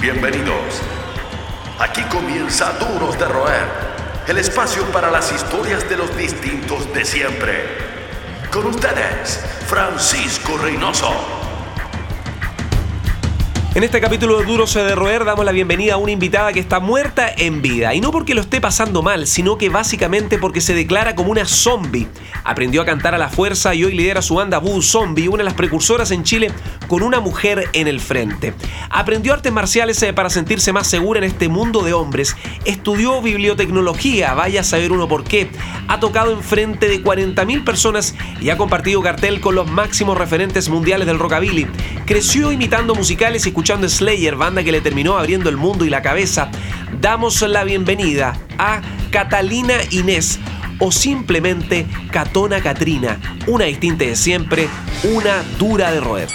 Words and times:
Bienvenidos. 0.00 0.80
Aquí 1.78 2.00
comienza 2.04 2.72
Duros 2.78 3.18
de 3.18 3.26
Roer, 3.26 3.66
el 4.28 4.38
espacio 4.38 4.82
para 4.84 5.10
las 5.10 5.30
historias 5.30 5.86
de 5.90 5.98
los 5.98 6.16
distintos 6.16 6.90
de 6.94 7.04
siempre. 7.04 7.64
Con 8.50 8.64
ustedes, 8.64 9.44
Francisco 9.66 10.56
Reynoso. 10.56 11.12
En 13.74 13.84
este 13.84 14.00
capítulo 14.00 14.38
de 14.38 14.46
Duro 14.46 14.64
de 14.64 14.94
Roer 14.94 15.26
damos 15.26 15.44
la 15.44 15.52
bienvenida 15.52 15.94
a 15.94 15.96
una 15.98 16.12
invitada 16.12 16.52
que 16.54 16.60
está 16.60 16.80
muerta 16.80 17.30
en 17.36 17.60
vida. 17.60 17.94
Y 17.94 18.00
no 18.00 18.10
porque 18.10 18.34
lo 18.34 18.40
esté 18.40 18.60
pasando 18.60 19.02
mal, 19.02 19.26
sino 19.26 19.58
que 19.58 19.68
básicamente 19.68 20.38
porque 20.38 20.62
se 20.62 20.72
declara 20.72 21.14
como 21.14 21.30
una 21.30 21.44
zombie. 21.44 22.08
Aprendió 22.42 22.80
a 22.80 22.86
cantar 22.86 23.14
a 23.14 23.18
la 23.18 23.28
fuerza 23.28 23.74
y 23.74 23.84
hoy 23.84 23.94
lidera 23.94 24.22
su 24.22 24.36
banda 24.36 24.58
Boo 24.58 24.80
Zombie, 24.80 25.28
una 25.28 25.38
de 25.38 25.44
las 25.44 25.54
precursoras 25.54 26.10
en 26.10 26.24
Chile 26.24 26.50
con 26.90 27.04
una 27.04 27.20
mujer 27.20 27.70
en 27.72 27.86
el 27.86 28.00
frente. 28.00 28.52
Aprendió 28.90 29.32
artes 29.32 29.52
marciales 29.52 30.02
eh, 30.02 30.12
para 30.12 30.28
sentirse 30.28 30.72
más 30.72 30.88
segura 30.88 31.18
en 31.18 31.24
este 31.24 31.48
mundo 31.48 31.82
de 31.82 31.92
hombres. 31.92 32.34
Estudió 32.64 33.22
bibliotecnología, 33.22 34.34
vaya 34.34 34.62
a 34.62 34.64
saber 34.64 34.90
uno 34.90 35.06
por 35.06 35.22
qué. 35.22 35.48
Ha 35.86 36.00
tocado 36.00 36.32
en 36.32 36.42
frente 36.42 36.88
de 36.88 37.00
40.000 37.00 37.62
personas 37.62 38.16
y 38.40 38.50
ha 38.50 38.56
compartido 38.56 39.02
cartel 39.02 39.40
con 39.40 39.54
los 39.54 39.70
máximos 39.70 40.18
referentes 40.18 40.68
mundiales 40.68 41.06
del 41.06 41.20
rockabilly. 41.20 41.68
Creció 42.06 42.50
imitando 42.50 42.96
musicales 42.96 43.46
y 43.46 43.50
escuchando 43.50 43.88
Slayer, 43.88 44.34
banda 44.34 44.64
que 44.64 44.72
le 44.72 44.80
terminó 44.80 45.16
abriendo 45.16 45.48
el 45.48 45.56
mundo 45.56 45.84
y 45.84 45.90
la 45.90 46.02
cabeza, 46.02 46.50
damos 47.00 47.40
la 47.42 47.62
bienvenida 47.62 48.36
a 48.58 48.80
Catalina 49.12 49.74
Inés 49.92 50.40
o 50.80 50.90
simplemente 50.90 51.86
Catona 52.10 52.60
Catrina, 52.60 53.20
una 53.46 53.66
distinta 53.66 54.06
de 54.06 54.16
siempre, 54.16 54.68
una 55.04 55.44
dura 55.56 55.92
de 55.92 56.00
roer. 56.00 56.28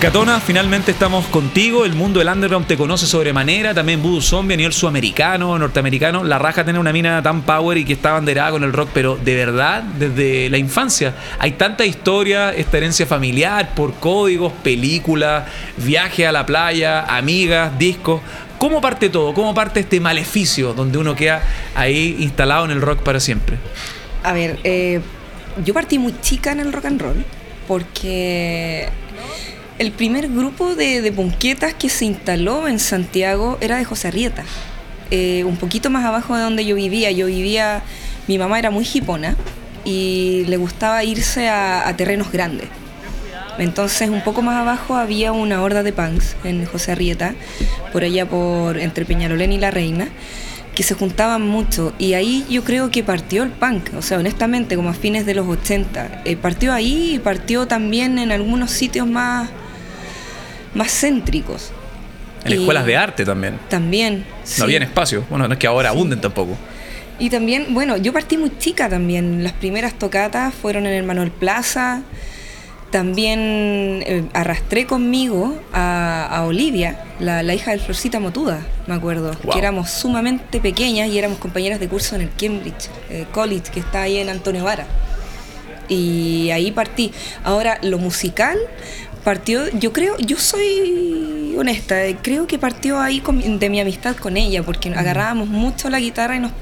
Catona, 0.00 0.40
finalmente 0.40 0.92
estamos 0.92 1.26
contigo. 1.26 1.84
El 1.84 1.92
mundo 1.92 2.20
del 2.20 2.28
underground 2.28 2.66
te 2.66 2.78
conoce 2.78 3.04
sobremanera. 3.04 3.74
También 3.74 4.02
Voodoo 4.02 4.22
Zombie 4.22 4.54
a 4.54 4.56
nivel 4.56 4.72
sudamericano, 4.72 5.58
norteamericano. 5.58 6.24
La 6.24 6.38
raja 6.38 6.64
tiene 6.64 6.78
una 6.78 6.90
mina 6.90 7.22
tan 7.22 7.42
power 7.42 7.76
y 7.76 7.84
que 7.84 7.92
está 7.92 8.12
banderada 8.12 8.52
con 8.52 8.64
el 8.64 8.72
rock, 8.72 8.88
pero 8.94 9.16
de 9.16 9.34
verdad, 9.34 9.82
desde 9.82 10.48
la 10.48 10.56
infancia. 10.56 11.14
Hay 11.38 11.52
tanta 11.52 11.84
historia, 11.84 12.50
esta 12.50 12.78
herencia 12.78 13.04
familiar, 13.04 13.74
por 13.74 13.92
códigos, 13.92 14.54
películas, 14.62 15.44
viaje 15.76 16.26
a 16.26 16.32
la 16.32 16.46
playa, 16.46 17.04
amigas, 17.04 17.78
discos. 17.78 18.22
¿Cómo 18.56 18.80
parte 18.80 19.10
todo? 19.10 19.34
¿Cómo 19.34 19.52
parte 19.52 19.80
este 19.80 20.00
maleficio 20.00 20.72
donde 20.72 20.96
uno 20.96 21.14
queda 21.14 21.42
ahí 21.74 22.16
instalado 22.20 22.64
en 22.64 22.70
el 22.70 22.80
rock 22.80 23.02
para 23.02 23.20
siempre? 23.20 23.58
A 24.22 24.32
ver, 24.32 24.60
eh, 24.64 25.02
yo 25.62 25.74
partí 25.74 25.98
muy 25.98 26.18
chica 26.22 26.52
en 26.52 26.60
el 26.60 26.72
rock 26.72 26.86
and 26.86 27.02
roll 27.02 27.24
porque 27.68 28.88
el 29.80 29.92
primer 29.92 30.28
grupo 30.28 30.74
de, 30.74 31.10
punquetas 31.10 31.72
que 31.72 31.88
se 31.88 32.04
instaló 32.04 32.68
en 32.68 32.78
Santiago 32.78 33.56
era 33.62 33.78
de 33.78 33.86
José 33.86 34.08
Arrieta, 34.08 34.44
eh, 35.10 35.42
un 35.44 35.56
poquito 35.56 35.88
más 35.88 36.04
abajo 36.04 36.36
de 36.36 36.42
donde 36.42 36.66
yo 36.66 36.76
vivía. 36.76 37.10
Yo 37.12 37.28
vivía, 37.28 37.82
mi 38.28 38.36
mamá 38.36 38.58
era 38.58 38.70
muy 38.70 38.86
hipona 38.92 39.36
y 39.82 40.44
le 40.48 40.58
gustaba 40.58 41.02
irse 41.02 41.48
a, 41.48 41.90
terrenos 41.96 42.30
grandes. 42.30 42.68
Entonces, 43.56 44.10
un 44.10 44.20
poco 44.20 44.42
más 44.42 44.56
abajo 44.56 44.96
había 44.96 45.32
una 45.32 45.62
horda 45.62 45.82
de 45.82 45.94
punks 45.94 46.36
en 46.44 46.66
José 46.66 46.92
Arrieta, 46.92 47.34
por 47.90 48.04
allá 48.04 48.28
por 48.28 48.76
entre 48.76 49.06
Peñalolén 49.06 49.50
y 49.50 49.58
La 49.58 49.70
Reina, 49.70 50.08
que 50.74 50.82
se 50.82 50.92
juntaban 50.92 51.40
mucho. 51.40 51.94
Y 51.98 52.12
ahí 52.12 52.44
yo 52.50 52.64
creo 52.64 52.90
que 52.90 53.02
partió 53.02 53.44
el 53.44 53.50
punk, 53.50 53.94
o 53.96 54.02
sea, 54.02 54.18
honestamente, 54.18 54.76
como 54.76 54.90
a 54.90 54.94
fines 54.94 55.24
de 55.24 55.32
los 55.32 55.48
80. 55.48 56.20
Eh, 56.26 56.36
partió 56.36 56.74
ahí 56.74 57.14
y 57.14 57.18
partió 57.18 57.66
también 57.66 58.18
en 58.18 58.30
algunos 58.30 58.72
sitios 58.72 59.06
más 59.06 59.48
más 60.74 60.92
céntricos. 60.92 61.72
En 62.44 62.52
escuelas 62.54 62.86
de 62.86 62.96
arte 62.96 63.24
también. 63.24 63.58
También. 63.68 64.24
No 64.58 64.64
había 64.64 64.78
espacio. 64.78 65.24
Bueno, 65.28 65.46
no 65.46 65.54
es 65.54 65.58
que 65.58 65.66
ahora 65.66 65.90
abunden 65.90 66.20
tampoco. 66.20 66.56
Y 67.18 67.28
también, 67.28 67.74
bueno, 67.74 67.98
yo 67.98 68.14
partí 68.14 68.38
muy 68.38 68.56
chica 68.58 68.88
también. 68.88 69.44
Las 69.44 69.52
primeras 69.52 69.94
tocatas 69.94 70.54
fueron 70.54 70.86
en 70.86 70.94
el 70.94 71.02
Manuel 71.04 71.30
Plaza. 71.30 72.02
También 72.90 73.38
eh, 74.04 74.24
arrastré 74.32 74.86
conmigo 74.86 75.56
a, 75.72 76.42
Olivia, 76.44 77.04
la, 77.20 77.54
hija 77.54 77.70
de 77.70 77.78
Florcita 77.78 78.18
Motuda, 78.18 78.66
me 78.88 78.94
acuerdo. 78.94 79.36
Que 79.52 79.58
éramos 79.58 79.90
sumamente 79.90 80.58
pequeñas 80.60 81.08
y 81.08 81.16
éramos 81.16 81.38
compañeras 81.38 81.78
de 81.78 81.88
curso 81.88 82.16
en 82.16 82.22
el 82.22 82.30
Cambridge 82.30 82.88
eh, 83.10 83.26
College, 83.30 83.70
que 83.72 83.80
está 83.80 84.02
ahí 84.02 84.18
en 84.18 84.28
Antonio 84.28 84.64
Vara. 84.64 84.86
Y 85.88 86.50
ahí 86.50 86.72
partí. 86.72 87.12
Ahora, 87.44 87.78
lo 87.82 87.98
musical, 87.98 88.58
partió, 89.24 89.68
yo 89.78 89.92
creo, 89.92 90.16
yo 90.18 90.36
soy 90.38 91.54
honesta, 91.58 91.96
creo 92.22 92.46
que 92.46 92.58
partió 92.58 93.00
ahí 93.00 93.22
de 93.58 93.70
mi 93.70 93.80
amistad 93.80 94.16
con 94.16 94.36
ella, 94.36 94.62
porque 94.62 94.90
agarrábamos 94.90 95.48
mucho 95.48 95.90
la 95.90 96.00
guitarra 96.00 96.36
y 96.36 96.40
nos, 96.40 96.52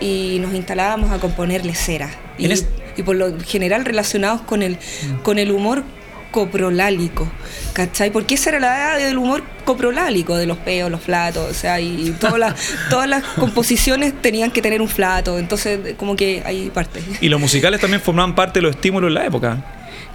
y 0.00 0.38
nos 0.40 0.54
instalábamos 0.54 1.10
a 1.10 1.18
componerle 1.18 1.74
cera. 1.74 2.10
Y, 2.38 2.48
y, 2.96 3.02
por 3.02 3.16
lo 3.16 3.38
general 3.40 3.84
relacionados 3.84 4.42
con 4.42 4.62
el, 4.62 4.78
con 5.22 5.38
el 5.38 5.50
humor 5.50 5.84
coprolálico, 6.30 7.30
¿cachai? 7.72 8.10
Porque 8.10 8.34
esa 8.34 8.50
era 8.50 8.60
la 8.60 8.76
edad 8.76 9.06
del 9.06 9.18
humor 9.18 9.42
coprolálico, 9.64 10.36
de 10.36 10.46
los 10.46 10.58
peos, 10.58 10.90
los 10.90 11.00
flatos, 11.00 11.50
o 11.50 11.54
sea, 11.54 11.80
y 11.80 12.14
todas 12.20 12.38
las, 12.38 12.54
todas 12.90 13.08
las 13.08 13.24
composiciones 13.24 14.12
tenían 14.20 14.50
que 14.50 14.60
tener 14.60 14.82
un 14.82 14.88
flato, 14.88 15.38
entonces 15.38 15.94
como 15.96 16.16
que 16.16 16.42
ahí 16.44 16.70
parte. 16.72 17.02
Y 17.20 17.28
los 17.28 17.40
musicales 17.40 17.80
también 17.80 18.02
formaban 18.02 18.34
parte 18.34 18.58
de 18.58 18.62
los 18.62 18.74
estímulos 18.74 19.08
en 19.08 19.14
la 19.14 19.26
época. 19.26 19.64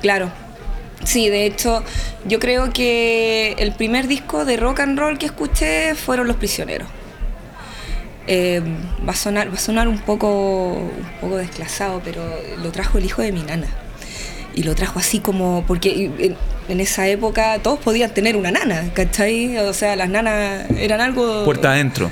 Claro, 0.01 0.31
Sí, 1.03 1.29
de 1.29 1.45
hecho, 1.45 1.83
yo 2.25 2.39
creo 2.39 2.71
que 2.71 3.55
el 3.59 3.73
primer 3.73 4.07
disco 4.07 4.45
de 4.45 4.57
rock 4.57 4.81
and 4.81 4.97
roll 4.97 5.17
que 5.17 5.25
escuché 5.25 5.95
fueron 5.95 6.27
Los 6.27 6.37
Prisioneros. 6.37 6.87
Eh, 8.25 8.61
va, 9.05 9.11
a 9.11 9.15
sonar, 9.15 9.49
va 9.49 9.55
a 9.55 9.59
sonar 9.59 9.87
un 9.87 9.99
poco, 9.99 10.75
un 10.75 11.19
poco 11.19 11.37
desclasado, 11.37 12.01
pero 12.03 12.23
lo 12.61 12.71
trajo 12.71 12.97
el 12.97 13.05
hijo 13.05 13.21
de 13.21 13.31
mi 13.31 13.41
nana. 13.41 13.67
Y 14.55 14.63
lo 14.63 14.75
trajo 14.75 14.99
así 14.99 15.19
como, 15.19 15.63
porque 15.67 16.35
en, 16.69 16.79
esa 16.79 17.07
época 17.07 17.59
todos 17.61 17.79
podían 17.79 18.13
tener 18.13 18.37
una 18.37 18.51
nana, 18.51 18.91
¿cachai? 18.93 19.57
O 19.57 19.73
sea, 19.73 19.95
las 19.95 20.09
nanas 20.09 20.69
eran 20.77 21.01
algo... 21.01 21.43
Puerta 21.43 21.71
adentro. 21.71 22.11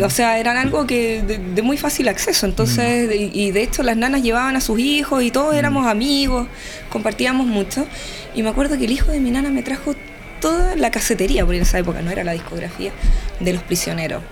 O 0.00 0.10
sea, 0.10 0.38
eran 0.38 0.56
algo 0.56 0.86
que 0.86 1.22
de, 1.22 1.62
muy 1.62 1.76
fácil 1.76 2.08
acceso. 2.08 2.46
Entonces, 2.46 3.08
mm. 3.08 3.30
y, 3.32 3.50
de 3.50 3.62
hecho 3.62 3.82
las 3.82 3.96
nanas 3.96 4.22
llevaban 4.22 4.56
a 4.56 4.60
sus 4.60 4.78
hijos 4.78 5.22
y 5.22 5.30
todos 5.30 5.54
mm. 5.54 5.58
éramos 5.58 5.86
amigos, 5.86 6.48
compartíamos 6.90 7.46
mucho. 7.46 7.86
Y 8.34 8.42
me 8.42 8.50
acuerdo 8.50 8.78
que 8.78 8.84
el 8.84 8.92
hijo 8.92 9.10
de 9.10 9.20
mi 9.20 9.30
nana 9.30 9.50
me 9.50 9.62
trajo 9.62 9.94
toda 10.40 10.76
la 10.76 10.90
casetería, 10.90 11.44
porque 11.44 11.58
en 11.58 11.62
esa 11.62 11.78
época 11.78 12.02
no 12.02 12.10
era 12.10 12.24
la 12.24 12.32
discografía, 12.32 12.92
de 13.40 13.52
los 13.52 13.62
prisioneros. 13.62 14.22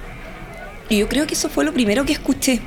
Y 0.88 0.98
yo 0.98 1.08
creo 1.08 1.26
que 1.26 1.34
eso 1.34 1.48
fue 1.48 1.64
lo 1.64 1.72
primero 1.72 2.04
que 2.04 2.12
escuché 2.12 2.60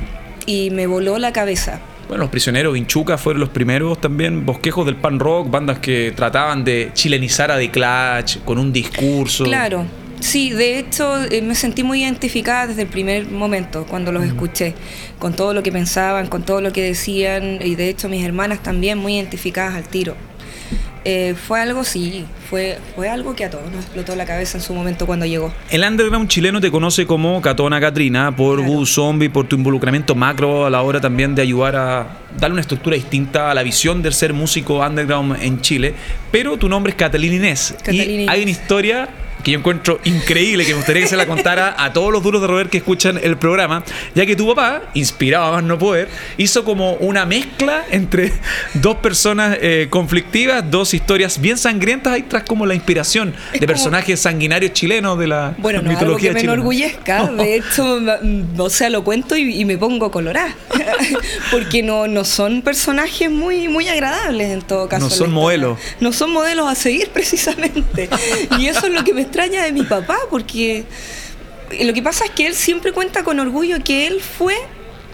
y 0.45 0.69
me 0.69 0.87
voló 0.87 1.17
la 1.17 1.33
cabeza. 1.33 1.79
Bueno, 2.07 2.25
los 2.25 2.29
prisioneros, 2.29 2.73
Vinchuca 2.73 3.17
fueron 3.17 3.39
los 3.39 3.49
primeros 3.49 3.99
también, 3.99 4.45
bosquejos 4.45 4.85
del 4.85 4.97
pan 4.97 5.19
rock, 5.19 5.49
bandas 5.49 5.79
que 5.79 6.13
trataban 6.15 6.63
de 6.63 6.91
chilenizar 6.93 7.51
a 7.51 7.57
The 7.57 7.71
Clash 7.71 8.39
con 8.39 8.59
un 8.59 8.73
discurso. 8.73 9.45
Claro, 9.45 9.85
Sí, 10.21 10.51
de 10.51 10.79
hecho 10.79 11.21
eh, 11.23 11.41
me 11.41 11.55
sentí 11.55 11.83
muy 11.83 12.03
identificada 12.03 12.67
desde 12.67 12.83
el 12.83 12.87
primer 12.87 13.29
momento 13.29 13.85
cuando 13.89 14.11
los 14.11 14.23
escuché, 14.23 14.75
con 15.19 15.33
todo 15.33 15.53
lo 15.53 15.63
que 15.63 15.71
pensaban, 15.71 16.27
con 16.27 16.43
todo 16.43 16.61
lo 16.61 16.71
que 16.71 16.83
decían 16.83 17.59
y 17.61 17.75
de 17.75 17.89
hecho 17.89 18.07
mis 18.07 18.23
hermanas 18.23 18.61
también 18.61 18.99
muy 18.99 19.15
identificadas 19.15 19.75
al 19.75 19.87
tiro. 19.87 20.15
Eh, 21.03 21.33
fue 21.33 21.59
algo, 21.59 21.83
sí, 21.83 22.25
fue, 22.47 22.77
fue 22.95 23.09
algo 23.09 23.35
que 23.35 23.45
a 23.45 23.49
todos 23.49 23.71
nos 23.71 23.85
explotó 23.85 24.15
la 24.15 24.27
cabeza 24.27 24.59
en 24.59 24.63
su 24.63 24.75
momento 24.75 25.07
cuando 25.07 25.25
llegó. 25.25 25.51
El 25.71 25.83
underground 25.83 26.29
chileno 26.29 26.61
te 26.61 26.69
conoce 26.69 27.07
como 27.07 27.41
Catona 27.41 27.81
Catrina 27.81 28.35
por 28.35 28.63
claro. 28.63 28.85
Zombie, 28.85 29.29
por 29.29 29.47
tu 29.47 29.55
involucramiento 29.55 30.13
macro 30.13 30.67
a 30.67 30.69
la 30.69 30.83
hora 30.83 31.01
también 31.01 31.33
de 31.33 31.41
ayudar 31.41 31.75
a 31.75 32.19
darle 32.39 32.53
una 32.53 32.61
estructura 32.61 32.95
distinta 32.95 33.49
a 33.49 33.55
la 33.55 33.63
visión 33.63 34.03
del 34.03 34.13
ser 34.13 34.33
músico 34.33 34.85
underground 34.85 35.41
en 35.41 35.61
Chile. 35.61 35.95
Pero 36.31 36.57
tu 36.57 36.69
nombre 36.69 36.91
es 36.91 36.97
Catalina 36.97 37.35
Inés. 37.35 37.73
y 37.89 38.27
hay 38.29 38.43
una 38.43 38.51
historia 38.51 39.09
que 39.43 39.51
yo 39.51 39.59
encuentro 39.59 39.99
increíble, 40.03 40.65
que 40.65 40.71
me 40.71 40.77
gustaría 40.77 41.03
que 41.03 41.07
se 41.07 41.17
la 41.17 41.25
contara 41.25 41.75
a 41.77 41.93
todos 41.93 42.11
los 42.11 42.23
duros 42.23 42.41
de 42.41 42.47
roer 42.47 42.69
que 42.69 42.77
escuchan 42.77 43.19
el 43.21 43.37
programa, 43.37 43.83
ya 44.15 44.25
que 44.25 44.35
tu 44.35 44.47
papá, 44.47 44.83
inspirado 44.93 45.45
a 45.45 45.51
más 45.53 45.63
no 45.63 45.77
poder, 45.77 46.09
hizo 46.37 46.63
como 46.63 46.93
una 46.95 47.25
mezcla 47.25 47.85
entre 47.91 48.33
dos 48.73 48.97
personas 48.97 49.57
eh, 49.61 49.87
conflictivas, 49.89 50.69
dos 50.69 50.93
historias 50.93 51.39
bien 51.39 51.57
sangrientas 51.57 52.13
ahí 52.13 52.23
tras 52.23 52.43
como 52.43 52.65
la 52.65 52.75
inspiración 52.75 53.33
de 53.53 53.67
personajes 53.67 54.19
sanguinarios 54.19 54.73
chilenos 54.73 55.17
de 55.17 55.27
la 55.27 55.55
bueno, 55.57 55.81
no, 55.81 55.89
mitología 55.89 56.31
algo 56.31 56.39
que 56.39 56.47
me 56.47 56.53
enorgullezca, 56.53 57.27
de 57.37 57.55
hecho, 57.55 57.99
o 58.57 58.69
sea, 58.69 58.89
lo 58.89 59.03
cuento 59.03 59.35
y, 59.35 59.65
me 59.65 59.77
pongo 59.77 60.11
colorada, 60.11 60.55
porque 61.51 61.83
no, 61.83 62.07
no 62.07 62.25
son 62.25 62.61
personajes 62.61 63.29
muy, 63.29 63.67
muy 63.67 63.87
agradables 63.87 64.49
en 64.49 64.61
todo 64.61 64.87
caso. 64.87 65.05
No 65.05 65.09
son 65.09 65.31
modelos. 65.31 65.79
No 65.99 66.11
son 66.11 66.31
modelos 66.31 66.67
a 66.67 66.75
seguir 66.75 67.09
precisamente. 67.13 68.09
Y 68.59 68.67
eso 68.67 68.87
es 68.87 68.93
lo 68.93 69.03
que 69.03 69.13
me 69.13 69.21
extraña 69.31 69.63
de 69.63 69.71
mi 69.71 69.83
papá, 69.83 70.17
porque 70.29 70.83
lo 71.81 71.93
que 71.93 72.01
pasa 72.01 72.25
es 72.25 72.31
que 72.31 72.47
él 72.47 72.53
siempre 72.53 72.91
cuenta 72.91 73.23
con 73.23 73.39
orgullo 73.39 73.81
que 73.81 74.05
él 74.05 74.19
fue 74.19 74.55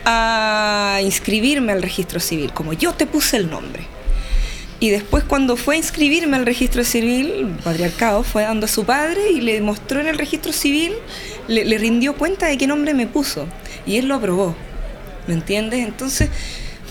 a 0.06 1.00
inscribirme 1.04 1.72
al 1.72 1.84
registro 1.84 2.20
civil, 2.20 2.52
como 2.52 2.74
yo 2.74 2.94
te 2.94 3.06
puse 3.06 3.38
el 3.38 3.52
nombre. 3.52 3.84
Y 4.80 4.90
después 4.90 5.24
cuando 5.24 5.56
fue 5.56 5.76
a 5.76 5.78
inscribirme 5.78 6.36
al 6.36 6.48
registro 6.48 6.84
civil, 6.84 7.32
el 7.32 7.48
patriarcado 7.64 8.24
fue 8.24 8.42
dando 8.42 8.66
a 8.66 8.70
su 8.70 8.86
padre 8.86 9.30
y 9.32 9.42
le 9.42 9.62
mostró 9.62 10.00
en 10.00 10.08
el 10.08 10.18
registro 10.18 10.52
civil, 10.52 10.94
le, 11.48 11.64
le 11.66 11.78
rindió 11.78 12.16
cuenta 12.16 12.48
de 12.48 12.58
qué 12.58 12.66
nombre 12.66 12.96
me 12.96 13.06
puso. 13.06 13.48
Y 13.86 13.98
él 13.98 14.08
lo 14.08 14.16
aprobó. 14.16 14.56
¿Me 15.28 15.36
entiendes? 15.36 15.86
Entonces, 15.86 16.30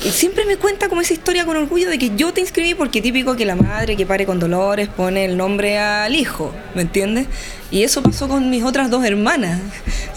siempre 0.00 0.44
me 0.44 0.56
cuenta 0.56 0.88
como 0.88 1.00
esa 1.00 1.14
historia 1.14 1.44
con 1.44 1.56
orgullo 1.56 1.88
de 1.88 1.98
que 1.98 2.14
yo 2.16 2.32
te 2.32 2.40
inscribí 2.40 2.74
porque 2.74 3.00
típico 3.00 3.36
que 3.36 3.44
la 3.44 3.56
madre 3.56 3.96
que 3.96 4.06
pare 4.06 4.26
con 4.26 4.38
dolores 4.38 4.88
pone 4.88 5.24
el 5.24 5.36
nombre 5.36 5.78
al 5.78 6.14
hijo, 6.14 6.52
¿me 6.74 6.82
entiendes? 6.82 7.26
Y 7.70 7.82
eso 7.82 8.02
pasó 8.02 8.28
con 8.28 8.50
mis 8.50 8.62
otras 8.62 8.90
dos 8.90 9.04
hermanas, 9.04 9.60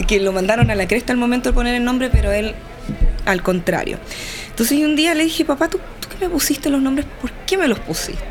que 0.08 0.20
lo 0.20 0.32
mandaron 0.32 0.70
a 0.70 0.76
la 0.76 0.88
cresta 0.88 1.14
al 1.14 1.20
momento 1.20 1.50
de 1.50 1.54
poner 1.54 1.76
el 1.76 1.84
nombre, 1.84 2.10
pero 2.10 2.32
él 2.32 2.54
al 3.26 3.42
contrario. 3.42 3.98
Entonces 4.50 4.80
un 4.80 4.96
día 4.96 5.14
le 5.14 5.24
dije, 5.24 5.46
papá, 5.46 5.70
¿tú, 5.70 5.80
tú 6.00 6.10
que 6.10 6.26
me 6.26 6.30
pusiste 6.30 6.70
los 6.70 6.82
nombres, 6.82 7.08
¿por 7.22 7.32
qué 7.46 7.58
me 7.58 7.68
los 7.68 7.80
pusiste? 7.80 8.24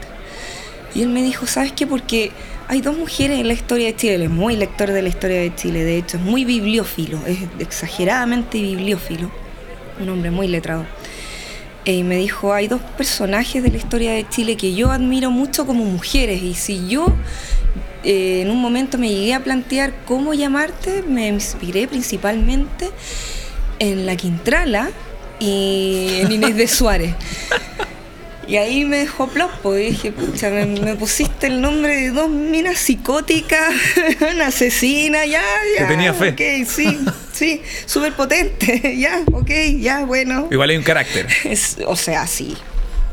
Y 0.95 1.03
él 1.03 1.09
me 1.09 1.23
dijo, 1.23 1.47
¿sabes 1.47 1.73
qué? 1.73 1.87
Porque 1.87 2.33
hay 2.69 2.81
dos 2.81 2.97
mujeres 2.97 3.41
en 3.41 3.49
la 3.49 3.55
historia 3.55 3.87
de 3.87 3.97
Chile, 3.97 4.15
él 4.17 4.23
es 4.23 4.31
muy 4.31 4.57
lector 4.57 4.91
de 4.91 5.03
la 5.03 5.09
historia 5.09 5.41
de 5.41 5.55
Chile, 5.55 5.85
de 5.85 5.99
hecho 5.99 6.19
es 6.19 6.23
muy 6.23 6.45
bibliófilo, 6.45 7.19
es 7.27 7.39
exageradamente 7.59 8.61
bibliófilo, 8.61 9.31
un 10.01 10.09
hombre 10.11 10.31
muy 10.31 10.49
letrado 10.49 10.85
y 11.93 12.03
me 12.03 12.17
dijo, 12.17 12.53
hay 12.53 12.69
dos 12.69 12.81
personajes 12.97 13.63
de 13.63 13.71
la 13.71 13.77
historia 13.77 14.13
de 14.13 14.29
Chile 14.29 14.57
que 14.57 14.75
yo 14.75 14.91
admiro 14.91 15.31
mucho 15.31 15.67
como 15.67 15.85
mujeres 15.85 16.43
y 16.43 16.55
si 16.55 16.89
yo 16.89 17.07
eh, 18.05 18.43
en 18.43 18.51
un 18.51 18.61
momento 18.61 18.99
me 18.99 19.09
llegué 19.09 19.35
a 19.35 19.41
plantear 19.41 19.95
cómo 20.07 20.35
llamarte, 20.35 21.03
me 21.03 21.29
inspiré 21.29 21.89
principalmente 21.89 22.91
en 23.79 24.07
la 24.07 24.17
Quintrala 24.17 24.91
y 25.41 26.21
en 26.21 26.33
Inés 26.33 26.57
de 26.57 26.69
Suárez. 26.69 27.15
Y 28.49 28.57
ahí 28.57 28.87
me 28.87 28.97
dejó 28.97 29.29
plopo 29.29 29.77
y 29.77 29.91
dije, 29.91 30.11
pucha, 30.11 30.49
me, 30.49 30.95
pusiste 30.95 31.49
el 31.49 31.61
nombre 31.61 31.95
de 31.95 32.11
dos 32.13 32.31
minas 32.31 32.79
psicóticas, 32.79 33.75
una 34.33 34.47
asesina, 34.47 35.27
ya, 35.27 35.43
ya. 35.77 35.83
Que 35.83 35.85
tenía 35.85 36.15
fe. 36.15 36.31
Ok, 36.31 36.67
sí, 36.67 36.99
sí, 37.39 37.63
súper 37.87 38.15
potente, 38.15 38.97
ya, 38.99 39.23
ok, 39.33 39.51
ya, 39.79 40.05
bueno. 40.05 40.49
Igual 40.51 40.71
hay 40.71 40.77
un 40.77 40.83
carácter. 40.83 41.27
Es, 41.45 41.77
o 41.87 41.97
sea, 41.97 42.27
sí. 42.27 42.57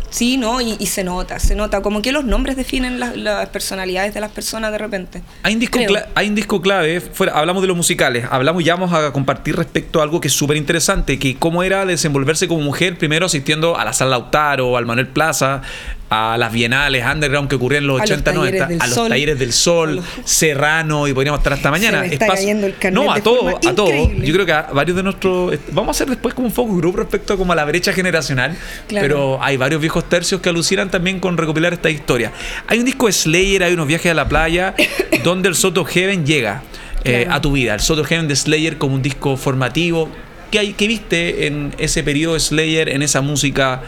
Sí, 0.10 0.38
¿no? 0.38 0.62
Y, 0.62 0.77
y, 0.80 0.86
se 0.86 1.04
nota, 1.04 1.39
se 1.39 1.56
nota. 1.56 1.81
Como 1.81 2.01
que 2.01 2.13
los 2.13 2.24
nombres 2.24 2.56
definen 2.56 3.01
las, 3.01 3.18
las 3.18 3.50
personalidades 3.50 4.13
de 4.13 4.22
las 4.22 4.31
personas 4.31 4.72
de 4.72 4.77
repente. 4.77 5.22
Hay 5.44 5.56
un 5.56 5.60
disco, 5.60 5.77
cla 5.86 6.07
hay 6.16 6.30
un 6.30 6.36
disco 6.36 6.62
clave, 6.62 7.01
fuera, 7.01 7.33
hablamos 7.33 7.62
de 7.62 7.68
los 7.68 7.75
musicales, 7.75 8.25
hablamos 8.31 8.63
ya 8.63 8.75
vamos 8.75 8.94
a 8.94 9.12
compartir 9.12 9.57
respecto 9.57 10.00
a 10.00 10.04
algo 10.04 10.22
que 10.22 10.30
es 10.30 10.33
súper 10.33 10.56
interesante, 10.56 11.19
que 11.19 11.36
cómo 11.36 11.63
era 11.63 11.86
desenvolverse 11.86 12.48
como 12.48 12.62
mujer, 12.62 12.98
primero 12.98 13.25
asistiendo 13.25 13.78
a 13.78 13.83
la 13.83 13.92
Sala 13.92 14.12
Lautaro, 14.12 14.78
al 14.78 14.86
Manuel 14.86 15.07
Plaza, 15.07 15.63
a 16.10 16.38
las 16.38 16.52
bienales 16.52 17.04
underground 17.04 17.50
que 17.50 17.56
ocurrían 17.56 17.84
en 17.84 17.88
los 17.88 18.02
80, 18.02 18.31
90, 18.31 18.66
a 18.66 18.69
los 18.88 18.96
sol, 18.96 19.10
talleres 19.10 19.40
del 19.40 19.52
sol, 19.52 19.96
los... 19.96 20.06
Serrano, 20.24 21.07
y 21.07 21.13
podríamos 21.13 21.40
estar 21.40 21.54
hasta 21.54 21.72
mañana. 21.72 22.04
Se 22.04 22.07
me 22.07 22.13
está 22.13 22.28
cayendo 22.28 22.68
el 22.68 22.75
no, 22.94 23.12
a 23.12 23.19
todo, 23.22 23.50
a 23.50 23.75
todo. 23.75 24.12
Yo 24.12 24.34
creo 24.34 24.46
que 24.46 24.52
a 24.52 24.63
varios 24.74 24.96
de 24.96 25.04
nuestros. 25.04 25.57
Vamos 25.72 25.90
a 25.90 25.92
hacer 25.92 26.10
después 26.10 26.36
como 26.36 26.48
un 26.48 26.54
focus 26.54 26.78
group 26.78 26.98
respecto 26.98 27.34
a, 27.34 27.38
como 27.38 27.54
a 27.54 27.56
la 27.56 27.66
brecha 27.66 27.92
generacional. 27.92 28.56
Claro. 28.88 29.07
Pero 29.07 29.44
hay 29.44 29.57
varios 29.57 29.81
viejos 29.81 30.07
tercios 30.07 30.42
que 30.42 30.50
alucinan 30.50 30.92
también 30.92 31.19
con 31.19 31.38
recopilar 31.38 31.74
esta 31.74 31.90
historia. 31.90 32.31
Hay 32.68 32.80
un 32.80 32.86
disco 32.86 33.07
de 33.07 33.13
Slayer, 33.13 33.63
hay 33.63 33.74
unos 33.74 33.88
viajes 33.88 34.12
a 34.12 34.16
la 34.16 34.28
playa, 34.28 34.75
donde 35.24 35.50
el 35.50 35.56
Soto 35.56 35.86
Heaven 35.86 36.25
llega 36.25 36.62
eh, 37.04 37.24
claro. 37.24 37.38
a 37.38 37.42
tu 37.42 37.52
vida. 37.54 37.74
El 37.74 37.80
Soto 37.80 38.04
Heaven 38.04 38.28
de 38.28 38.36
Slayer 38.36 38.78
como 38.78 38.94
un 38.94 39.02
disco 39.02 39.38
formativo. 39.38 40.10
¿Qué, 40.52 40.60
hay, 40.60 40.74
¿Qué 40.74 40.88
viste 40.88 41.48
en 41.48 41.74
ese 41.80 42.04
periodo 42.04 42.36
de 42.36 42.40
Slayer, 42.40 42.90
en 42.90 43.02
esa 43.02 43.22
música? 43.22 43.81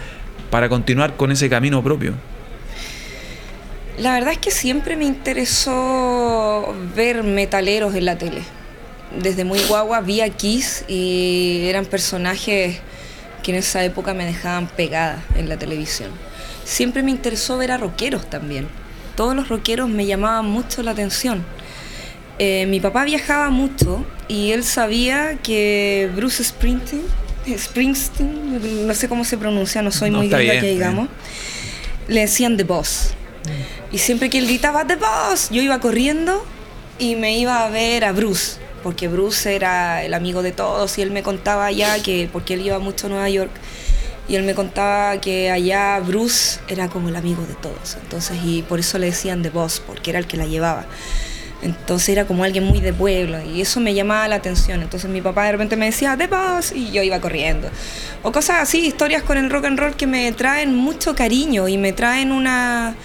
Para 0.49 0.69
continuar 0.69 1.15
con 1.15 1.31
ese 1.31 1.49
camino 1.49 1.83
propio? 1.83 2.13
La 3.97 4.13
verdad 4.13 4.33
es 4.33 4.37
que 4.37 4.51
siempre 4.51 4.95
me 4.95 5.05
interesó 5.05 6.75
ver 6.95 7.23
metaleros 7.23 7.95
en 7.95 8.05
la 8.05 8.17
tele. 8.17 8.41
Desde 9.19 9.43
muy 9.43 9.59
guagua 9.67 10.01
vi 10.01 10.21
a 10.21 10.29
Kiss 10.29 10.85
y 10.87 11.63
eran 11.63 11.85
personajes 11.85 12.79
que 13.41 13.51
en 13.51 13.57
esa 13.57 13.83
época 13.83 14.13
me 14.13 14.25
dejaban 14.25 14.67
pegada 14.67 15.23
en 15.35 15.49
la 15.49 15.57
televisión. 15.57 16.11
Siempre 16.63 17.01
me 17.01 17.11
interesó 17.11 17.57
ver 17.57 17.71
a 17.71 17.77
rockeros 17.77 18.29
también. 18.29 18.67
Todos 19.15 19.35
los 19.35 19.49
rockeros 19.49 19.89
me 19.89 20.05
llamaban 20.05 20.45
mucho 20.45 20.83
la 20.83 20.91
atención. 20.91 21.43
Eh, 22.37 22.67
mi 22.67 22.79
papá 22.79 23.03
viajaba 23.03 23.49
mucho 23.49 24.05
y 24.27 24.51
él 24.51 24.63
sabía 24.63 25.39
que 25.41 26.07
Bruce 26.15 26.43
Springsteen 26.43 27.01
Springsteen, 27.55 28.87
no 28.87 28.93
sé 28.93 29.07
cómo 29.07 29.23
se 29.23 29.37
pronuncia, 29.37 29.81
no 29.81 29.91
soy 29.91 30.09
no, 30.09 30.19
muy 30.19 30.29
gringa 30.29 30.59
que 30.59 30.71
digamos, 30.71 31.09
le 32.07 32.21
decían 32.21 32.57
The 32.57 32.63
Boss. 32.63 33.11
Mm. 33.45 33.95
Y 33.95 33.97
siempre 33.99 34.29
que 34.29 34.39
él 34.39 34.47
gritaba 34.47 34.85
The 34.85 34.95
Boss, 34.95 35.49
yo 35.51 35.61
iba 35.61 35.79
corriendo 35.79 36.45
y 36.99 37.15
me 37.15 37.37
iba 37.37 37.63
a 37.63 37.69
ver 37.69 38.05
a 38.05 38.11
Bruce, 38.11 38.57
porque 38.83 39.07
Bruce 39.07 39.55
era 39.55 40.03
el 40.03 40.13
amigo 40.13 40.41
de 40.41 40.51
todos 40.51 40.97
y 40.97 41.01
él 41.01 41.11
me 41.11 41.23
contaba 41.23 41.67
allá 41.67 42.01
que, 42.01 42.29
porque 42.31 42.55
él 42.55 42.61
iba 42.61 42.79
mucho 42.79 43.07
a 43.07 43.09
Nueva 43.09 43.29
York, 43.29 43.51
y 44.27 44.35
él 44.35 44.43
me 44.43 44.55
contaba 44.55 45.21
que 45.21 45.51
allá 45.51 45.99
Bruce 45.99 46.59
era 46.67 46.89
como 46.89 47.07
el 47.09 47.15
amigo 47.15 47.43
de 47.43 47.53
todos. 47.55 47.97
Entonces, 48.01 48.37
y 48.43 48.61
por 48.61 48.79
eso 48.79 48.97
le 48.97 49.07
decían 49.07 49.41
The 49.41 49.49
Boss, 49.51 49.81
porque 49.85 50.09
era 50.09 50.19
el 50.19 50.27
que 50.27 50.35
la 50.35 50.45
llevaba. 50.45 50.85
Entonces 51.61 52.09
era 52.09 52.25
como 52.25 52.43
alguien 52.43 52.63
muy 52.65 52.79
de 52.79 52.93
pueblo 52.93 53.39
y 53.41 53.61
eso 53.61 53.79
me 53.79 53.93
llamaba 53.93 54.27
la 54.27 54.35
atención. 54.35 54.81
Entonces 54.81 55.09
mi 55.09 55.21
papá 55.21 55.45
de 55.45 55.53
repente 55.53 55.75
me 55.75 55.85
decía, 55.85 56.15
de 56.15 56.27
paz, 56.27 56.71
y 56.75 56.91
yo 56.91 57.01
iba 57.01 57.19
corriendo. 57.19 57.69
O 58.23 58.31
cosas 58.31 58.57
así, 58.61 58.85
historias 58.85 59.23
con 59.23 59.37
el 59.37 59.49
rock 59.49 59.65
and 59.65 59.79
roll 59.79 59.95
que 59.95 60.07
me 60.07 60.31
traen 60.33 60.75
mucho 60.75 61.15
cariño 61.15 61.67
y 61.67 61.77
me 61.77 61.93
traen 61.93 62.31
una, 62.31 62.95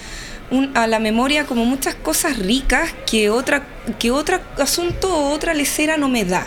un, 0.51 0.71
a 0.75 0.85
la 0.87 0.99
memoria 0.99 1.45
como 1.45 1.65
muchas 1.65 1.95
cosas 1.95 2.37
ricas 2.37 2.93
que 3.09 3.29
otra, 3.29 3.63
que 3.97 4.11
otro 4.11 4.39
asunto 4.57 5.13
o 5.13 5.31
otra 5.31 5.53
lecera 5.53 5.97
no 5.97 6.07
me 6.07 6.23
da. 6.23 6.45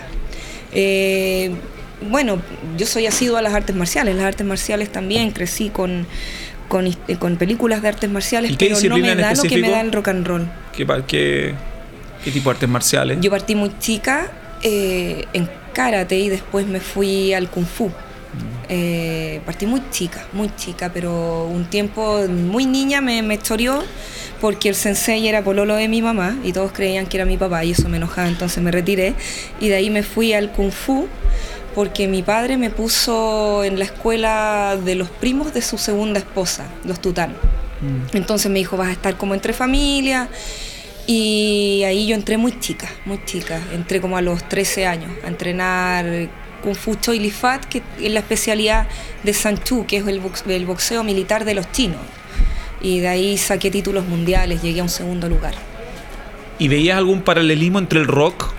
Eh, 0.73 1.51
bueno, 2.09 2.41
yo 2.77 2.87
soy 2.87 3.07
asiduo 3.07 3.37
a 3.37 3.43
las 3.43 3.55
artes 3.55 3.75
marciales, 3.75 4.15
las 4.15 4.27
artes 4.27 4.47
marciales 4.47 4.93
también, 4.93 5.33
crecí 5.33 5.71
con, 5.71 6.07
con, 6.69 6.93
con 7.19 7.37
películas 7.37 7.83
de 7.83 7.89
artes 7.89 8.11
marciales, 8.11 8.55
pero 8.57 8.79
no 8.89 8.99
me 8.99 9.17
da 9.17 9.35
lo 9.35 9.43
que 9.43 9.57
me 9.59 9.71
da 9.71 9.81
el 9.81 9.91
rock 9.91 10.09
and 10.09 10.27
roll. 10.27 10.47
¿Qué, 10.73 10.87
qué, 11.07 11.55
¿Qué 12.27 12.33
tipo 12.33 12.51
de 12.51 12.55
artes 12.55 12.69
marciales? 12.69 13.19
Yo 13.21 13.31
partí 13.31 13.55
muy 13.55 13.79
chica 13.79 14.29
eh, 14.61 15.27
en 15.33 15.49
karate 15.73 16.19
y 16.19 16.29
después 16.29 16.67
me 16.67 16.81
fui 16.81 17.33
al 17.33 17.49
kung 17.49 17.65
fu. 17.65 17.89
Eh, 18.69 19.41
partí 19.47 19.65
muy 19.65 19.81
chica, 19.93 20.27
muy 20.33 20.51
chica, 20.57 20.91
pero 20.93 21.45
un 21.45 21.67
tiempo 21.67 22.27
muy 22.27 22.67
niña 22.67 23.01
me, 23.01 23.23
me 23.23 23.39
choreó 23.39 23.81
porque 24.41 24.69
el 24.69 24.75
sensei 24.75 25.29
era 25.29 25.45
pololo 25.45 25.77
de 25.77 25.87
mi 25.87 26.03
mamá 26.03 26.37
y 26.43 26.53
todos 26.53 26.73
creían 26.73 27.07
que 27.07 27.17
era 27.19 27.27
mi 27.27 27.37
papá 27.37 27.65
y 27.65 27.71
eso 27.71 27.89
me 27.89 27.99
enojaba, 27.99 28.27
entonces 28.27 28.61
me 28.61 28.73
retiré 28.73 29.15
y 29.61 29.69
de 29.69 29.77
ahí 29.77 29.89
me 29.89 30.03
fui 30.03 30.33
al 30.33 30.51
kung 30.51 30.73
fu 30.73 31.07
porque 31.77 32.09
mi 32.09 32.25
padre 32.25 32.57
me 32.57 32.71
puso 32.71 33.63
en 33.63 33.79
la 33.79 33.85
escuela 33.85 34.77
de 34.85 34.97
los 34.97 35.11
primos 35.11 35.55
de 35.55 35.63
su 35.63 35.79
segunda 35.79 36.19
esposa, 36.19 36.67
los 36.85 37.01
tután. 37.01 37.37
Mm. 37.81 38.17
Entonces 38.17 38.51
me 38.51 38.59
dijo, 38.59 38.77
vas 38.77 38.89
a 38.89 38.93
estar 38.93 39.17
como 39.17 39.33
entre 39.33 39.53
familia 39.53 40.29
y 41.07 41.83
ahí 41.85 42.07
yo 42.07 42.15
entré 42.15 42.37
muy 42.37 42.59
chica, 42.59 42.89
muy 43.05 43.21
chica. 43.25 43.61
Entré 43.73 44.01
como 44.01 44.17
a 44.17 44.23
los 44.23 44.49
13 44.49 44.87
años 44.87 45.11
a 45.25 45.29
entrenar 45.29 46.29
Kung 46.63 46.75
Fu 46.75 46.97
Choi 46.97 47.19
Li 47.19 47.31
Fat, 47.31 47.65
que 47.65 47.83
es 48.01 48.11
la 48.11 48.21
especialidad 48.21 48.89
de 49.23 49.33
Sanchu, 49.33 49.87
que 49.87 49.99
es 49.99 50.07
el 50.07 50.21
boxeo, 50.21 50.55
el 50.55 50.67
boxeo 50.67 51.05
militar 51.05 51.45
de 51.45 51.55
los 51.55 51.71
chinos. 51.71 52.01
Y 52.81 53.01
de 53.01 53.09
ahí 53.09 53.39
saqué 53.39 53.71
títulos 53.71 54.07
mundiales, 54.07 54.63
llegué 54.63 54.81
a 54.81 54.83
un 54.83 54.89
segundo 54.89 55.29
lugar. 55.29 55.55
¿Y 56.59 56.69
veías 56.69 56.97
algún 56.97 57.23
paralelismo 57.23 57.79
entre 57.79 58.01
el 58.01 58.07
rock 58.07 58.53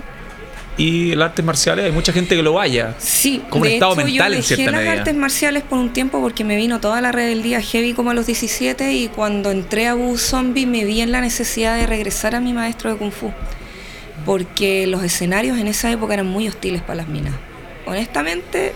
y 0.78 1.12
el 1.12 1.22
artes 1.22 1.44
marciales? 1.44 1.86
Hay 1.86 1.92
mucha 1.92 2.14
gente 2.14 2.36
que 2.36 2.44
lo 2.44 2.54
vaya. 2.54 2.96
Sí, 3.00 3.42
como 3.50 3.64
un 3.64 3.68
estado 3.70 3.94
hecho, 3.94 4.06
mental 4.06 4.32
yo 4.32 4.38
en 4.38 4.44
cierta 4.44 4.72
las 4.72 4.82
medida. 4.82 4.92
artes 4.94 5.16
marciales 5.16 5.64
por 5.64 5.80
un 5.80 5.92
tiempo 5.92 6.22
porque 6.22 6.44
me 6.44 6.56
vino 6.56 6.80
toda 6.80 7.02
la 7.02 7.12
rebeldía 7.12 7.62
heavy 7.62 7.94
como 7.94 8.12
a 8.12 8.14
los 8.14 8.26
17 8.28 8.94
y 8.94 9.08
cuando 9.08 9.52
entré 9.52 9.88
a 9.88 9.96
Wu 9.96 10.18
Zombie 10.18 10.66
me 10.66 10.86
vi 10.86 11.02
en 11.02 11.12
la 11.12 11.22
necesidad 11.22 11.76
de 11.76 11.88
regresar 11.88 12.36
a 12.36 12.40
mi 12.40 12.54
maestro 12.54 12.92
de 12.92 12.98
Kung 12.98 13.12
Fu. 13.12 13.32
Porque 14.26 14.88
los 14.88 15.04
escenarios 15.04 15.58
en 15.58 15.68
esa 15.68 15.92
época 15.92 16.14
eran 16.14 16.28
muy 16.28 16.48
hostiles 16.48 16.82
para 16.82 16.96
las 16.96 17.08
minas. 17.08 17.34
Honestamente, 17.86 18.74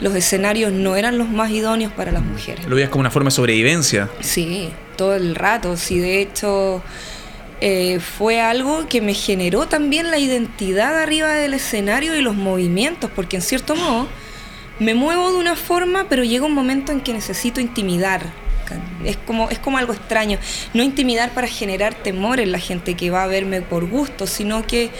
los 0.00 0.14
escenarios 0.14 0.72
no 0.72 0.96
eran 0.96 1.18
los 1.18 1.28
más 1.28 1.50
idóneos 1.50 1.92
para 1.92 2.12
las 2.12 2.22
mujeres. 2.22 2.66
Lo 2.66 2.76
veías 2.76 2.90
como 2.90 3.00
una 3.00 3.10
forma 3.10 3.28
de 3.28 3.32
sobrevivencia. 3.32 4.08
Sí, 4.20 4.70
todo 4.96 5.16
el 5.16 5.34
rato. 5.34 5.76
Sí, 5.76 5.98
de 5.98 6.20
hecho, 6.22 6.82
eh, 7.60 8.00
fue 8.00 8.40
algo 8.40 8.88
que 8.88 9.00
me 9.00 9.14
generó 9.14 9.68
también 9.68 10.10
la 10.10 10.18
identidad 10.18 10.98
arriba 10.98 11.32
del 11.34 11.54
escenario 11.54 12.16
y 12.16 12.22
los 12.22 12.34
movimientos, 12.34 13.10
porque 13.14 13.36
en 13.36 13.42
cierto 13.42 13.76
modo 13.76 14.08
me 14.78 14.94
muevo 14.94 15.30
de 15.30 15.38
una 15.38 15.56
forma, 15.56 16.06
pero 16.08 16.24
llega 16.24 16.46
un 16.46 16.54
momento 16.54 16.90
en 16.90 17.00
que 17.00 17.12
necesito 17.12 17.60
intimidar. 17.60 18.22
Es 19.04 19.16
como, 19.16 19.50
es 19.50 19.58
como 19.58 19.78
algo 19.78 19.92
extraño. 19.92 20.38
No 20.74 20.82
intimidar 20.82 21.30
para 21.30 21.48
generar 21.48 21.94
temor 21.94 22.40
en 22.40 22.52
la 22.52 22.58
gente 22.58 22.94
que 22.94 23.10
va 23.10 23.24
a 23.24 23.26
verme 23.26 23.62
por 23.62 23.86
gusto, 23.86 24.26
sino 24.26 24.66
que 24.66 24.90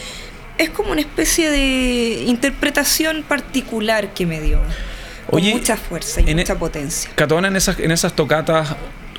es 0.58 0.70
como 0.70 0.92
una 0.92 1.00
especie 1.00 1.50
de 1.50 2.24
interpretación 2.26 3.22
particular 3.22 4.12
que 4.12 4.26
me 4.26 4.40
dio. 4.40 4.60
Con 5.30 5.42
mucha 5.44 5.76
fuerza 5.76 6.20
y 6.20 6.30
en 6.30 6.38
mucha 6.38 6.54
e- 6.54 6.56
potencia. 6.56 7.10
Catona, 7.14 7.48
en 7.48 7.56
esas, 7.56 7.78
en 7.78 7.92
esas 7.92 8.14
tocatas, 8.14 8.74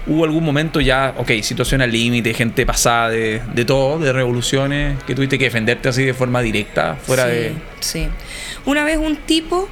¿Hubo 0.08 0.24
algún 0.26 0.44
momento 0.44 0.82
ya, 0.82 1.14
ok, 1.18 1.30
situación 1.44 1.82
al 1.82 1.92
límite, 1.92 2.34
gente 2.34 2.66
pasada 2.66 3.10
de, 3.10 3.42
de 3.54 3.66
todo, 3.66 4.00
de 4.00 4.12
revoluciones, 4.12 4.98
que 5.06 5.14
tuviste 5.14 5.38
que 5.38 5.46
defenderte 5.46 5.90
así 5.90 6.04
de 6.04 6.14
forma 6.16 6.42
directa, 6.42 6.98
fuera 7.02 7.26
sí, 7.26 7.32
de... 7.32 7.54
Sí. 7.82 8.08
Una 8.66 8.84
vez 8.84 8.98
un 8.98 9.16
tipo, 9.16 9.70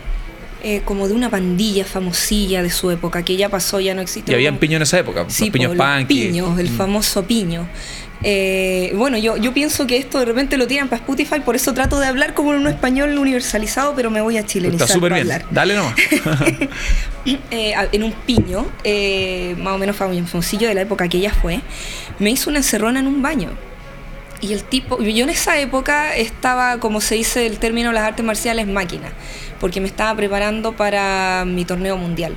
eh, 0.64 0.82
como 0.86 1.08
de 1.08 1.14
una 1.16 1.30
pandilla 1.32 1.84
famosilla 1.84 2.62
de 2.62 2.70
su 2.70 2.92
época, 2.92 3.24
que 3.24 3.38
ya 3.38 3.50
pasó, 3.50 3.80
ya 3.80 3.96
no 3.96 4.02
existe. 4.02 4.32
Y 4.32 4.36
habían 4.36 4.58
piño 4.58 4.76
en 4.78 4.84
esa 4.84 5.00
época, 5.00 5.26
Sí, 5.30 5.46
los 5.46 5.54
piños 5.54 5.76
po, 5.76 5.84
los 5.84 5.96
punk. 5.98 6.08
piños, 6.08 6.60
el 6.60 6.70
Mm. 6.70 6.78
famoso 6.78 7.24
piño. 7.26 7.68
Eh, 8.22 8.92
bueno, 8.96 9.18
yo, 9.18 9.38
yo 9.38 9.54
pienso 9.54 9.88
que 9.88 9.98
esto 9.98 10.20
de 10.20 10.26
repente 10.26 10.58
lo 10.58 10.68
tiran 10.68 10.90
para 10.90 11.00
Spotify, 11.02 11.40
por 11.40 11.56
eso 11.56 11.74
trato 11.74 12.00
de 12.00 12.08
hablar 12.08 12.34
como 12.34 12.54
en 12.54 12.60
un 12.60 12.68
español 12.68 13.18
universalizado, 13.18 13.94
pero 13.96 14.12
me 14.12 14.20
voy 14.22 14.38
a 14.38 14.46
chilenizar 14.46 14.82
Está 14.84 14.94
súper 14.94 15.14
bien, 15.14 15.32
hablar. 15.32 15.46
dale 15.52 15.76
nomás. 15.76 15.96
Eh, 17.52 17.74
en 17.92 18.04
un 18.04 18.12
piño, 18.12 18.66
eh, 18.84 19.56
más 19.60 19.76
o 19.76 19.78
menos 19.78 19.96
famosillo 19.96 20.68
de 20.68 20.74
la 20.74 20.82
época 20.82 21.08
que 21.08 21.18
ella 21.18 21.32
fue, 21.32 21.60
me 22.18 22.32
hizo 22.32 22.50
una 22.50 22.60
encerrona 22.60 23.02
en 23.02 23.08
un 23.08 23.22
baño. 23.22 23.50
Y 24.42 24.54
el 24.54 24.64
tipo, 24.64 25.00
yo 25.00 25.24
en 25.26 25.30
esa 25.30 25.60
época 25.60 26.16
estaba, 26.16 26.80
como 26.80 27.02
se 27.02 27.16
dice 27.16 27.46
el 27.46 27.60
término, 27.60 27.92
las 27.92 28.04
artes 28.04 28.26
marciales 28.26 28.66
máquina, 28.68 29.10
porque 29.60 29.80
me 29.80 29.88
estaba 29.88 30.16
preparando 30.16 30.76
para 30.76 31.44
mi 31.46 31.66
torneo 31.66 31.98
mundial. 31.98 32.36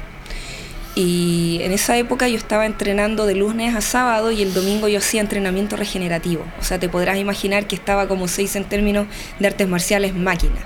Y 0.95 1.61
en 1.63 1.73
esa 1.73 1.97
época 1.97 2.29
yo 2.29 2.37
estaba 2.37 2.67
entrenando 2.67 3.25
de 3.25 3.35
lunes 3.35 3.75
a 3.75 3.81
sábado 3.81 4.31
y 4.31 4.43
el 4.43 4.53
domingo 4.53 4.89
yo 4.89 4.99
hacía 4.99 5.23
entrenamiento 5.23 5.77
regenerativo. 5.77 6.45
O 6.61 6.65
sea, 6.65 6.79
te 6.79 6.89
podrás 6.89 7.17
imaginar 7.17 7.67
que 7.67 7.75
estaba, 7.75 8.09
como 8.09 8.29
se 8.29 8.43
dice 8.43 8.59
en 8.59 8.65
términos 8.65 9.07
de 9.39 9.47
artes 9.47 9.67
marciales, 9.69 10.15
máquina. 10.15 10.57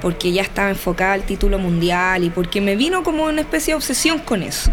Porque 0.00 0.32
ya 0.32 0.42
estaba 0.42 0.70
enfocada 0.70 1.12
al 1.12 1.22
título 1.22 1.60
mundial 1.60 2.24
y 2.24 2.30
porque 2.30 2.60
me 2.60 2.74
vino 2.74 3.04
como 3.04 3.24
una 3.24 3.42
especie 3.42 3.72
de 3.72 3.76
obsesión 3.76 4.18
con 4.18 4.42
eso. 4.42 4.72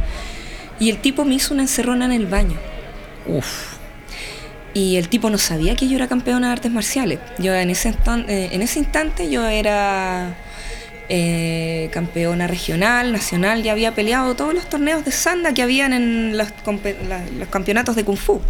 Y 0.79 0.89
el 0.89 0.97
tipo 0.97 1.23
me 1.23 1.35
hizo 1.35 1.53
una 1.53 1.63
encerrona 1.63 2.05
en 2.05 2.11
el 2.11 2.25
baño. 2.25 2.57
Uf. 3.27 3.75
Y 4.73 4.97
el 4.97 5.07
tipo 5.07 5.29
no 5.29 5.37
sabía 5.37 5.75
que 5.75 5.87
yo 5.87 5.95
era 5.95 6.07
campeona 6.07 6.47
de 6.47 6.53
artes 6.53 6.71
marciales. 6.71 7.19
Yo 7.37 7.53
en 7.53 7.69
ese, 7.69 7.89
eh, 7.89 8.49
en 8.51 8.61
ese 8.61 8.79
instante 8.79 9.29
yo 9.29 9.45
era 9.45 10.35
eh, 11.09 11.89
campeona 11.93 12.47
regional, 12.47 13.11
nacional, 13.11 13.63
ya 13.63 13.71
había 13.71 13.93
peleado 13.93 14.35
todos 14.35 14.53
los 14.53 14.67
torneos 14.69 15.05
de 15.05 15.11
sanda 15.11 15.53
que 15.53 15.61
habían 15.61 15.93
en 15.93 16.37
los, 16.37 16.47
campeonatos 17.49 17.95
de 17.95 18.03
kung 18.03 18.17
fu. 18.17 18.41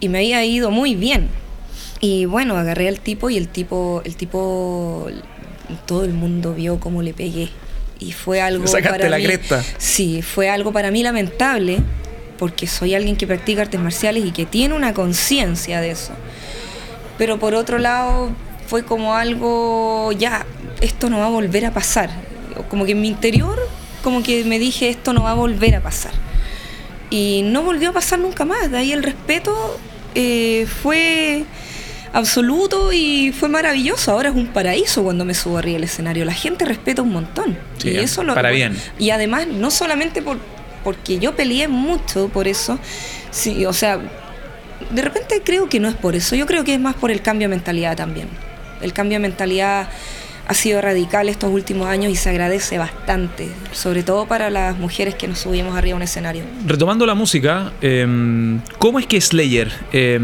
Y 0.00 0.08
me 0.08 0.18
había 0.18 0.44
ido 0.44 0.70
muy 0.70 0.94
bien. 0.94 1.28
Y 2.00 2.26
bueno, 2.26 2.56
agarré 2.56 2.88
al 2.88 3.00
tipo 3.00 3.28
y 3.30 3.36
el 3.36 3.48
tipo, 3.48 4.02
el 4.04 4.14
tipo, 4.16 5.08
todo 5.86 6.04
el 6.04 6.12
mundo 6.12 6.54
vio 6.54 6.78
cómo 6.78 7.02
le 7.02 7.12
pegué. 7.12 7.48
Y 7.98 8.12
fue 8.12 8.40
algo 8.40 8.66
sacaste 8.68 8.90
para 8.98 9.08
la 9.08 9.18
mí- 9.18 9.24
cresta. 9.24 9.64
Sí, 9.78 10.22
fue 10.22 10.48
algo 10.48 10.72
para 10.72 10.92
mí 10.92 11.02
lamentable, 11.02 11.78
porque 12.38 12.68
soy 12.68 12.94
alguien 12.94 13.16
que 13.16 13.26
practica 13.26 13.62
artes 13.62 13.80
marciales 13.80 14.24
y 14.24 14.30
que 14.30 14.46
tiene 14.46 14.76
una 14.76 14.94
conciencia 14.94 15.80
de 15.80 15.90
eso. 15.90 16.12
Pero 17.18 17.40
por 17.40 17.56
otro 17.56 17.78
lado, 17.78 18.30
fue 18.68 18.84
como 18.84 19.14
algo, 19.14 20.12
ya, 20.12 20.44
esto 20.82 21.08
no 21.08 21.18
va 21.18 21.26
a 21.26 21.30
volver 21.30 21.64
a 21.64 21.72
pasar. 21.72 22.10
Como 22.68 22.84
que 22.84 22.92
en 22.92 23.00
mi 23.00 23.08
interior, 23.08 23.58
como 24.02 24.22
que 24.22 24.44
me 24.44 24.58
dije, 24.58 24.90
esto 24.90 25.14
no 25.14 25.22
va 25.22 25.30
a 25.30 25.34
volver 25.34 25.74
a 25.74 25.80
pasar. 25.80 26.12
Y 27.08 27.40
no 27.46 27.62
volvió 27.62 27.90
a 27.90 27.92
pasar 27.94 28.18
nunca 28.18 28.44
más. 28.44 28.70
De 28.70 28.76
ahí 28.76 28.92
el 28.92 29.02
respeto 29.02 29.80
eh, 30.14 30.66
fue 30.82 31.44
absoluto 32.12 32.92
y 32.92 33.32
fue 33.32 33.48
maravilloso. 33.48 34.12
Ahora 34.12 34.28
es 34.28 34.34
un 34.34 34.48
paraíso 34.48 35.02
cuando 35.02 35.24
me 35.24 35.32
subo 35.32 35.56
arriba 35.56 35.76
del 35.76 35.84
escenario. 35.84 36.26
La 36.26 36.34
gente 36.34 36.66
respeta 36.66 37.00
un 37.00 37.12
montón. 37.12 37.56
Sí, 37.78 37.92
y 37.92 37.96
eso 37.96 38.22
lo 38.22 38.34
para 38.34 38.50
bien. 38.50 38.76
Y 38.98 39.10
además, 39.10 39.46
no 39.46 39.70
solamente 39.70 40.20
por, 40.20 40.36
porque 40.84 41.18
yo 41.18 41.34
peleé 41.34 41.68
mucho 41.68 42.28
por 42.28 42.46
eso, 42.46 42.78
sí, 43.30 43.64
o 43.64 43.72
sea, 43.72 43.98
de 44.90 45.02
repente 45.02 45.40
creo 45.42 45.70
que 45.70 45.80
no 45.80 45.88
es 45.88 45.94
por 45.94 46.14
eso. 46.14 46.36
Yo 46.36 46.44
creo 46.44 46.64
que 46.64 46.74
es 46.74 46.80
más 46.80 46.96
por 46.96 47.10
el 47.10 47.22
cambio 47.22 47.48
de 47.48 47.54
mentalidad 47.56 47.96
también. 47.96 48.28
El 48.80 48.92
cambio 48.92 49.16
de 49.16 49.20
mentalidad 49.20 49.88
ha 50.46 50.54
sido 50.54 50.80
radical 50.80 51.28
estos 51.28 51.50
últimos 51.52 51.88
años 51.88 52.10
y 52.10 52.16
se 52.16 52.30
agradece 52.30 52.78
bastante, 52.78 53.48
sobre 53.72 54.02
todo 54.02 54.26
para 54.26 54.48
las 54.48 54.78
mujeres 54.78 55.14
que 55.14 55.28
nos 55.28 55.40
subimos 55.40 55.76
arriba 55.76 55.94
a 55.94 55.96
un 55.96 56.02
escenario. 56.02 56.44
Retomando 56.66 57.04
la 57.04 57.14
música, 57.14 57.72
eh, 57.82 58.58
¿cómo 58.78 58.98
es 58.98 59.06
que 59.06 59.20
Slayer, 59.20 59.70
eh, 59.92 60.18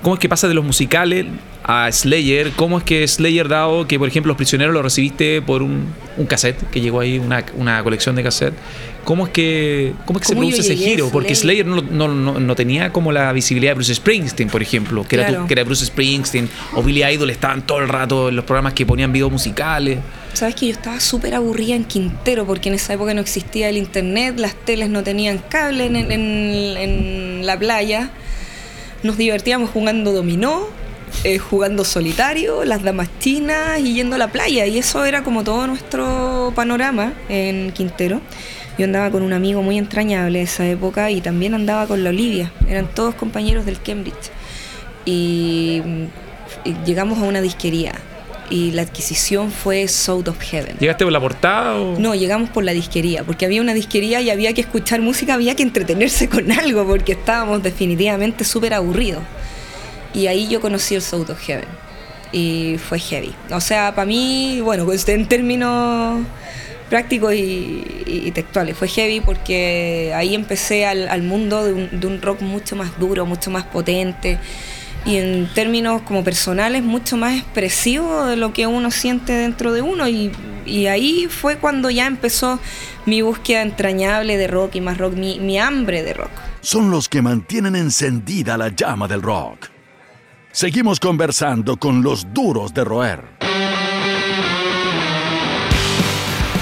cómo 0.00 0.14
es 0.14 0.20
que 0.20 0.30
pasa 0.30 0.48
de 0.48 0.54
los 0.54 0.64
musicales 0.64 1.26
a 1.68 1.90
Slayer? 1.90 2.52
¿Cómo 2.52 2.78
es 2.78 2.84
que 2.84 3.06
Slayer, 3.08 3.48
dado 3.48 3.88
que, 3.88 3.98
por 3.98 4.06
ejemplo, 4.08 4.30
Los 4.30 4.36
Prisioneros 4.36 4.72
lo 4.72 4.82
recibiste 4.82 5.42
por 5.42 5.62
un, 5.62 5.86
un 6.16 6.26
cassette, 6.26 6.62
que 6.70 6.80
llegó 6.80 7.00
ahí, 7.00 7.18
una, 7.18 7.44
una 7.56 7.82
colección 7.82 8.14
de 8.14 8.22
cassette? 8.22 8.54
¿Cómo 9.02 9.26
es 9.26 9.32
que, 9.32 9.92
cómo 10.04 10.18
es 10.18 10.22
que 10.22 10.28
se 10.28 10.34
¿Cómo 10.34 10.44
yo 10.44 10.50
produce 10.56 10.72
ese 10.74 10.82
giro? 10.84 11.08
Porque 11.10 11.34
Slayer? 11.34 11.66
No, 11.66 11.80
no, 11.82 12.08
no- 12.08 12.38
no 12.40 12.54
tenía 12.56 12.92
como 12.92 13.10
la 13.12 13.32
visibilidad 13.32 13.70
de 13.72 13.74
Bruce 13.74 13.94
Springsteen, 13.96 14.48
por 14.48 14.62
ejemplo, 14.62 15.04
que, 15.08 15.16
era, 15.16 15.26
tu- 15.42 15.46
que 15.46 15.54
era 15.54 15.64
Bruce 15.64 15.86
Springsteen, 15.86 16.48
o 16.74 16.82
Billy 16.82 17.02
Idol 17.04 17.30
estaban 17.30 17.66
todo 17.66 17.78
el 17.80 17.88
rato 17.88 18.28
en 18.28 18.36
los 18.36 18.44
programas 18.44 18.72
que 18.72 18.84
ponían 18.86 19.12
videos 19.12 19.30
musicales. 19.32 19.98
Sabes 20.34 20.54
que 20.54 20.66
yo 20.66 20.72
estaba 20.72 21.00
súper 21.00 21.34
aburrida 21.34 21.74
en 21.74 21.84
Quintero 21.84 22.46
porque 22.46 22.68
en 22.68 22.74
esa 22.76 22.92
época 22.94 23.14
no 23.14 23.20
existía 23.20 23.68
el 23.68 23.76
internet, 23.76 24.38
las 24.38 24.54
teles 24.54 24.88
no 24.88 25.02
tenían 25.02 25.38
cable 25.38 25.86
en, 25.86 25.96
en- 25.96 26.12
en 26.76 27.46
la 27.46 27.58
playa. 27.58 28.10
Nos 29.02 29.16
divertíamos 29.16 29.70
jugando 29.70 30.12
dominó, 30.12 30.66
eh, 31.24 31.38
jugando 31.38 31.84
solitario, 31.84 32.64
las 32.64 32.82
damas 32.82 33.08
chinas 33.18 33.78
y 33.80 33.94
yendo 33.94 34.16
a 34.16 34.18
la 34.18 34.28
playa. 34.28 34.66
Y 34.66 34.78
eso 34.78 35.04
era 35.04 35.22
como 35.22 35.44
todo 35.44 35.66
nuestro 35.66 36.52
panorama 36.54 37.12
en 37.28 37.72
Quintero. 37.72 38.20
Yo 38.78 38.84
andaba 38.84 39.10
con 39.10 39.22
un 39.22 39.32
amigo 39.32 39.62
muy 39.62 39.78
entrañable 39.78 40.38
de 40.38 40.44
esa 40.44 40.68
época 40.68 41.10
y 41.10 41.20
también 41.20 41.54
andaba 41.54 41.86
con 41.86 42.04
la 42.04 42.10
Olivia. 42.10 42.52
Eran 42.68 42.86
todos 42.86 43.14
compañeros 43.14 43.64
del 43.64 43.80
Cambridge. 43.80 44.30
Y, 45.04 45.82
y 46.64 46.74
llegamos 46.84 47.18
a 47.18 47.22
una 47.22 47.40
disquería 47.40 47.92
y 48.50 48.72
la 48.72 48.82
adquisición 48.82 49.50
fue 49.50 49.88
South 49.88 50.28
of 50.28 50.40
Heaven. 50.40 50.76
¿Llegaste 50.78 51.04
por 51.04 51.12
la 51.12 51.20
portada 51.20 51.74
o...? 51.76 51.98
No, 51.98 52.14
llegamos 52.14 52.50
por 52.50 52.64
la 52.64 52.72
disquería, 52.72 53.24
porque 53.24 53.44
había 53.44 53.60
una 53.60 53.74
disquería 53.74 54.20
y 54.20 54.30
había 54.30 54.52
que 54.52 54.60
escuchar 54.60 55.00
música, 55.00 55.34
había 55.34 55.54
que 55.54 55.62
entretenerse 55.62 56.28
con 56.28 56.52
algo, 56.52 56.86
porque 56.86 57.12
estábamos 57.12 57.62
definitivamente 57.62 58.44
súper 58.44 58.74
aburridos. 58.74 59.22
Y 60.16 60.28
ahí 60.28 60.48
yo 60.48 60.60
conocí 60.62 60.94
el 60.94 61.02
South 61.02 61.28
of 61.28 61.38
Heaven. 61.38 61.68
Y 62.32 62.78
fue 62.78 62.98
heavy. 62.98 63.34
O 63.52 63.60
sea, 63.60 63.94
para 63.94 64.06
mí, 64.06 64.60
bueno, 64.62 64.84
pues 64.86 65.06
en 65.08 65.28
términos 65.28 66.24
prácticos 66.88 67.34
y, 67.34 67.84
y 68.06 68.30
textuales, 68.32 68.76
fue 68.76 68.88
heavy 68.88 69.20
porque 69.20 70.12
ahí 70.14 70.34
empecé 70.34 70.86
al, 70.86 71.08
al 71.08 71.22
mundo 71.22 71.64
de 71.64 71.72
un, 71.72 72.00
de 72.00 72.06
un 72.06 72.22
rock 72.22 72.40
mucho 72.40 72.76
más 72.76 72.98
duro, 72.98 73.26
mucho 73.26 73.50
más 73.50 73.64
potente. 73.64 74.38
Y 75.04 75.16
en 75.16 75.48
términos 75.54 76.02
como 76.02 76.24
personales, 76.24 76.82
mucho 76.82 77.16
más 77.16 77.36
expresivo 77.36 78.24
de 78.24 78.36
lo 78.36 78.52
que 78.52 78.66
uno 78.66 78.90
siente 78.90 79.32
dentro 79.34 79.72
de 79.72 79.82
uno. 79.82 80.08
Y, 80.08 80.32
y 80.64 80.86
ahí 80.86 81.28
fue 81.28 81.58
cuando 81.58 81.90
ya 81.90 82.06
empezó 82.06 82.58
mi 83.04 83.20
búsqueda 83.20 83.62
entrañable 83.62 84.38
de 84.38 84.46
rock 84.48 84.76
y 84.76 84.80
más 84.80 84.96
rock, 84.96 85.12
mi, 85.14 85.38
mi 85.40 85.58
hambre 85.58 86.02
de 86.02 86.14
rock. 86.14 86.32
Son 86.62 86.90
los 86.90 87.08
que 87.08 87.20
mantienen 87.20 87.76
encendida 87.76 88.56
la 88.56 88.70
llama 88.70 89.06
del 89.06 89.22
rock. 89.22 89.75
Seguimos 90.56 91.00
conversando 91.00 91.76
con 91.76 92.02
los 92.02 92.32
duros 92.32 92.72
de 92.72 92.82
roer. 92.82 93.20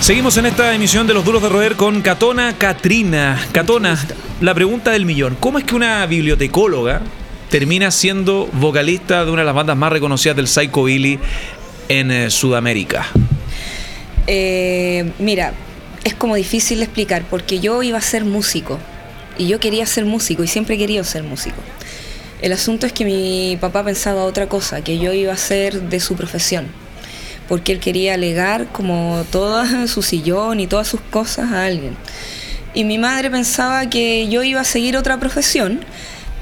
Seguimos 0.00 0.36
en 0.36 0.46
esta 0.46 0.74
emisión 0.74 1.06
de 1.06 1.14
Los 1.14 1.24
Duros 1.24 1.40
de 1.40 1.48
Roer 1.48 1.76
con 1.76 2.02
Catona 2.02 2.58
Katrina. 2.58 3.40
Catona, 3.52 3.96
la 4.40 4.52
pregunta 4.52 4.90
del 4.90 5.06
millón. 5.06 5.36
¿Cómo 5.38 5.58
es 5.58 5.64
que 5.64 5.76
una 5.76 6.04
bibliotecóloga 6.06 7.02
termina 7.48 7.92
siendo 7.92 8.48
vocalista 8.54 9.24
de 9.24 9.30
una 9.30 9.42
de 9.42 9.46
las 9.46 9.54
bandas 9.54 9.76
más 9.76 9.92
reconocidas 9.92 10.34
del 10.34 10.48
Psychobilly 10.48 11.20
en 11.88 12.10
eh, 12.10 12.30
Sudamérica? 12.30 13.06
Eh, 14.26 15.08
mira, 15.20 15.52
es 16.02 16.16
como 16.16 16.34
difícil 16.34 16.78
de 16.78 16.86
explicar 16.86 17.22
porque 17.30 17.60
yo 17.60 17.80
iba 17.84 17.98
a 17.98 18.02
ser 18.02 18.24
músico 18.24 18.80
y 19.38 19.46
yo 19.46 19.60
quería 19.60 19.86
ser 19.86 20.04
músico 20.04 20.42
y 20.42 20.48
siempre 20.48 20.74
he 20.74 20.78
querido 20.78 21.04
ser 21.04 21.22
músico. 21.22 21.62
El 22.44 22.52
asunto 22.52 22.84
es 22.86 22.92
que 22.92 23.04
mi 23.06 23.56
papá 23.58 23.82
pensaba 23.84 24.24
otra 24.24 24.48
cosa, 24.48 24.82
que 24.82 24.98
yo 24.98 25.12
iba 25.14 25.32
a 25.32 25.36
ser 25.36 25.80
de 25.88 25.98
su 25.98 26.14
profesión, 26.14 26.66
porque 27.48 27.72
él 27.72 27.80
quería 27.80 28.16
legar 28.18 28.66
como 28.66 29.24
todo 29.32 29.64
su 29.88 30.02
sillón 30.02 30.60
y 30.60 30.66
todas 30.66 30.86
sus 30.86 31.00
cosas 31.00 31.52
a 31.52 31.64
alguien. 31.64 31.96
Y 32.74 32.84
mi 32.84 32.98
madre 32.98 33.30
pensaba 33.30 33.88
que 33.88 34.28
yo 34.28 34.42
iba 34.42 34.60
a 34.60 34.64
seguir 34.64 34.96
otra 34.96 35.18
profesión. 35.18 35.80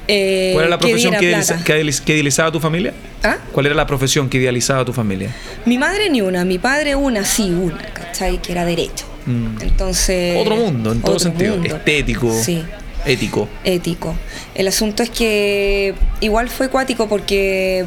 eh, 0.08 0.50
¿Cuál 0.54 0.64
era 0.64 0.70
la 0.70 0.78
profesión 0.80 1.14
que, 1.14 1.26
idealiza- 1.30 1.54
plata. 1.54 1.64
que 1.64 1.72
idealiz- 1.80 2.00
que 2.02 2.14
idealizaba 2.14 2.50
tu 2.50 2.58
familia? 2.58 2.92
¿Ah? 3.22 3.36
¿Cuál 3.52 3.66
era 3.66 3.74
la 3.76 3.86
profesión 3.86 4.28
que 4.28 4.38
idealizaba 4.38 4.84
tu 4.84 4.92
familia? 4.92 5.30
Mi 5.66 5.78
madre 5.78 6.10
ni 6.10 6.20
una, 6.20 6.44
mi 6.44 6.58
padre 6.58 6.96
una, 6.96 7.24
sí, 7.24 7.50
una, 7.50 7.78
¿cachai? 7.94 8.42
Que 8.42 8.50
era 8.52 8.64
derecho. 8.64 9.04
Mm. 9.26 9.60
Entonces. 9.62 10.36
Otro 10.40 10.56
mundo, 10.56 10.90
en 10.90 11.00
todo 11.00 11.20
sentido. 11.20 11.54
mundo. 11.56 11.76
Estético, 11.76 12.32
Sí, 12.42 12.64
ético. 13.06 13.48
ético. 13.64 14.14
El 14.54 14.68
asunto 14.68 15.02
es 15.02 15.10
que 15.10 15.94
igual 16.20 16.48
fue 16.48 16.68
cuático 16.68 17.08
porque 17.08 17.84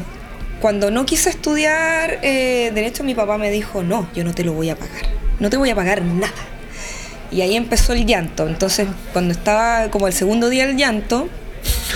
cuando 0.60 0.90
no 0.90 1.04
quise 1.06 1.30
estudiar 1.30 2.18
eh, 2.22 2.70
derecho, 2.74 3.04
mi 3.04 3.14
papá 3.14 3.38
me 3.38 3.50
dijo: 3.50 3.82
No, 3.82 4.08
yo 4.14 4.24
no 4.24 4.34
te 4.34 4.44
lo 4.44 4.52
voy 4.52 4.70
a 4.70 4.76
pagar. 4.76 5.06
No 5.40 5.50
te 5.50 5.56
voy 5.56 5.70
a 5.70 5.74
pagar 5.74 6.02
nada. 6.02 6.32
Y 7.30 7.40
ahí 7.42 7.56
empezó 7.56 7.92
el 7.92 8.06
llanto. 8.06 8.46
Entonces, 8.48 8.86
cuando 9.12 9.32
estaba 9.32 9.90
como 9.90 10.06
el 10.06 10.12
segundo 10.12 10.48
día 10.48 10.66
del 10.66 10.76
llanto, 10.76 11.28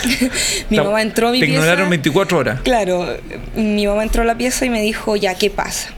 mi 0.71 0.77
mamá 0.77 1.03
entró 1.03 1.29
a 1.29 1.31
mi 1.33 1.41
Te 1.41 1.47
pieza. 1.47 1.61
ignoraron 1.63 1.89
24 1.91 2.39
horas. 2.39 2.61
Claro, 2.63 3.17
mi 3.55 3.87
mamá 3.87 4.03
entró 4.03 4.23
a 4.23 4.27
la 4.27 4.35
pieza 4.37 4.67
y 4.67 4.71
me 4.71 4.83
dijo, 4.83 5.17
ya, 5.17 5.35
¿qué 5.37 5.49
pasa? 5.51 5.91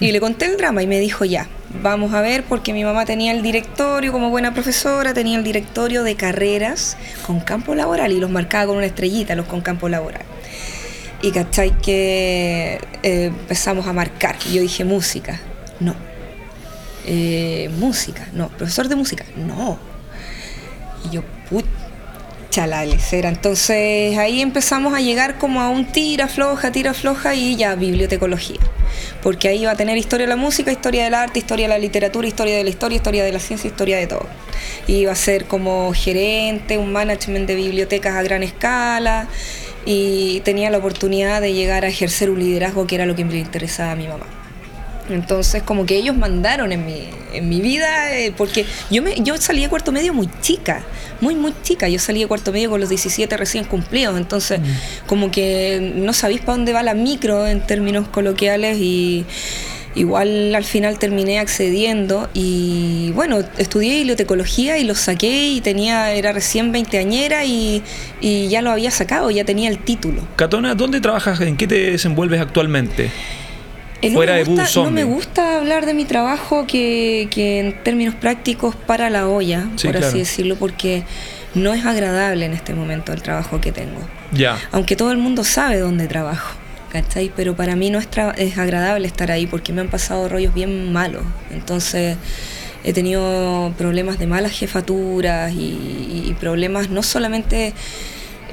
Y 0.00 0.12
le 0.12 0.20
conté 0.20 0.46
el 0.46 0.56
drama 0.56 0.82
y 0.82 0.86
me 0.86 0.98
dijo, 0.98 1.24
ya, 1.24 1.48
vamos 1.82 2.14
a 2.14 2.20
ver, 2.20 2.44
porque 2.44 2.72
mi 2.72 2.84
mamá 2.84 3.04
tenía 3.04 3.32
el 3.32 3.42
directorio, 3.42 4.12
como 4.12 4.30
buena 4.30 4.52
profesora, 4.52 5.14
tenía 5.14 5.38
el 5.38 5.44
directorio 5.44 6.02
de 6.02 6.16
carreras 6.16 6.96
con 7.26 7.40
campo 7.40 7.74
laboral 7.74 8.12
y 8.12 8.20
los 8.20 8.30
marcaba 8.30 8.66
con 8.66 8.76
una 8.76 8.86
estrellita, 8.86 9.34
los 9.34 9.46
con 9.46 9.60
campo 9.60 9.88
laboral. 9.88 10.22
Y 11.22 11.30
cachai 11.30 11.78
que 11.78 12.80
eh, 13.02 13.24
empezamos 13.26 13.86
a 13.86 13.92
marcar. 13.92 14.36
Y 14.50 14.54
yo 14.54 14.62
dije, 14.62 14.84
música, 14.84 15.40
no. 15.80 15.94
Eh, 17.06 17.70
música, 17.78 18.28
no. 18.32 18.48
Profesor 18.48 18.88
de 18.88 18.96
música, 18.96 19.24
no. 19.36 19.78
Y 21.04 21.14
yo, 21.14 21.22
pucha 21.48 21.83
la 22.56 22.84
lecera. 22.84 23.28
Entonces 23.28 24.16
ahí 24.16 24.40
empezamos 24.40 24.94
a 24.94 25.00
llegar 25.00 25.38
como 25.38 25.60
a 25.60 25.68
un 25.68 25.86
tira 25.86 26.28
floja, 26.28 26.70
tira 26.70 26.94
floja 26.94 27.34
y 27.34 27.56
ya 27.56 27.74
bibliotecología. 27.74 28.60
Porque 29.22 29.48
ahí 29.48 29.62
iba 29.62 29.72
a 29.72 29.76
tener 29.76 29.96
historia 29.96 30.26
de 30.26 30.30
la 30.30 30.36
música, 30.36 30.70
historia 30.70 31.04
del 31.04 31.14
arte, 31.14 31.40
historia 31.40 31.66
de 31.66 31.74
la 31.74 31.78
literatura, 31.78 32.28
historia 32.28 32.56
de 32.56 32.64
la 32.64 32.70
historia, 32.70 32.96
historia 32.96 33.24
de 33.24 33.32
la 33.32 33.40
ciencia, 33.40 33.68
historia 33.68 33.96
de 33.98 34.06
todo. 34.06 34.26
Y 34.86 34.98
iba 34.98 35.12
a 35.12 35.16
ser 35.16 35.46
como 35.46 35.92
gerente, 35.92 36.78
un 36.78 36.92
management 36.92 37.46
de 37.46 37.56
bibliotecas 37.56 38.14
a 38.14 38.22
gran 38.22 38.42
escala 38.42 39.26
y 39.84 40.40
tenía 40.40 40.70
la 40.70 40.78
oportunidad 40.78 41.40
de 41.40 41.52
llegar 41.52 41.84
a 41.84 41.88
ejercer 41.88 42.30
un 42.30 42.38
liderazgo 42.38 42.86
que 42.86 42.94
era 42.94 43.06
lo 43.06 43.16
que 43.16 43.24
me 43.24 43.36
interesaba 43.36 43.92
a 43.92 43.96
mi 43.96 44.06
mamá. 44.06 44.43
Entonces, 45.08 45.62
como 45.62 45.86
que 45.86 45.96
ellos 45.96 46.16
mandaron 46.16 46.72
en 46.72 46.86
mi, 46.86 47.08
en 47.32 47.48
mi 47.48 47.60
vida, 47.60 48.16
eh, 48.16 48.32
porque 48.36 48.64
yo, 48.90 49.02
me, 49.02 49.16
yo 49.22 49.36
salí 49.36 49.62
de 49.62 49.68
cuarto 49.68 49.92
medio 49.92 50.14
muy 50.14 50.28
chica, 50.40 50.82
muy, 51.20 51.34
muy 51.34 51.52
chica. 51.62 51.88
Yo 51.88 51.98
salí 51.98 52.20
de 52.20 52.26
cuarto 52.26 52.52
medio 52.52 52.70
con 52.70 52.80
los 52.80 52.88
17 52.88 53.36
recién 53.36 53.64
cumplidos, 53.64 54.16
entonces, 54.16 54.60
como 55.06 55.30
que 55.30 55.92
no 55.94 56.12
sabéis 56.12 56.40
para 56.40 56.56
dónde 56.56 56.72
va 56.72 56.82
la 56.82 56.94
micro 56.94 57.46
en 57.46 57.60
términos 57.60 58.08
coloquiales 58.08 58.78
y 58.78 59.26
igual 59.94 60.54
al 60.54 60.64
final 60.64 60.98
terminé 60.98 61.38
accediendo 61.38 62.28
y 62.34 63.12
bueno, 63.12 63.40
estudié 63.58 63.98
bibliotecología 63.98 64.78
y 64.78 64.84
lo 64.84 64.94
saqué 64.94 65.48
y 65.48 65.60
tenía, 65.60 66.12
era 66.12 66.32
recién 66.32 66.72
veinteañera 66.72 67.44
y, 67.44 67.82
y 68.20 68.48
ya 68.48 68.62
lo 68.62 68.70
había 68.70 68.90
sacado, 68.90 69.30
ya 69.30 69.44
tenía 69.44 69.68
el 69.68 69.78
título. 69.78 70.22
Catona, 70.36 70.74
¿dónde 70.74 71.00
trabajas? 71.00 71.40
¿En 71.40 71.56
qué 71.56 71.66
te 71.66 71.92
desenvuelves 71.92 72.40
actualmente? 72.40 73.10
Eh, 74.02 74.10
no 74.10 74.16
Fuera 74.16 74.34
me 74.34 74.44
de 74.44 74.66
no 74.74 74.90
me 74.90 75.04
gusta 75.04 75.56
hablar 75.56 75.86
de 75.86 75.94
mi 75.94 76.04
trabajo 76.04 76.66
que, 76.66 77.28
que 77.30 77.60
en 77.60 77.82
términos 77.82 78.14
prácticos 78.14 78.74
para 78.74 79.08
la 79.10 79.28
olla, 79.28 79.68
Sí, 79.76 79.86
por 79.86 79.96
claro. 79.96 80.08
así 80.08 80.18
decirlo, 80.18 80.56
porque 80.56 81.04
no 81.54 81.72
es 81.72 81.86
agradable 81.86 82.44
en 82.44 82.52
este 82.52 82.74
momento 82.74 83.12
el 83.12 83.22
trabajo 83.22 83.60
que 83.60 83.72
tengo. 83.72 84.00
Ya. 84.32 84.58
Aunque 84.72 84.96
todo 84.96 85.12
el 85.12 85.18
mundo 85.18 85.44
sabe 85.44 85.78
dónde 85.78 86.06
trabajo, 86.06 86.56
¿cachai? 86.90 87.32
Pero 87.34 87.56
para 87.56 87.76
mí 87.76 87.90
no 87.90 87.98
es, 87.98 88.58
agradable 88.58 89.06
estar 89.06 89.30
ahí 89.30 89.46
porque 89.46 89.72
me 89.72 89.80
han 89.80 89.88
pasado 89.88 90.28
rollos 90.28 90.52
bien 90.52 90.92
malos. 90.92 91.22
Entonces 91.50 92.16
he 92.82 92.92
tenido 92.92 93.72
problemas 93.78 94.18
de 94.18 94.26
malas 94.26 94.52
jefaturas 94.52 95.52
y, 95.52 96.26
y 96.28 96.36
problemas 96.38 96.90
no 96.90 97.02
solamente... 97.02 97.72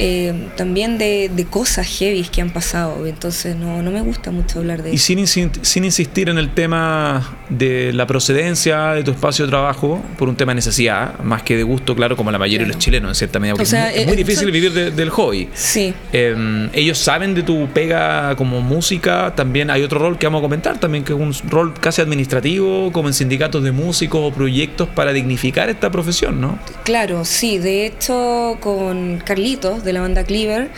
eh, 0.03 0.49
también 0.57 0.97
de, 0.97 1.29
de 1.33 1.45
cosas 1.45 1.85
heavy 1.87 2.23
que 2.23 2.41
han 2.41 2.49
pasado, 2.49 3.05
entonces 3.05 3.55
no, 3.55 3.81
no 3.83 3.91
me 3.91 4.01
gusta 4.01 4.31
mucho 4.31 4.59
hablar 4.59 4.81
de 4.81 4.91
Y 4.91 4.95
eso. 4.95 5.05
sin, 5.05 5.19
insi- 5.19 5.59
sin 5.63 5.83
insistir 5.85 6.27
en 6.29 6.37
el 6.39 6.53
tema 6.55 7.37
de 7.51 7.93
la 7.93 8.07
procedencia 8.07 8.93
de 8.93 9.03
tu 9.03 9.11
espacio 9.11 9.45
de 9.45 9.49
trabajo, 9.51 10.01
por 10.17 10.29
un 10.29 10.35
tema 10.35 10.51
de 10.51 10.55
necesidad, 10.55 11.19
más 11.19 11.43
que 11.43 11.55
de 11.57 11.63
gusto, 11.63 11.95
claro, 11.95 12.15
como 12.17 12.31
la 12.31 12.39
mayoría 12.39 12.65
de 12.65 12.73
los 12.73 12.79
chilenos, 12.79 13.09
en 13.11 13.15
cierta 13.15 13.39
medida, 13.39 13.53
porque 13.53 13.63
O 13.63 13.65
sea, 13.69 13.89
es 13.89 13.93
muy, 13.93 13.99
es 14.01 14.05
muy 14.07 14.13
eh, 14.13 14.17
difícil 14.17 14.43
son- 14.45 14.51
vivir 14.51 14.71
de- 14.73 14.91
del 14.91 15.09
hobby. 15.09 15.49
Sí, 15.53 15.93
Eh, 16.13 16.69
ellos 16.73 16.97
saben 16.97 17.35
de 17.35 17.43
tu 17.43 17.67
pega 17.73 18.35
como 18.35 18.61
música, 18.61 19.33
también 19.35 19.69
hay 19.69 19.83
otro 19.83 19.99
rol 19.99 20.17
que 20.17 20.25
vamos 20.27 20.39
a 20.39 20.41
comentar, 20.43 20.79
también 20.79 21.03
que 21.03 21.13
es 21.13 21.19
un 21.19 21.33
rol 21.49 21.73
casi 21.79 22.01
administrativo, 22.01 22.91
como 22.91 23.07
en 23.09 23.13
sindicatos 23.13 23.63
de 23.63 23.71
músicos 23.71 24.21
o 24.23 24.33
proyectos 24.33 24.87
para 24.89 25.13
dignificar 25.13 25.69
esta 25.69 25.91
profesión, 25.91 26.39
¿no? 26.41 26.57
claro, 26.83 27.25
sí. 27.25 27.57
De 27.57 27.85
hecho, 27.85 28.57
con 28.59 29.17
Carlitos 29.25 29.83
de 29.83 29.93
la 29.93 30.01
banda 30.01 30.23
Cleaver 30.23 30.69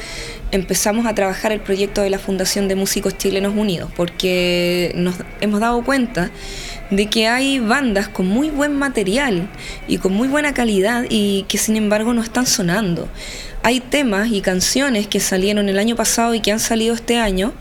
empezamos 0.53 1.07
a 1.07 1.15
trabajar 1.15 1.51
el 1.51 1.59
proyecto 1.59 2.03
de 2.03 2.11
la 2.11 2.19
Fundación 2.19 2.67
de 2.67 2.75
Músicos 2.75 3.17
Chilenos 3.17 3.55
Unidos, 3.55 3.91
porque 3.95 4.93
nos 4.95 5.15
hemos 5.41 5.59
dado 5.59 5.83
cuenta 5.83 6.29
de 6.91 7.07
que 7.07 7.27
hay 7.27 7.59
bandas 7.59 8.07
con 8.07 8.27
muy 8.27 8.51
buen 8.51 8.77
material 8.77 9.49
y 9.87 9.97
con 9.97 10.13
muy 10.13 10.27
buena 10.27 10.53
calidad 10.53 11.05
y 11.09 11.45
que 11.47 11.57
sin 11.57 11.75
embargo 11.75 12.13
no 12.13 12.21
están 12.21 12.45
sonando. 12.45 13.09
Hay 13.63 13.79
temas 13.79 14.31
y 14.31 14.41
canciones 14.41 15.07
que 15.07 15.19
salieron 15.19 15.69
el 15.69 15.79
año 15.79 15.95
pasado 15.95 16.35
y 16.35 16.39
que 16.39 16.51
han 16.51 16.59
salido 16.59 16.93
este 16.93 17.17
año 17.17 17.53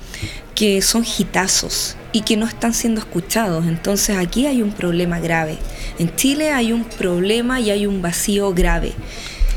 que 0.54 0.82
son 0.82 1.02
hitazos 1.02 1.96
y 2.12 2.20
que 2.20 2.36
no 2.36 2.46
están 2.46 2.74
siendo 2.74 3.00
escuchados. 3.00 3.64
Entonces 3.66 4.18
aquí 4.18 4.46
hay 4.46 4.60
un 4.60 4.72
problema 4.72 5.18
grave. 5.18 5.56
En 5.98 6.14
Chile 6.14 6.50
hay 6.50 6.72
un 6.72 6.84
problema 6.84 7.58
y 7.58 7.70
hay 7.70 7.86
un 7.86 8.02
vacío 8.02 8.52
grave. 8.52 8.92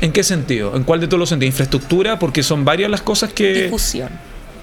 ¿En 0.00 0.12
qué 0.12 0.22
sentido? 0.22 0.76
¿En 0.76 0.84
cuál 0.84 1.00
de 1.00 1.06
todos 1.06 1.18
los 1.18 1.28
sentidos? 1.28 1.52
¿Infraestructura? 1.52 2.18
Porque 2.18 2.42
son 2.42 2.64
varias 2.64 2.90
las 2.90 3.02
cosas 3.02 3.32
que... 3.32 3.64
Difusión, 3.64 4.10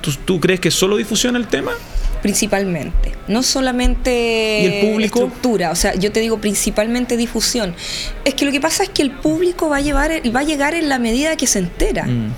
¿Tú, 0.01 0.11
tú 0.25 0.39
crees 0.39 0.59
que 0.59 0.69
solo 0.69 0.97
difusión 0.97 1.35
el 1.35 1.47
tema? 1.47 1.71
principalmente. 2.23 3.11
No 3.27 3.43
solamente 3.43 4.61
¿Y 4.61 4.65
el 4.65 4.89
público? 4.89 5.19
estructura, 5.19 5.71
o 5.71 5.75
sea, 5.75 5.93
yo 5.93 6.11
te 6.11 6.21
digo 6.21 6.39
principalmente 6.39 7.17
difusión. 7.17 7.75
Es 8.25 8.33
que 8.33 8.45
lo 8.45 8.51
que 8.51 8.61
pasa 8.61 8.83
es 8.83 8.89
que 8.89 9.03
el 9.03 9.11
público 9.11 9.69
va 9.69 9.77
a, 9.77 9.81
llevar, 9.81 10.09
va 10.33 10.39
a 10.39 10.43
llegar 10.43 10.73
en 10.73 10.89
la 10.89 10.97
medida 10.97 11.35
que 11.35 11.45
se 11.45 11.59
entera. 11.59 12.05
Mm. 12.05 12.33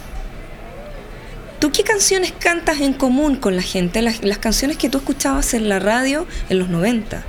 ¿Tú 1.59 1.71
qué 1.71 1.83
canciones 1.83 2.33
cantas 2.37 2.81
en 2.81 2.93
común 2.93 3.37
con 3.37 3.55
la 3.55 3.61
gente? 3.61 4.01
Las, 4.01 4.23
las 4.23 4.39
canciones 4.39 4.77
que 4.77 4.89
tú 4.89 4.97
escuchabas 4.97 5.53
en 5.53 5.69
la 5.69 5.79
radio 5.79 6.25
en 6.49 6.59
los 6.59 6.67
90. 6.67 7.23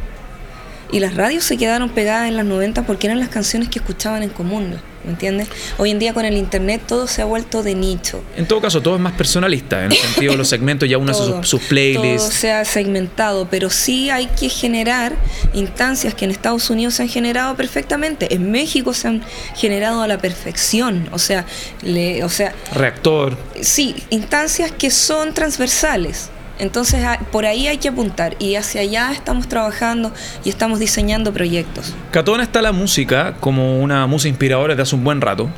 Y 0.93 1.01
las 1.01 1.15
radios 1.15 1.45
se 1.45 1.57
quedaron 1.57 1.91
pegadas 1.91 2.29
en 2.29 2.37
las 2.37 2.45
90 2.47 2.83
porque 2.85 3.07
eran 3.07 3.19
las 3.21 3.29
canciones 3.29 3.69
que 3.69 3.79
escuchaban 3.81 4.23
en 4.23 4.31
común, 4.31 4.77
¿me 5.05 5.11
entiendes? 5.11 5.49
Hoy 5.79 5.91
en 5.91 5.99
día 5.99 6.15
con 6.15 6.25
el 6.25 6.37
internet 6.37 6.83
todo 6.87 7.07
se 7.07 7.23
ha 7.23 7.25
vuelto 7.25 7.63
de 7.63 7.75
nicho. 7.75 8.23
En 8.37 8.47
todo 8.47 8.61
caso, 8.61 8.81
todo 8.81 8.95
es 8.95 9.01
más 9.01 9.13
personalista, 9.15 9.85
en 9.85 9.93
el 9.93 9.99
sentido 9.99 10.33
de 10.33 10.39
los 10.39 10.49
segmentos, 10.49 10.89
ya 10.89 10.99
uno 10.99 11.11
hace 11.11 11.25
sus, 11.25 11.49
sus 11.49 11.61
Todo 11.61 11.69
playlists. 11.71 12.35
se 12.35 12.53
ha 12.53 12.65
segmentado, 12.65 13.49
pero 13.51 13.69
sí 13.69 14.11
hay 14.11 14.27
que 14.27 14.49
generar 14.49 15.17
instancias 15.55 16.15
que 16.15 16.25
en 16.25 16.31
Estados 16.31 16.71
Unidos 16.71 16.95
se 16.95 17.03
han 17.03 17.09
generado 17.09 17.57
perfectamente. 17.57 18.33
En 18.35 18.51
México 18.53 18.95
se 18.95 19.09
han 19.09 19.23
generado 19.57 20.03
a 20.03 20.07
la 20.09 20.19
perfección. 20.19 21.09
O 21.13 21.19
sea, 21.19 21.47
le, 21.83 22.23
o 22.25 22.29
sea, 22.29 22.55
Reactor. 22.75 23.37
sí, 23.61 23.97
instancias 24.11 24.71
que 24.73 24.91
son 24.91 25.35
transversales. 25.35 26.31
Entonces 26.59 27.05
a- 27.05 27.19
por 27.33 27.45
ahí 27.47 27.67
hay 27.69 27.79
que 27.79 27.89
apuntar 27.89 28.37
y 28.39 28.55
hacia 28.55 28.81
allá 28.81 29.13
estamos 29.13 29.49
trabajando 29.49 30.13
y 30.45 30.49
estamos 30.49 30.79
diseñando 30.79 31.33
proyectos. 31.33 31.95
Catona 32.11 32.43
está 32.43 32.63
la 32.63 32.73
música 32.73 33.35
como 33.41 33.81
una 33.81 34.07
música 34.07 34.31
inspiradora 34.31 34.75
desde 34.75 34.83
hace 34.83 34.95
un 34.97 35.05
buen 35.05 35.21
rato. 35.21 35.51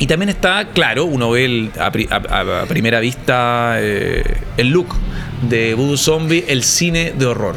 Y 0.00 0.06
también 0.06 0.28
está, 0.28 0.68
claro, 0.68 1.06
uno 1.06 1.30
ve 1.32 1.44
el- 1.44 1.70
a, 1.78 1.90
a- 2.14 2.62
a 2.62 2.66
primera 2.66 3.00
vista 3.00 3.78
eh, 3.80 4.22
el 4.56 4.68
look 4.68 4.94
de 5.42 5.74
Voodoo 5.74 5.96
Zombie, 5.96 6.44
el 6.46 6.62
cine 6.62 7.12
de 7.18 7.26
horror. 7.26 7.56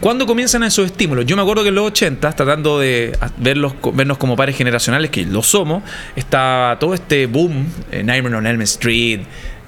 ¿Cuándo 0.00 0.26
comienzan 0.26 0.62
esos 0.62 0.86
estímulos? 0.86 1.26
Yo 1.26 1.34
me 1.36 1.42
acuerdo 1.42 1.62
que 1.62 1.70
en 1.70 1.74
los 1.74 1.86
80, 1.88 2.32
tratando 2.32 2.78
de 2.78 3.16
verlos, 3.38 3.74
vernos 3.94 4.16
como 4.18 4.36
pares 4.36 4.56
generacionales, 4.56 5.10
que 5.10 5.24
lo 5.26 5.42
somos, 5.42 5.82
estaba 6.14 6.78
todo 6.78 6.94
este 6.94 7.26
boom, 7.26 7.66
eh, 7.90 8.02
Nightmare 8.04 8.36
on 8.36 8.46
Elm 8.46 8.62
Street, 8.62 9.20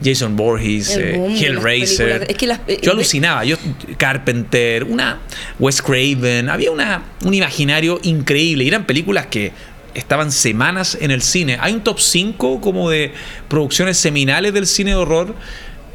Jason 0.03 0.37
Voorhees, 0.37 0.97
eh, 0.97 1.17
Hellraiser. 1.39 2.27
Es 2.29 2.37
que 2.37 2.47
las- 2.47 2.61
eh, 2.69 2.79
yo 2.83 2.93
alucinaba, 2.93 3.45
yo 3.45 3.57
Carpenter, 3.99 4.85
una 4.85 5.19
Wes 5.59 5.83
Craven, 5.83 6.49
había 6.49 6.71
una, 6.71 7.03
un 7.25 7.35
imaginario 7.35 7.99
increíble. 8.03 8.65
Y 8.65 8.69
eran 8.69 8.85
películas 8.87 9.27
que 9.27 9.53
estaban 9.95 10.31
semanas 10.31 10.97
en 11.01 11.11
el 11.11 11.21
cine. 11.23 11.59
Hay 11.61 11.73
un 11.75 11.81
top 11.83 11.99
5 11.99 12.61
como 12.61 12.89
de 12.89 13.13
producciones 13.49 13.99
seminales 13.99 14.55
del 14.55 14.67
cine 14.67 14.91
de 14.93 14.97
horror 14.97 15.35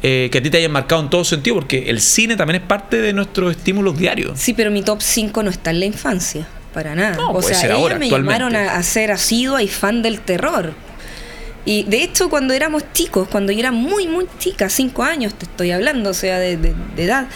eh, 0.02 0.28
que 0.30 0.38
a 0.38 0.42
ti 0.42 0.50
te 0.50 0.58
hayan 0.58 0.72
marcado 0.72 1.02
en 1.02 1.10
todo 1.10 1.24
sentido, 1.24 1.56
porque 1.56 1.88
el 1.90 2.00
cine 2.00 2.36
también 2.36 2.60
es 2.62 2.66
parte 2.68 3.00
de 3.00 3.12
nuestros 3.12 3.50
estímulos 3.56 3.98
diarios. 3.98 4.38
Sí, 4.38 4.52
pero 4.54 4.70
mi 4.70 4.82
top 4.82 5.00
5 5.02 5.42
no 5.42 5.50
está 5.50 5.70
en 5.70 5.80
la 5.80 5.86
infancia, 5.86 6.46
para 6.74 6.94
nada. 6.94 7.16
No, 7.16 7.30
o 7.30 7.32
puede 7.40 7.48
sea, 7.54 7.60
ser 7.60 7.72
ahora, 7.72 7.98
me 7.98 8.08
llamaron 8.10 8.54
a, 8.56 8.76
a 8.76 8.82
ser 8.82 9.10
asidua 9.10 9.62
y 9.62 9.68
fan 9.68 10.02
del 10.02 10.20
terror. 10.20 10.74
Y 11.64 11.82
de 11.82 12.02
hecho, 12.04 12.28
cuando 12.30 12.54
éramos 12.54 12.84
chicos, 12.92 13.26
cuando 13.28 13.50
yo 13.50 13.58
era 13.58 13.72
muy, 13.72 14.06
muy 14.06 14.26
chica, 14.38 14.68
cinco 14.68 15.02
años 15.02 15.34
te 15.34 15.46
estoy 15.46 15.72
hablando, 15.72 16.10
o 16.10 16.14
sea, 16.14 16.38
de, 16.38 16.56
de- 16.56 16.74
de 16.94 17.02
edad, 17.04 17.26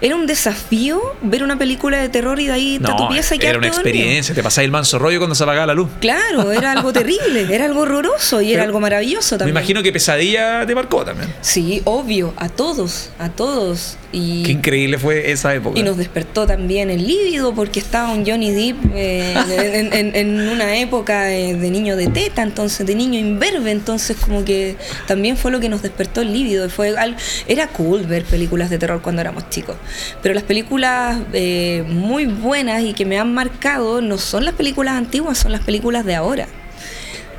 era 0.00 0.14
un 0.14 0.26
desafío 0.26 1.00
ver 1.22 1.42
una 1.42 1.56
película 1.58 1.98
de 1.98 2.08
terror 2.08 2.38
y 2.40 2.46
de 2.46 2.52
ahí 2.52 2.76
está 2.76 2.94
tu 2.96 3.08
pieza 3.08 3.34
y 3.34 3.38
Era 3.38 3.58
una 3.58 3.68
dormido. 3.68 3.74
experiencia, 3.74 4.34
te 4.34 4.42
pasáis 4.42 4.64
el 4.66 4.70
manso 4.72 4.98
rollo 4.98 5.18
cuando 5.18 5.34
se 5.34 5.42
apagaba 5.44 5.66
la 5.66 5.74
luz. 5.74 5.88
Claro, 6.00 6.52
era 6.52 6.72
algo 6.72 6.92
terrible, 6.92 7.46
era 7.50 7.64
algo 7.64 7.80
horroroso 7.80 8.40
y 8.42 8.52
era 8.52 8.62
algo 8.64 8.80
maravilloso 8.80 9.36
Me 9.36 9.38
también. 9.38 9.56
imagino 9.56 9.82
que 9.82 9.92
pesadilla 9.92 10.66
te 10.66 10.74
marcó 10.74 11.04
también. 11.04 11.32
Sí, 11.40 11.80
obvio, 11.84 12.34
a 12.36 12.48
todos, 12.48 13.10
a 13.18 13.28
todos. 13.30 13.96
Y, 14.12 14.44
Qué 14.44 14.52
increíble 14.52 14.98
fue 14.98 15.30
esa 15.30 15.54
época. 15.54 15.78
y 15.78 15.82
nos 15.82 15.96
despertó 15.98 16.46
también 16.46 16.88
el 16.90 17.06
líbido 17.06 17.54
porque 17.54 17.80
estaba 17.80 18.10
un 18.12 18.24
Johnny 18.24 18.50
Depp 18.50 18.76
eh, 18.94 19.34
en, 19.74 19.92
en- 19.92 20.16
en 20.16 20.48
una 20.48 20.76
época 20.78 21.32
eh, 21.32 21.54
de 21.54 21.70
niño 21.70 21.96
de 21.96 22.06
teta, 22.08 22.42
entonces 22.42 22.86
de 22.86 22.94
niño 22.94 23.18
imberbe, 23.18 23.70
entonces 23.72 24.16
como 24.16 24.44
que 24.44 24.76
también 25.06 25.36
fue 25.36 25.50
lo 25.50 25.60
que 25.60 25.68
nos 25.68 25.82
despertó 25.82 26.20
el 26.22 26.32
líbido. 26.32 26.70
Fue 26.70 26.96
al- 26.96 27.16
era 27.46 27.68
cool 27.68 28.04
ver 28.06 28.24
películas 28.24 28.70
de 28.70 28.78
terror 28.78 29.02
cuando 29.02 29.20
éramos 29.20 29.50
chicos, 29.50 29.76
pero 30.22 30.34
las 30.34 30.42
películas 30.44 31.18
eh, 31.32 31.84
muy 31.88 32.26
buenas 32.26 32.82
y 32.82 32.92
que 32.92 33.04
me 33.04 33.18
han 33.18 33.32
marcado 33.34 34.00
no 34.00 34.18
son 34.18 34.44
las 34.44 34.54
películas 34.54 34.94
antiguas, 34.94 35.38
son 35.38 35.52
las 35.52 35.62
películas 35.62 36.04
de 36.04 36.14
ahora. 36.14 36.46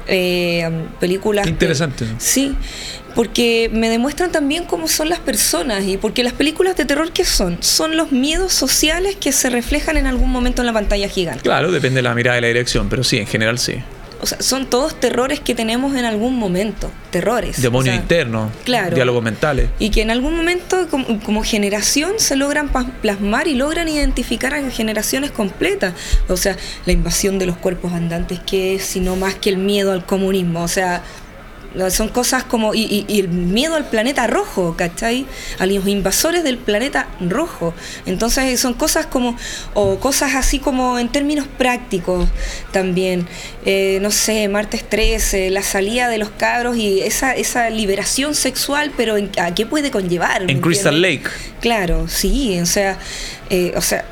Eh, 0.10 0.69
películas 0.99 1.43
Qué 1.43 1.49
que- 1.49 1.53
interesante. 1.53 2.05
Sí, 2.17 2.55
porque 3.13 3.69
me 3.73 3.89
demuestran 3.89 4.31
también 4.31 4.63
cómo 4.63 4.88
son 4.88 5.10
las 5.10 5.19
personas 5.19 5.83
y 5.86 5.97
porque 5.97 6.23
las 6.23 6.33
películas 6.33 6.77
de 6.77 6.86
terror 6.86 7.12
¿qué 7.12 7.25
son? 7.25 7.57
Son 7.62 7.97
los 7.97 8.12
miedos 8.13 8.53
sociales 8.53 9.17
que 9.19 9.31
se 9.33 9.49
reflejan 9.49 9.97
en 9.97 10.05
algún 10.07 10.29
momento 10.29 10.62
en 10.62 10.67
la 10.67 10.73
pantalla 10.73 11.10
gigante. 11.10 11.41
Claro, 11.41 11.71
depende 11.71 11.97
de 11.97 12.03
la 12.03 12.15
mirada 12.15 12.38
y 12.38 12.41
la 12.41 12.47
dirección, 12.47 12.88
pero 12.89 13.03
sí, 13.03 13.17
en 13.17 13.27
general 13.27 13.60
sí. 13.60 13.75
O 14.21 14.25
sea, 14.25 14.41
son 14.41 14.67
todos 14.67 14.99
terrores 14.99 15.39
que 15.39 15.56
tenemos 15.56 15.95
en 15.95 16.06
algún 16.06 16.38
momento, 16.38 16.91
terrores. 17.12 17.62
Demonios 17.62 17.93
o 17.93 17.95
sea, 17.95 18.01
internos, 18.01 18.51
claro. 18.63 18.95
diálogos 18.95 19.23
mentales. 19.23 19.69
Y 19.80 19.89
que 19.89 20.01
en 20.01 20.12
algún 20.12 20.36
momento, 20.36 20.88
como, 20.89 21.19
como 21.21 21.43
generación, 21.43 22.13
se 22.17 22.36
logran 22.36 22.69
plasmar 23.01 23.47
y 23.47 23.56
logran 23.56 23.88
identificar 23.88 24.53
a 24.53 24.69
generaciones 24.69 25.32
completas. 25.32 25.93
O 26.27 26.38
sea, 26.38 26.58
la 26.86 26.93
invasión 26.93 27.39
de 27.39 27.45
los 27.45 27.58
cuerpos 27.58 27.93
andantes, 27.93 28.39
que 28.39 28.75
es 28.75 28.84
sino 28.84 29.15
más 29.15 29.36
que 29.36 29.49
el 29.49 29.58
miedo 29.58 29.91
al 29.91 30.06
comunismo. 30.06 30.63
O 30.63 30.67
sea, 30.67 31.03
son 31.89 32.10
cosas 32.10 32.43
como. 32.43 32.73
Y, 32.73 32.82
y- 32.84 33.06
y 33.08 33.19
el 33.21 33.30
miedo 33.30 33.75
al 33.75 33.86
planeta 33.86 34.25
rojo, 34.27 34.75
¿cachai? 34.77 35.25
A 35.60 35.65
los 35.65 35.88
invasores 35.88 36.43
del 36.43 36.58
planeta 36.58 37.08
rojo. 37.19 37.73
Entonces, 38.06 38.60
son 38.60 38.73
cosas 38.73 39.06
como. 39.06 39.36
O 39.73 39.99
cosas 39.99 40.36
así 40.36 40.60
como 40.60 40.97
en 40.99 41.10
términos 41.10 41.47
prácticos 41.58 42.27
también. 42.71 43.27
Eh, 43.65 43.99
no 44.01 44.12
sé, 44.12 44.47
martes 44.47 44.88
13, 44.89 45.49
la 45.49 45.62
salida 45.62 46.08
de 46.10 46.17
los 46.17 46.30
cabros 46.30 46.77
y 46.77 47.01
esa, 47.01 47.34
esa 47.34 47.69
liberación 47.69 48.34
sexual, 48.36 48.91
pero 48.95 49.17
en- 49.17 49.32
¿a 49.39 49.53
qué 49.53 49.65
puede 49.65 49.91
conllevar? 49.91 50.45
¿me 50.45 50.51
En 50.53 50.62
Crystal 50.62 50.95
entiendes? 50.95 51.23
Lake, 51.25 51.36
Claro, 51.62 52.08
sí, 52.08 52.60
o 52.60 52.65
sea, 52.65 52.97
eh, 53.49 53.73
o 53.75 53.82
sea, 53.82 54.06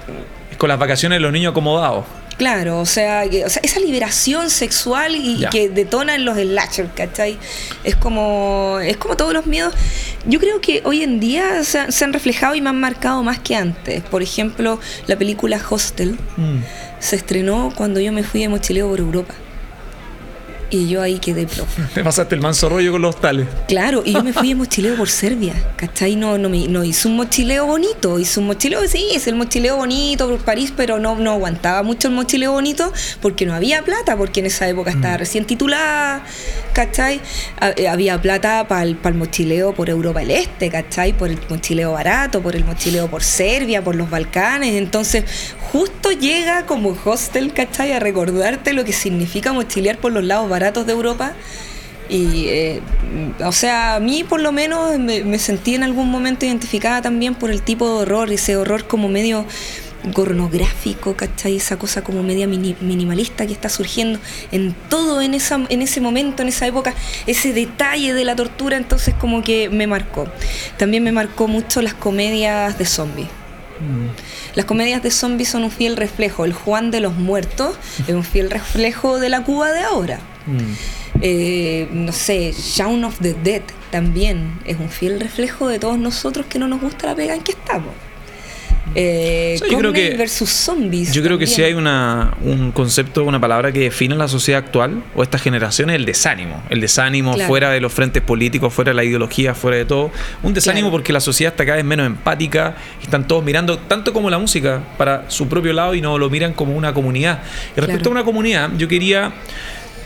con 0.57 0.69
las 0.69 0.79
vacaciones 0.79 1.17
de 1.17 1.19
los 1.21 1.31
niños 1.31 1.51
acomodados. 1.51 2.05
Claro, 2.37 2.79
o 2.79 2.85
sea, 2.85 3.27
que- 3.29 3.45
o 3.45 3.49
sea, 3.49 3.61
esa 3.63 3.79
liberación 3.79 4.49
sexual 4.49 5.15
y 5.15 5.45
que 5.51 5.69
detona 5.69 6.15
en 6.15 6.25
los 6.25 6.37
slashers, 6.37 6.89
¿cachai? 6.95 7.37
Es 7.83 7.95
como, 7.95 8.79
es 8.83 8.97
como 8.97 9.15
todos 9.15 9.33
los 9.33 9.45
miedos. 9.45 9.73
Yo 10.25 10.39
creo 10.39 10.59
que 10.61 10.81
hoy 10.85 11.03
en 11.03 11.19
día 11.19 11.63
se, 11.63 11.79
han- 11.79 11.91
se 11.91 12.03
han 12.03 12.13
reflejado 12.13 12.55
y 12.55 12.61
me 12.61 12.69
han 12.69 12.79
marcado 12.79 13.23
más 13.23 13.39
que 13.39 13.55
antes. 13.55 14.01
Por 14.03 14.21
ejemplo, 14.23 14.79
la 15.07 15.15
película 15.17 15.61
Hostel 15.69 16.17
se 16.99 17.15
estrenó 17.15 17.71
cuando 17.75 17.99
yo 17.99 18.11
me 18.11 18.23
fui 18.23 18.41
de 18.41 18.49
mochileo 18.49 18.89
por 18.89 18.99
Europa. 18.99 19.33
Y 20.75 20.89
yo 20.89 21.01
ahí 21.01 21.19
quedé 21.19 21.47
pro. 21.47 21.65
Te 21.93 22.03
pasaste 22.03 22.35
el 22.35 22.41
manso 22.41 22.67
rollo 22.69 22.91
con 22.91 23.01
los 23.01 23.19
tales. 23.21 23.47
Claro, 23.67 24.01
y 24.05 24.13
yo 24.13 24.23
me 24.23 24.33
fui 24.33 24.49
de 24.49 24.55
mochileo 24.63 24.95
por 24.95 25.09
Serbia, 25.09 25.53
¿cachai? 25.77 26.15
No, 26.15 26.37
no, 26.37 26.49
me, 26.49 26.67
no 26.67 26.83
hice 26.83 27.07
un 27.07 27.15
mochileo 27.15 27.65
bonito, 27.65 28.19
hice 28.19 28.39
un 28.39 28.47
mochileo, 28.47 28.85
sí, 28.87 29.07
es 29.13 29.27
el 29.27 29.35
mochileo 29.35 29.77
bonito 29.77 30.27
por 30.29 30.39
París, 30.39 30.73
pero 30.75 30.99
no, 30.99 31.15
no 31.15 31.31
aguantaba 31.31 31.81
mucho 31.83 32.07
el 32.09 32.13
mochileo 32.15 32.51
bonito 32.51 32.91
porque 33.21 33.45
no 33.45 33.53
había 33.53 33.83
plata, 33.83 34.17
porque 34.17 34.41
en 34.41 34.47
esa 34.47 34.67
época 34.67 34.91
estaba 34.91 35.17
recién 35.17 35.45
titulada, 35.45 36.23
¿cachai? 36.73 37.21
Ha- 37.61 37.71
eh, 37.77 37.87
Había 37.87 38.21
plata 38.21 38.67
para 38.67 38.83
el, 38.83 38.97
mochileo 39.15 39.73
por 39.73 39.89
Europa 39.89 40.19
del 40.19 40.31
Este, 40.31 40.69
¿cachai? 40.69 41.13
Por 41.13 41.29
el 41.29 41.39
mochileo 41.49 41.93
barato, 41.93 42.41
por 42.41 42.55
el 42.55 42.65
mochileo 42.65 43.07
por 43.09 43.23
Serbia, 43.23 43.83
por 43.83 43.95
los 43.95 44.09
Balcanes, 44.09 44.73
entonces 44.75 45.23
justo 45.71 46.11
llega 46.11 46.65
como 46.65 46.97
hostel, 47.05 47.53
¿cachai? 47.53 47.93
A 47.93 47.99
recordarte 47.99 48.73
lo 48.73 48.83
que 48.83 48.91
significa 48.93 49.53
mochilear 49.53 49.97
por 49.99 50.11
los 50.11 50.23
lados 50.23 50.49
baratos 50.49 50.64
de 50.73 50.91
Europa. 50.91 51.33
Y, 52.07 52.47
eh, 52.49 52.81
o 53.43 53.51
sea, 53.51 53.95
a 53.95 53.99
mí 53.99 54.23
por 54.23 54.39
lo 54.39 54.51
menos 54.51 54.99
me, 54.99 55.23
me 55.23 55.39
sentí 55.39 55.73
en 55.73 55.81
algún 55.83 56.09
momento 56.09 56.45
identificada 56.45 57.01
también 57.01 57.33
por 57.33 57.49
el 57.49 57.63
tipo 57.63 57.87
de 57.87 58.03
horror, 58.03 58.31
ese 58.31 58.57
horror 58.57 58.85
como 58.85 59.07
medio 59.09 59.45
pornográfico, 60.13 61.15
¿cachai? 61.15 61.55
Esa 61.57 61.77
cosa 61.77 62.03
como 62.03 62.21
media 62.21 62.45
mini- 62.45 62.75
minimalista 62.79 63.47
que 63.47 63.53
está 63.53 63.69
surgiendo 63.69 64.19
en 64.51 64.75
todo 64.87 65.19
en, 65.19 65.33
esa, 65.33 65.61
en 65.67 65.81
ese 65.81 65.99
momento, 65.99 66.43
en 66.43 66.49
esa 66.49 66.67
época, 66.67 66.93
ese 67.25 67.53
detalle 67.53 68.13
de 68.13 68.23
la 68.23 68.35
tortura, 68.35 68.77
entonces 68.77 69.15
como 69.15 69.41
que 69.41 69.69
me 69.69 69.87
marcó. 69.87 70.27
También 70.77 71.03
me 71.03 71.11
marcó 71.11 71.47
mucho 71.47 71.81
las 71.81 71.95
comedias 71.95 72.77
de 72.77 72.85
zombies. 72.85 73.29
Las 74.53 74.65
comedias 74.65 75.01
de 75.01 75.09
zombies 75.09 75.49
son 75.49 75.63
un 75.63 75.71
fiel 75.71 75.97
reflejo. 75.97 76.45
El 76.45 76.53
Juan 76.53 76.91
de 76.91 76.99
los 76.99 77.15
Muertos 77.15 77.75
es 78.07 78.13
un 78.13 78.23
fiel 78.23 78.51
reflejo 78.51 79.19
de 79.19 79.29
la 79.29 79.43
Cuba 79.43 79.71
de 79.71 79.81
ahora. 79.81 80.19
Eh, 81.21 81.87
no 81.91 82.11
sé, 82.11 82.53
Shaun 82.53 83.03
of 83.03 83.17
the 83.21 83.33
Dead 83.43 83.61
también 83.91 84.59
es 84.65 84.77
un 84.79 84.89
fiel 84.89 85.19
reflejo 85.19 85.67
de 85.67 85.79
todos 85.79 85.97
nosotros 85.97 86.45
que 86.47 86.59
no 86.59 86.67
nos 86.67 86.81
gusta 86.81 87.07
la 87.07 87.15
pega 87.15 87.33
en 87.35 87.41
que 87.41 87.51
estamos. 87.53 87.93
Eh, 88.93 89.55
O 89.55 89.59
sea, 89.59 89.67
yo 89.69 89.77
creo 89.79 89.91
que- 89.93 90.15
versus 90.15 90.49
zombies. 90.49 91.11
Yo 91.11 91.23
creo 91.23 91.37
que 91.39 91.47
si 91.47 91.63
hay 91.63 91.73
una, 91.73 92.35
un 92.43 92.71
concepto, 92.71 93.23
una 93.23 93.41
palabra 93.41 93.71
que 93.71 93.79
define 93.79 94.15
la 94.15 94.27
sociedad 94.27 94.59
actual 94.63 95.01
o 95.15 95.23
esta 95.23 95.39
generación 95.39 95.89
es 95.89 95.95
el 95.95 96.05
desánimo. 96.05 96.61
El 96.69 96.81
desánimo 96.81 97.33
Claro. 97.33 97.47
fuera 97.47 97.71
de 97.71 97.81
los 97.81 97.91
frentes 97.91 98.21
políticos, 98.21 98.71
fuera 98.73 98.91
de 98.91 98.95
la 98.95 99.03
ideología, 99.03 99.55
fuera 99.55 99.77
de 99.77 99.85
todo. 99.85 100.11
Un 100.43 100.53
desánimo 100.53 100.87
Claro. 100.89 100.91
porque 100.99 101.11
la 101.13 101.19
sociedad 101.19 101.51
está 101.53 101.65
cada 101.65 101.77
vez 101.77 101.85
menos 101.85 102.05
empática. 102.05 102.75
Están 103.01 103.27
todos 103.27 103.43
mirando 103.43 103.79
tanto 103.79 104.13
como 104.13 104.29
la 104.29 104.37
música 104.37 104.81
para 104.97 105.29
su 105.31 105.47
propio 105.49 105.73
lado 105.73 105.95
y 105.95 106.01
no 106.01 106.17
lo 106.19 106.29
miran 106.29 106.53
como 106.53 106.75
una 106.77 106.93
comunidad. 106.93 107.39
Y 107.75 107.79
respecto 107.81 108.03
Claro. 108.03 108.09
a 108.11 108.11
una 108.21 108.23
comunidad, 108.23 108.69
yo 108.77 108.87
quería 108.87 109.33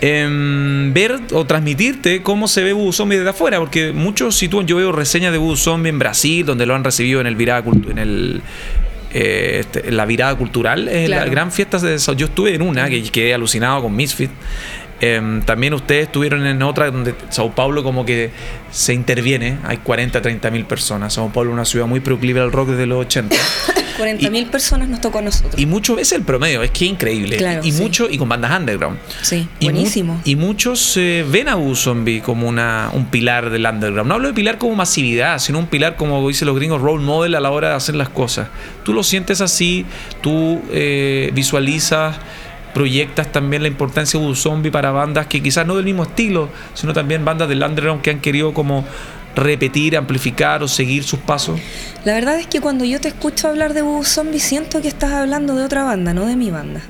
em, 0.00 0.92
ver 0.92 1.18
o 1.32 1.44
transmitirte 1.44 2.22
cómo 2.22 2.48
se 2.48 2.62
ve 2.62 2.72
Voodoo 2.72 2.92
Zombie 2.92 3.16
desde 3.18 3.30
afuera, 3.30 3.58
porque 3.58 3.92
muchos 3.92 4.36
sitúan, 4.36 4.66
yo 4.66 4.76
veo 4.76 4.92
reseñas 4.92 5.32
de 5.32 5.38
Voodoo 5.38 5.56
Zombie 5.56 5.90
en 5.90 5.98
Brasil, 5.98 6.44
donde 6.46 6.66
lo 6.66 6.74
han 6.74 6.84
recibido 6.84 7.20
en 7.20 7.26
el 7.26 7.36
virada 7.36 7.64
cultu- 7.64 7.90
en 7.90 7.98
el 7.98 8.42
eh, 9.12 9.56
este, 9.60 9.88
en 9.88 9.96
la 9.96 10.06
virada 10.06 10.36
cultural, 10.36 10.86
en 10.88 11.10
la 11.10 11.24
gran 11.32 11.50
fiesta 11.50 11.78
de 11.78 11.98
Sao- 11.98 12.14
Yo 12.14 12.26
estuve 12.26 12.54
en 12.54 12.62
una 12.62 12.88
que 12.88 13.02
quedé 13.10 13.34
alucinado 13.34 13.82
con 13.82 13.94
Misfit. 13.96 14.30
Em, 15.00 15.40
también 15.42 15.72
ustedes 15.74 16.06
estuvieron 16.06 16.46
en 16.46 16.62
otra 16.62 16.90
donde 16.90 17.14
Sao 17.30 17.52
Paulo 17.54 17.82
como 17.82 18.04
que 18.04 18.30
se 18.70 18.92
interviene, 18.92 19.56
hay 19.64 19.78
40, 19.78 20.20
30 20.20 20.50
mil 20.50 20.64
personas. 20.66 21.14
Sao 21.14 21.30
Paulo 21.32 21.50
es 21.50 21.54
una 21.54 21.64
ciudad 21.64 21.86
muy 21.86 22.00
proclive 22.00 22.40
al 22.40 22.52
rock 22.52 22.70
desde 22.70 22.86
los 22.86 23.00
80. 23.06 23.34
40.000 23.98 24.46
personas 24.50 24.88
nos 24.88 25.00
tocó 25.00 25.18
a 25.18 25.22
nosotros. 25.22 25.58
Y 25.58 25.66
mucho 25.66 25.98
es 25.98 26.12
el 26.12 26.22
promedio, 26.22 26.62
es 26.62 26.70
que 26.70 26.84
es 26.84 26.90
increíble. 26.92 27.36
Claro, 27.38 27.62
y 27.64 27.72
sí. 27.72 27.80
mucho, 27.82 28.08
y 28.10 28.18
con 28.18 28.28
bandas 28.28 28.58
underground. 28.58 28.98
sí, 29.22 29.48
Y 29.58 29.66
mu- 29.66 29.72
buenísimo. 29.72 30.20
Y, 30.24 30.36
muchos 30.36 30.96
eh, 30.96 31.24
ven 31.28 31.48
a 31.48 31.54
Boo 31.54 31.74
Zombie 31.74 32.20
como 32.20 32.46
una, 32.48 32.90
un 32.92 33.06
pilar 33.06 33.50
del 33.50 33.64
underground. 33.66 34.08
No 34.08 34.14
hablo 34.16 34.28
de 34.28 34.34
pilar 34.34 34.58
como 34.58 34.74
masividad, 34.74 35.38
sino 35.38 35.58
un 35.58 35.66
pilar 35.66 35.96
como 35.96 36.26
dicen 36.28 36.46
los 36.46 36.56
gringos, 36.56 36.80
role 36.82 37.02
model 37.02 37.34
a 37.34 37.40
la 37.40 37.50
hora 37.50 37.70
de 37.70 37.74
hacer 37.74 37.94
las 37.94 38.08
cosas. 38.10 38.48
Tú 38.84 38.92
lo 38.92 39.02
sientes 39.02 39.40
así, 39.40 39.84
tú 40.22 40.62
eh, 40.72 41.30
visualizas, 41.34 42.16
proyectas 42.74 43.30
también 43.32 43.62
la 43.62 43.68
importancia 43.68 44.18
de 44.20 44.34
Zombie 44.34 44.70
para 44.70 44.90
bandas 44.90 45.26
que 45.26 45.42
quizás 45.42 45.66
no 45.66 45.76
del 45.76 45.84
mismo 45.84 46.02
estilo, 46.04 46.48
sino 46.74 46.92
también 46.92 47.24
bandas 47.24 47.48
del 47.48 47.62
underground 47.62 48.02
que 48.02 48.10
han 48.10 48.20
querido 48.20 48.54
como 48.54 48.84
repetir, 49.36 49.96
amplificar 49.96 50.62
o 50.62 50.68
seguir 50.68 51.04
sus 51.04 51.20
pasos. 51.20 51.60
La 52.04 52.14
verdad 52.14 52.38
es 52.38 52.46
que 52.46 52.60
cuando 52.60 52.84
yo 52.84 53.00
te 53.00 53.08
escucho 53.08 53.48
hablar 53.48 53.74
de 53.74 53.82
Boo 53.82 54.04
Zombie 54.04 54.40
siento 54.40 54.82
que 54.82 54.88
estás 54.88 55.12
hablando 55.12 55.54
de 55.54 55.64
otra 55.64 55.84
banda, 55.84 56.12
no 56.14 56.26
de 56.26 56.36
mi 56.36 56.50
banda. 56.50 56.80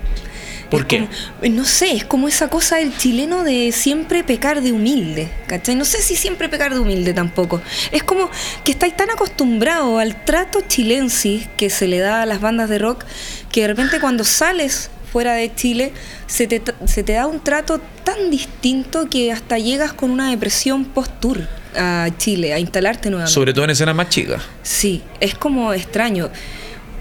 ¿Por 0.71 0.83
Es 0.83 0.87
qué? 0.87 0.99
como- 1.41 1.55
no 1.57 1.65
sé, 1.65 1.93
es 1.97 2.05
como 2.05 2.29
esa 2.29 2.49
cosa 2.49 2.77
del 2.77 2.97
chileno 2.97 3.43
de 3.43 3.73
siempre 3.73 4.23
pecar 4.23 4.63
de 4.63 4.71
humilde, 4.71 5.29
¿cachai? 5.49 5.75
No 5.75 5.85
sé 5.85 6.01
si 6.01 6.15
siempre 6.15 6.49
pecar 6.49 6.73
de 6.73 6.79
humilde 6.79 7.13
tampoco. 7.13 7.61
Es 7.91 8.05
como 8.05 8.31
que 8.63 8.71
estáis 8.71 8.97
tan 8.97 9.11
acostumbrado 9.11 9.99
al 9.99 10.25
trato 10.25 10.61
chilensis 10.67 11.49
que 11.57 11.71
se 11.71 11.89
le 11.89 11.99
da 11.99 12.23
a 12.23 12.27
las 12.27 12.41
bandas 12.41 12.69
de 12.69 12.79
rock 12.79 13.05
que 13.51 13.63
de 13.63 13.67
repente 13.69 13.99
cuando 14.01 14.23
sales 14.23 14.91
fuera 15.13 15.35
de 15.35 15.55
Chile 15.55 15.93
se 16.27 16.47
te, 16.47 16.63
tra- 16.63 16.87
se 16.87 17.03
te 17.03 17.15
da 17.15 17.27
un 17.27 17.41
trato 17.41 17.81
tan 18.05 18.31
distinto 18.31 19.09
que 19.11 19.33
hasta 19.33 19.59
llegas 19.59 19.93
con 19.93 20.11
una 20.11 20.31
depresión 20.31 20.85
post-tour 20.85 21.49
a 21.77 22.09
Chile, 22.17 22.53
a 22.53 22.59
instalarte 22.59 23.11
nuevamente. 23.11 23.33
Sobre 23.33 23.53
todo 23.53 23.65
en 23.65 23.71
escenas 23.71 23.95
más 23.95 24.09
chicas. 24.09 24.43
Sí, 24.63 25.03
es 25.21 25.35
como 25.35 25.73
extraño. 25.73 26.31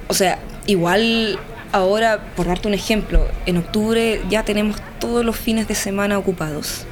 O 0.07 0.13
sea, 0.13 0.39
igual 0.67 1.39
ahora, 1.71 2.19
por 2.35 2.47
darte 2.47 2.67
un 2.67 2.73
ejemplo, 2.73 3.27
en 3.45 3.57
octubre 3.57 4.21
ya 4.29 4.43
tenemos 4.43 4.77
todos 4.99 5.23
los 5.23 5.37
fines 5.37 5.67
de 5.67 5.75
semana 5.75 6.17
ocupados. 6.17 6.85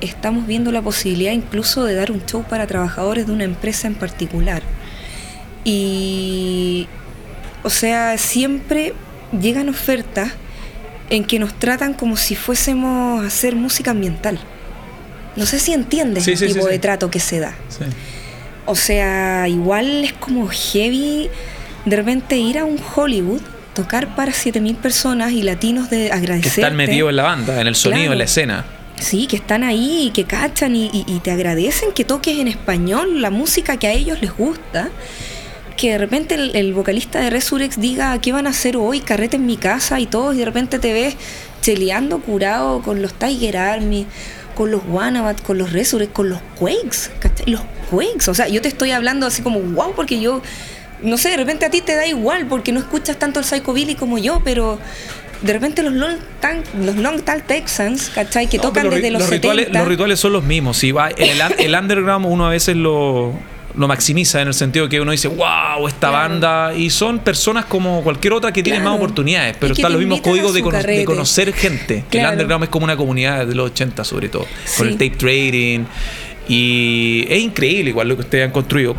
Estamos 0.00 0.46
viendo 0.46 0.72
la 0.72 0.80
posibilidad 0.80 1.32
incluso 1.32 1.84
de 1.84 1.94
dar 1.94 2.10
un 2.10 2.24
show 2.24 2.42
para 2.42 2.66
trabajadores 2.66 3.26
de 3.26 3.32
una 3.32 3.44
empresa 3.44 3.86
en 3.86 3.94
particular. 3.94 4.62
Y, 5.64 6.88
o 7.62 7.68
sea, 7.68 8.16
siempre 8.16 8.94
llegan 9.38 9.68
ofertas 9.68 10.32
en 11.10 11.24
que 11.24 11.38
nos 11.38 11.54
tratan 11.58 11.94
como 11.94 12.16
si 12.16 12.34
fuésemos 12.36 13.22
a 13.22 13.26
hacer 13.26 13.56
música 13.56 13.90
ambiental. 13.90 14.38
No 15.36 15.46
sé 15.46 15.58
si 15.58 15.72
entiendes 15.72 16.24
Sí, 16.24 16.32
el 16.32 16.38
sí, 16.38 16.46
tipo 16.48 16.66
sí. 16.66 16.72
de 16.72 16.78
trato 16.78 17.10
que 17.10 17.20
se 17.20 17.40
da. 17.40 17.54
O 18.66 18.74
sea, 18.76 19.48
igual 19.48 20.04
es 20.04 20.12
como 20.12 20.48
heavy 20.48 21.28
de 21.84 21.96
repente 21.96 22.36
ir 22.36 22.58
a 22.58 22.64
un 22.64 22.78
Hollywood, 22.94 23.40
tocar 23.74 24.14
para 24.14 24.32
7000 24.32 24.76
personas 24.76 25.32
y 25.32 25.42
latinos 25.42 25.88
de 25.90 26.06
Que 26.06 26.12
agradecer. 26.12 26.64
están 26.64 26.76
metidos 26.76 27.10
en 27.10 27.16
la 27.16 27.22
banda, 27.24 27.60
en 27.60 27.66
el 27.66 27.74
sonido, 27.74 28.00
Claro. 28.02 28.12
en 28.12 28.18
la 28.18 28.24
escena. 28.24 28.64
Sí, 29.00 29.26
que 29.26 29.36
están 29.36 29.64
ahí 29.64 30.08
y 30.08 30.10
que 30.10 30.24
cachan 30.24 30.76
y, 30.76 30.86
y- 30.92 31.04
y 31.06 31.20
te 31.20 31.30
agradecen 31.30 31.92
que 31.92 32.04
toques 32.04 32.36
en 32.38 32.48
español 32.48 33.22
la 33.22 33.30
música 33.30 33.78
que 33.78 33.86
a 33.86 33.92
ellos 33.92 34.20
les 34.20 34.36
gusta. 34.36 34.90
Que 35.80 35.92
de 35.92 35.98
repente 35.98 36.34
el, 36.34 36.54
el 36.54 36.74
vocalista 36.74 37.20
de 37.20 37.30
Resurex 37.30 37.80
diga, 37.80 38.18
¿qué 38.20 38.32
van 38.32 38.46
a 38.46 38.50
hacer 38.50 38.76
hoy? 38.76 39.00
Carrete 39.00 39.36
en 39.36 39.46
mi 39.46 39.56
casa 39.56 39.98
y 39.98 40.04
todo, 40.04 40.34
y 40.34 40.38
de 40.38 40.44
repente 40.44 40.78
te 40.78 40.92
ves 40.92 41.16
cheleando 41.62 42.18
curado 42.20 42.82
con 42.82 43.00
los 43.00 43.14
Tiger 43.14 43.56
Army, 43.56 44.06
con 44.54 44.70
los 44.70 44.82
Wanabat, 44.86 45.40
con 45.40 45.56
los 45.56 45.72
Resurex, 45.72 46.12
con 46.12 46.28
los 46.28 46.40
Quakes, 46.58 47.10
¿cachai? 47.18 47.46
Los 47.50 47.62
Quakes. 47.90 48.30
O 48.30 48.34
sea, 48.34 48.48
yo 48.48 48.60
te 48.60 48.68
estoy 48.68 48.90
hablando 48.90 49.26
así 49.26 49.40
como, 49.40 49.60
wow, 49.60 49.94
porque 49.94 50.20
yo, 50.20 50.42
no 51.02 51.16
sé, 51.16 51.30
de 51.30 51.38
repente 51.38 51.64
a 51.64 51.70
ti 51.70 51.80
te 51.80 51.94
da 51.94 52.06
igual 52.06 52.46
porque 52.46 52.72
no 52.72 52.80
escuchas 52.80 53.18
tanto 53.18 53.38
el 53.40 53.46
Psycho 53.46 53.72
Billy 53.72 53.94
como 53.94 54.18
yo, 54.18 54.42
pero 54.44 54.78
de 55.40 55.52
repente 55.54 55.82
los 55.82 55.94
Long 55.94 56.18
Tang, 56.40 56.62
los 56.84 56.96
Long 56.96 57.22
Tall 57.22 57.42
Texans, 57.42 58.10
¿cachai? 58.14 58.48
Que 58.48 58.58
No, 58.58 58.64
tocan 58.64 58.90
desde 58.90 59.10
los, 59.10 59.28
rituales, 59.30 59.64
70. 59.64 59.78
los 59.78 59.88
rituales 59.88 60.20
son 60.20 60.34
los 60.34 60.44
mismos. 60.44 60.76
Si 60.76 60.92
va, 60.92 61.08
el, 61.08 61.40
el 61.58 61.74
underground 61.74 62.26
uno 62.26 62.46
a 62.46 62.50
veces 62.50 62.76
lo, 62.76 63.32
lo 63.76 63.86
maximiza 63.88 64.40
en 64.42 64.48
el 64.48 64.54
sentido 64.54 64.88
que 64.88 65.00
uno 65.00 65.12
dice, 65.12 65.28
wow, 65.28 65.86
esta 65.88 66.08
Claro. 66.10 66.28
banda. 66.30 66.74
Y 66.74 66.90
son 66.90 67.18
personas 67.20 67.64
como 67.66 68.02
cualquier 68.02 68.32
otra 68.32 68.52
que 68.52 68.62
tienen 68.62 68.82
Claro. 68.82 68.96
más 68.96 68.98
oportunidades, 69.02 69.56
pero 69.60 69.74
que 69.74 69.80
están 69.80 69.92
los 69.92 70.00
mismos 70.00 70.20
códigos 70.20 70.54
de, 70.54 70.62
cono- 70.62 70.78
conocer 71.04 71.52
gente. 71.52 72.04
Que 72.10 72.18
el 72.18 72.22
Claro. 72.22 72.32
underground 72.32 72.64
es 72.64 72.70
como 72.70 72.84
una 72.84 72.96
comunidad 72.96 73.46
de 73.46 73.54
los 73.54 73.70
80 73.70 74.04
sobre 74.04 74.28
todo, 74.28 74.46
con 74.76 74.88
el 74.88 74.94
tape 74.94 75.10
trading. 75.10 75.84
Y 76.48 77.26
es 77.28 77.40
increíble 77.42 77.90
igual 77.90 78.08
lo 78.08 78.16
que 78.16 78.22
ustedes 78.22 78.44
han 78.46 78.50
construido. 78.50 78.96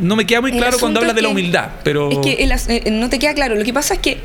No 0.00 0.14
me 0.14 0.24
queda 0.24 0.40
muy 0.40 0.52
El 0.52 0.58
claro 0.58 0.78
cuando 0.78 1.00
hablas 1.00 1.16
de 1.16 1.22
la 1.22 1.28
humildad, 1.28 1.68
pero... 1.82 2.10
Es 2.10 2.18
que 2.18 2.34
el 2.44 2.52
eh, 2.52 2.90
no 2.92 3.08
te 3.10 3.18
queda 3.18 3.34
claro. 3.34 3.56
Lo 3.56 3.64
que 3.64 3.72
pasa 3.72 3.94
es 3.94 4.00
que 4.00 4.18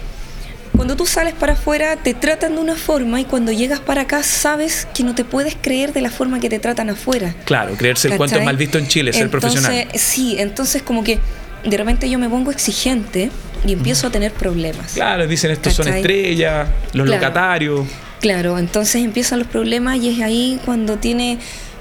cuando 0.82 0.96
tú 0.96 1.06
sales 1.06 1.36
para 1.36 1.54
afuera 1.54 1.96
te 1.96 2.16
tratan 2.16 2.56
de 2.56 2.60
una 2.60 2.76
forma 2.76 3.22
y 3.22 3.26
cuando 3.26 3.52
llegas 3.52 3.80
para 3.80 4.02
acá 4.02 4.24
sabes 4.24 4.88
que 4.96 5.04
no 5.04 5.14
te 5.14 5.24
puedes 5.24 5.56
creer 5.62 5.94
de 5.94 6.02
la 6.02 6.10
forma 6.10 6.40
que 6.40 6.50
te 6.50 6.58
tratan 6.58 6.90
afuera. 6.90 7.36
Claro, 7.46 7.76
creerse 7.76 8.08
el 8.08 8.18
cuento 8.18 8.34
es 8.34 8.40
¿Cachai? 8.40 8.46
mal 8.48 8.58
visto 8.58 8.80
en 8.80 8.88
Chile, 8.88 9.14
ser 9.14 9.26
Entonces, 9.26 9.62
profesional. 9.62 9.88
Sí, 9.94 10.38
entonces 10.40 10.82
como 10.82 11.04
que 11.04 11.20
de 11.64 11.78
repente 11.78 12.10
yo 12.10 12.18
me 12.18 12.28
pongo 12.28 12.50
exigente 12.50 13.30
y 13.64 13.74
empiezo 13.74 14.08
a 14.08 14.10
tener 14.10 14.32
problemas. 14.32 14.94
Claro, 14.94 15.28
dicen 15.28 15.52
estos 15.52 15.76
son 15.76 15.86
¿Cachai? 15.86 16.00
estrellas, 16.02 16.68
los 16.94 17.06
Claro. 17.06 17.22
locatarios. 17.22 17.88
Claro, 18.20 18.58
entonces 18.58 19.04
empiezan 19.04 19.38
los 19.38 19.48
problemas 19.48 19.98
y 20.00 20.10
es 20.10 20.20
ahí 20.24 20.60
cuando 20.66 20.98
tiene 20.98 21.38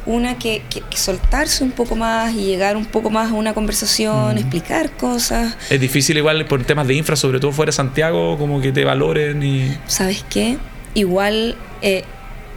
una 0.07 0.39
que, 0.39 0.63
que- 0.71 0.81
que 0.83 0.97
soltarse 0.97 1.63
un 1.65 1.71
poco 1.73 1.97
más 1.97 2.33
y 2.35 2.45
llegar 2.45 2.77
un 2.77 2.85
poco 2.87 3.11
más 3.11 3.31
a 3.31 3.35
una 3.35 3.55
conversación, 3.55 4.39
explicar 4.39 4.91
cosas. 4.93 5.57
Es 5.71 5.81
difícil 5.81 6.17
igual 6.17 6.45
por 6.47 6.65
temas 6.65 6.87
de 6.87 6.95
infra, 6.95 7.17
sobre 7.17 7.41
todo 7.41 7.53
fuera 7.53 7.71
de 7.71 7.77
Santiago, 7.77 8.37
como 8.39 8.61
que 8.61 8.73
te 8.73 8.85
valoren 8.85 9.43
y... 9.43 9.77
¿Sabes 9.87 10.25
qué? 10.31 10.57
Igual 10.95 11.57
eh, 11.83 12.05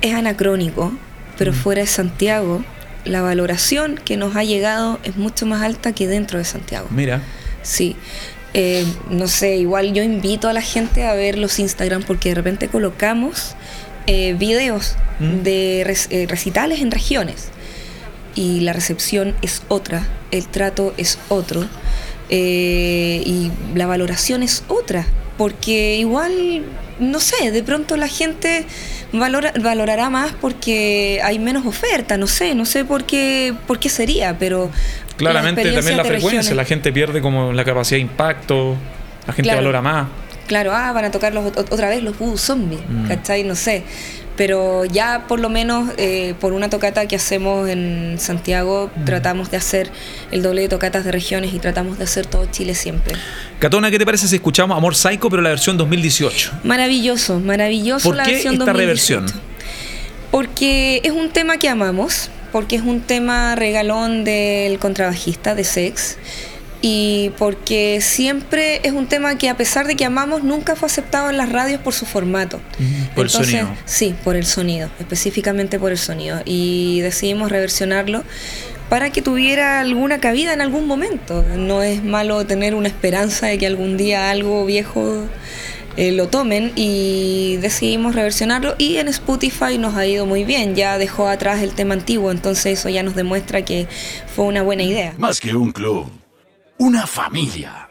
es 0.01 0.13
anacrónico, 0.15 0.91
pero 1.37 1.53
fuera 1.53 1.81
de 1.81 1.87
Santiago, 1.87 2.63
la 3.05 3.21
valoración 3.21 3.99
que 4.03 4.17
nos 4.17 4.35
ha 4.35 4.43
llegado 4.43 4.99
es 5.03 5.15
mucho 5.17 5.45
más 5.45 5.61
alta 5.61 5.91
que 5.93 6.07
dentro 6.07 6.39
de 6.39 6.45
Santiago. 6.45 6.87
Mira, 6.89 7.21
Sí. 7.61 7.95
Eh, 8.55 8.85
no 9.09 9.27
sé, 9.27 9.55
igual 9.57 9.93
yo 9.93 10.03
invito 10.03 10.47
a 10.47 10.53
la 10.53 10.61
gente 10.61 11.05
a 11.07 11.13
ver 11.15 11.39
los 11.39 11.57
Instagram 11.57 12.03
porque 12.03 12.29
de 12.29 12.35
repente 12.35 12.67
colocamos 12.67 13.55
eh, 14.07 14.35
videos 14.37 14.95
Mm. 15.19 15.43
de 15.43 15.81
eh, 15.81 16.25
recitales 16.27 16.81
en 16.81 16.89
regiones 16.91 17.49
y 18.35 18.61
la 18.61 18.73
recepción 18.73 19.35
es 19.43 19.61
otra, 19.67 20.01
el 20.31 20.47
trato 20.47 20.93
es 20.97 21.19
otro 21.29 21.65
eh, 22.29 23.21
y 23.25 23.51
la 23.75 23.85
valoración 23.85 24.41
es 24.43 24.63
otra, 24.67 25.05
porque 25.37 25.97
igual, 25.97 26.63
no 26.99 27.19
sé, 27.19 27.51
de 27.51 27.61
pronto 27.63 27.95
la 27.95 28.07
gente 28.07 28.65
valora, 29.11 29.53
valorará 29.61 30.09
más 30.09 30.33
porque 30.41 31.19
hay 31.23 31.37
menos 31.37 31.65
oferta, 31.65 32.17
no 32.17 32.25
sé, 32.27 32.55
no 32.55 32.65
sé 32.65 32.85
por 32.85 33.03
qué, 33.05 33.53
por 33.67 33.79
qué 33.79 33.89
sería, 33.89 34.37
pero... 34.39 34.71
claramente 35.15 35.61
también 35.71 35.97
la 35.97 36.03
frecuencia, 36.05 36.41
regiones- 36.41 36.55
la 36.55 36.65
gente 36.65 36.91
pierde 36.91 37.21
como 37.21 37.53
la 37.53 37.63
capacidad 37.63 37.97
de 37.97 38.01
impacto, 38.01 38.75
la 39.27 39.33
gente 39.33 39.43
Claro. 39.49 39.59
valora 39.59 39.81
más. 39.81 40.07
Claro, 40.47 40.71
ah, 40.73 40.91
van 40.91 41.05
a 41.05 41.11
tocar 41.11 41.33
los, 41.33 41.45
ot- 41.45 41.67
otra 41.71 41.89
vez 41.89 42.03
los 42.03 42.17
Voodoo 42.19 42.37
Zombies, 42.37 42.81
Mm. 42.87 43.07
¿cachai? 43.07 43.43
No 43.43 43.55
sé. 43.55 43.83
Pero 44.35 44.83
ya 44.85 45.25
por 45.27 45.39
lo 45.39 45.47
menos 45.49 45.91
eh, 45.97 46.33
por 46.39 46.53
una 46.53 46.67
tocata 46.67 47.05
que 47.07 47.15
hacemos 47.17 47.69
en 47.69 48.15
Santiago, 48.19 48.89
Mm. 48.95 49.05
tratamos 49.05 49.51
de 49.51 49.57
hacer 49.57 49.91
el 50.31 50.41
doble 50.41 50.61
de 50.63 50.69
tocatas 50.69 51.05
de 51.05 51.11
regiones 51.11 51.53
y 51.53 51.59
tratamos 51.59 51.99
de 51.99 52.05
hacer 52.05 52.25
todo 52.25 52.45
Chile 52.47 52.73
siempre. 52.73 53.13
Catona, 53.59 53.91
¿qué 53.91 53.99
te 53.99 54.05
parece 54.05 54.27
si 54.27 54.35
escuchamos 54.35 54.75
Amor 54.75 54.95
Psycho, 54.95 55.29
pero 55.29 55.41
la 55.43 55.49
versión 55.49 55.77
2018? 55.77 56.51
Maravilloso, 56.63 57.39
maravilloso 57.39 58.09
¿Por 58.09 58.15
la 58.17 58.23
qué 58.23 58.31
versión 58.33 58.53
esta 58.55 58.65
2018. 58.65 59.19
reversión? 59.21 59.41
Porque 60.31 61.01
es 61.03 61.11
un 61.11 61.29
tema 61.29 61.57
que 61.57 61.69
amamos, 61.69 62.29
porque 62.51 62.75
es 62.75 62.81
un 62.81 63.01
tema 63.01 63.55
regalón 63.55 64.23
del 64.23 64.79
contrabajista 64.79 65.53
de 65.53 65.63
Sex 65.63 66.17
y 66.85 67.31
porque 67.37 67.99
siempre 68.01 68.81
es 68.83 68.91
un 68.91 69.07
tema 69.07 69.37
que 69.37 69.47
a 69.47 69.55
pesar 69.55 69.87
de 69.87 69.95
que 69.95 70.03
amamos 70.03 70.43
nunca 70.43 70.75
fue 70.75 70.87
aceptado 70.87 71.29
en 71.29 71.37
las 71.37 71.49
radios 71.49 71.79
por 71.79 71.93
su 71.93 72.05
formato. 72.05 72.59
Por 73.15 73.23
el 73.23 73.29
sonido. 73.29 73.69
Sí, 73.85 74.13
por 74.25 74.35
el 74.35 74.45
sonido, 74.45 74.89
específicamente 74.99 75.79
por 75.79 75.93
el 75.93 75.97
sonido. 75.97 76.41
Y 76.43 76.99
decidimos 76.99 77.49
reversionarlo 77.49 78.25
para 78.89 79.11
que 79.11 79.21
tuviera 79.21 79.79
alguna 79.79 80.19
cabida 80.19 80.51
en 80.51 80.59
algún 80.59 80.85
momento. 80.85 81.45
No 81.55 81.83
es 81.83 82.03
malo 82.03 82.45
tener 82.45 82.75
una 82.75 82.89
esperanza 82.89 83.47
de 83.47 83.57
que 83.57 83.65
algún 83.65 83.95
día 83.95 84.29
algo 84.29 84.65
viejo 84.65 85.23
eh, 85.95 86.11
lo 86.11 86.27
tomen 86.27 86.73
y 86.75 87.55
decidimos 87.61 88.13
reversionarlo 88.13 88.75
y 88.77 88.97
en 88.97 89.07
Spotify 89.07 89.77
nos 89.77 89.95
ha 89.95 90.05
ido 90.05 90.25
muy 90.25 90.43
bien, 90.43 90.75
ya 90.75 90.97
dejó 90.97 91.29
atrás 91.29 91.61
el 91.61 91.75
tema 91.75 91.93
antiguo, 91.93 92.31
entonces 92.31 92.79
eso 92.79 92.89
ya 92.89 93.03
nos 93.03 93.15
demuestra 93.15 93.63
que 93.63 93.87
fue 94.35 94.45
una 94.45 94.63
buena 94.63 94.83
idea. 94.83 95.13
Más 95.17 95.39
que 95.39 95.55
un 95.55 95.71
club, 95.71 96.11
una 96.83 97.07
familia. 97.07 97.89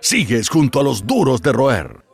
Sigues 0.00 0.48
junto 0.48 0.80
a 0.80 0.82
los 0.82 1.06
duros 1.06 1.40
de 1.42 1.52
roer. 1.52 2.05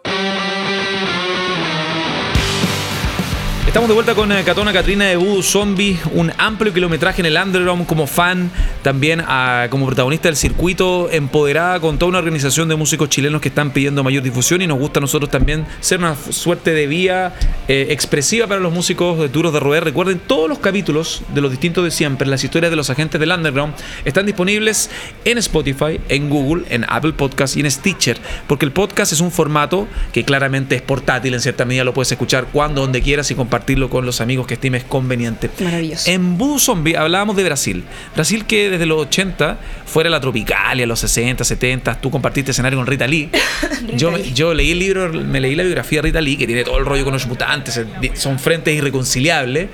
Estamos 3.72 3.88
de 3.88 3.94
vuelta 3.94 4.14
con 4.14 4.30
eh, 4.30 4.44
Catona 4.44 4.70
Catrina 4.70 5.06
de 5.06 5.16
Voodoo 5.16 5.42
Zombie, 5.42 5.98
un 6.12 6.30
amplio 6.36 6.74
kilometraje 6.74 7.22
en 7.22 7.26
el 7.26 7.38
underground 7.38 7.86
como 7.86 8.06
fan, 8.06 8.50
también 8.82 9.24
ah, 9.26 9.68
como 9.70 9.86
protagonista 9.86 10.28
del 10.28 10.36
circuito, 10.36 11.08
empoderada 11.10 11.80
con 11.80 11.96
toda 11.96 12.10
una 12.10 12.18
organización 12.18 12.68
de 12.68 12.76
músicos 12.76 13.08
chilenos 13.08 13.40
que 13.40 13.48
están 13.48 13.70
pidiendo 13.70 14.04
mayor 14.04 14.22
difusión 14.22 14.60
y 14.60 14.66
nos 14.66 14.78
gusta 14.78 14.98
a 14.98 15.00
nosotros 15.00 15.30
también 15.30 15.64
ser 15.80 16.00
una 16.00 16.14
suerte 16.16 16.74
de 16.74 16.86
vía 16.86 17.32
eh, 17.66 17.86
expresiva 17.88 18.46
para 18.46 18.60
los 18.60 18.74
músicos 18.74 19.18
de 19.18 19.30
duros 19.30 19.54
de 19.54 19.60
roer. 19.60 19.84
Recuerden, 19.84 20.18
todos 20.18 20.50
los 20.50 20.58
capítulos 20.58 21.22
de 21.32 21.40
los 21.40 21.50
distintos 21.50 21.82
de 21.82 21.90
siempre, 21.92 22.28
las 22.28 22.44
historias 22.44 22.68
de 22.68 22.76
los 22.76 22.90
agentes 22.90 23.18
del 23.18 23.32
underground, 23.32 23.72
están 24.04 24.26
disponibles 24.26 24.90
en 25.24 25.38
Spotify, 25.38 25.98
en 26.10 26.28
Google, 26.28 26.64
en 26.68 26.84
Apple 26.90 27.14
Podcast 27.14 27.56
y 27.56 27.60
en 27.60 27.70
Stitcher, 27.70 28.20
porque 28.46 28.66
el 28.66 28.72
podcast 28.72 29.14
es 29.14 29.20
un 29.22 29.32
formato 29.32 29.88
que 30.12 30.26
claramente 30.26 30.74
es 30.76 30.82
portátil, 30.82 31.32
en 31.32 31.40
cierta 31.40 31.64
medida 31.64 31.84
lo 31.84 31.94
puedes 31.94 32.12
escuchar 32.12 32.48
cuando, 32.52 32.82
donde 32.82 33.00
quieras 33.00 33.30
y 33.30 33.34
compartirlo 33.62 33.88
con 33.88 34.04
los 34.04 34.20
amigos 34.20 34.46
que 34.46 34.54
estimes 34.54 34.82
conveniente. 34.82 35.48
Maravilloso. 35.60 36.10
En 36.10 36.36
Voodoo 36.36 36.58
Zombie 36.58 36.96
hablábamos 36.96 37.36
de 37.36 37.44
Brasil. 37.44 37.84
Brasil 38.12 38.44
que 38.44 38.70
desde 38.70 38.86
los 38.86 39.00
80 39.02 39.56
fuera 39.86 40.10
la 40.10 40.20
Tropicalia, 40.20 40.84
los 40.84 40.98
60, 40.98 41.44
70, 41.44 42.00
tú 42.00 42.10
compartiste 42.10 42.50
escenario 42.50 42.76
con 42.76 42.86
Rita 42.88 43.06
Lee. 43.06 43.30
yo, 43.96 44.10
Lee. 44.10 44.32
yo 44.34 44.52
leí 44.52 44.72
el 44.72 44.80
libro, 44.80 45.12
me 45.12 45.40
leí 45.40 45.54
la 45.54 45.62
biografía 45.62 45.98
de 45.98 46.08
Rita 46.08 46.20
Lee, 46.20 46.36
que 46.36 46.46
tiene 46.46 46.64
todo 46.64 46.78
el 46.78 46.84
rollo 46.84 47.04
con 47.04 47.12
los 47.12 47.26
mutantes, 47.28 47.80
son 48.14 48.40
frentes 48.40 48.74
irreconciliables, 48.74 49.68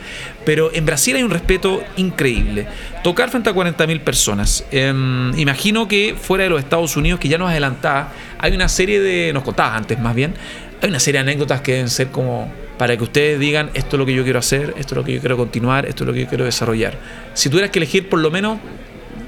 pero 0.44 0.70
en 0.74 0.84
Brasil 0.84 1.16
hay 1.16 1.22
un 1.22 1.30
respeto 1.30 1.82
increíble. 1.96 2.66
Tocar 3.02 3.30
frente 3.30 3.48
a 3.48 3.54
40.000 3.54 4.00
personas. 4.00 4.64
Em, 4.70 5.32
imagino 5.38 5.88
que 5.88 6.14
fuera 6.20 6.44
de 6.44 6.50
los 6.50 6.60
Estados 6.60 6.94
Unidos, 6.96 7.20
que 7.20 7.28
ya 7.28 7.38
nos 7.38 7.50
adelantaba, 7.50 8.12
hay 8.38 8.54
una 8.54 8.68
serie 8.68 9.00
de, 9.00 9.32
nos 9.32 9.44
contabas 9.44 9.76
antes 9.76 9.98
más 9.98 10.14
bien, 10.14 10.34
hay 10.82 10.90
una 10.90 11.00
serie 11.00 11.22
de 11.22 11.30
anécdotas 11.30 11.62
que 11.62 11.72
deben 11.72 11.88
ser 11.88 12.08
como 12.08 12.52
para 12.78 12.96
que 12.96 13.02
ustedes 13.04 13.38
digan 13.40 13.70
esto 13.74 13.96
es 13.96 13.98
lo 13.98 14.06
que 14.06 14.14
yo 14.14 14.24
quiero 14.24 14.38
hacer, 14.38 14.74
esto 14.78 14.94
es 14.94 14.96
lo 14.98 15.04
que 15.04 15.14
yo 15.14 15.20
quiero 15.20 15.36
continuar, 15.36 15.84
esto 15.86 16.04
es 16.04 16.06
lo 16.08 16.12
que 16.14 16.20
yo 16.22 16.28
quiero 16.28 16.44
desarrollar. 16.44 16.96
Si 17.34 17.48
tuvieras 17.50 17.70
que 17.70 17.78
elegir 17.80 18.08
por 18.08 18.20
lo 18.20 18.30
menos, 18.30 18.58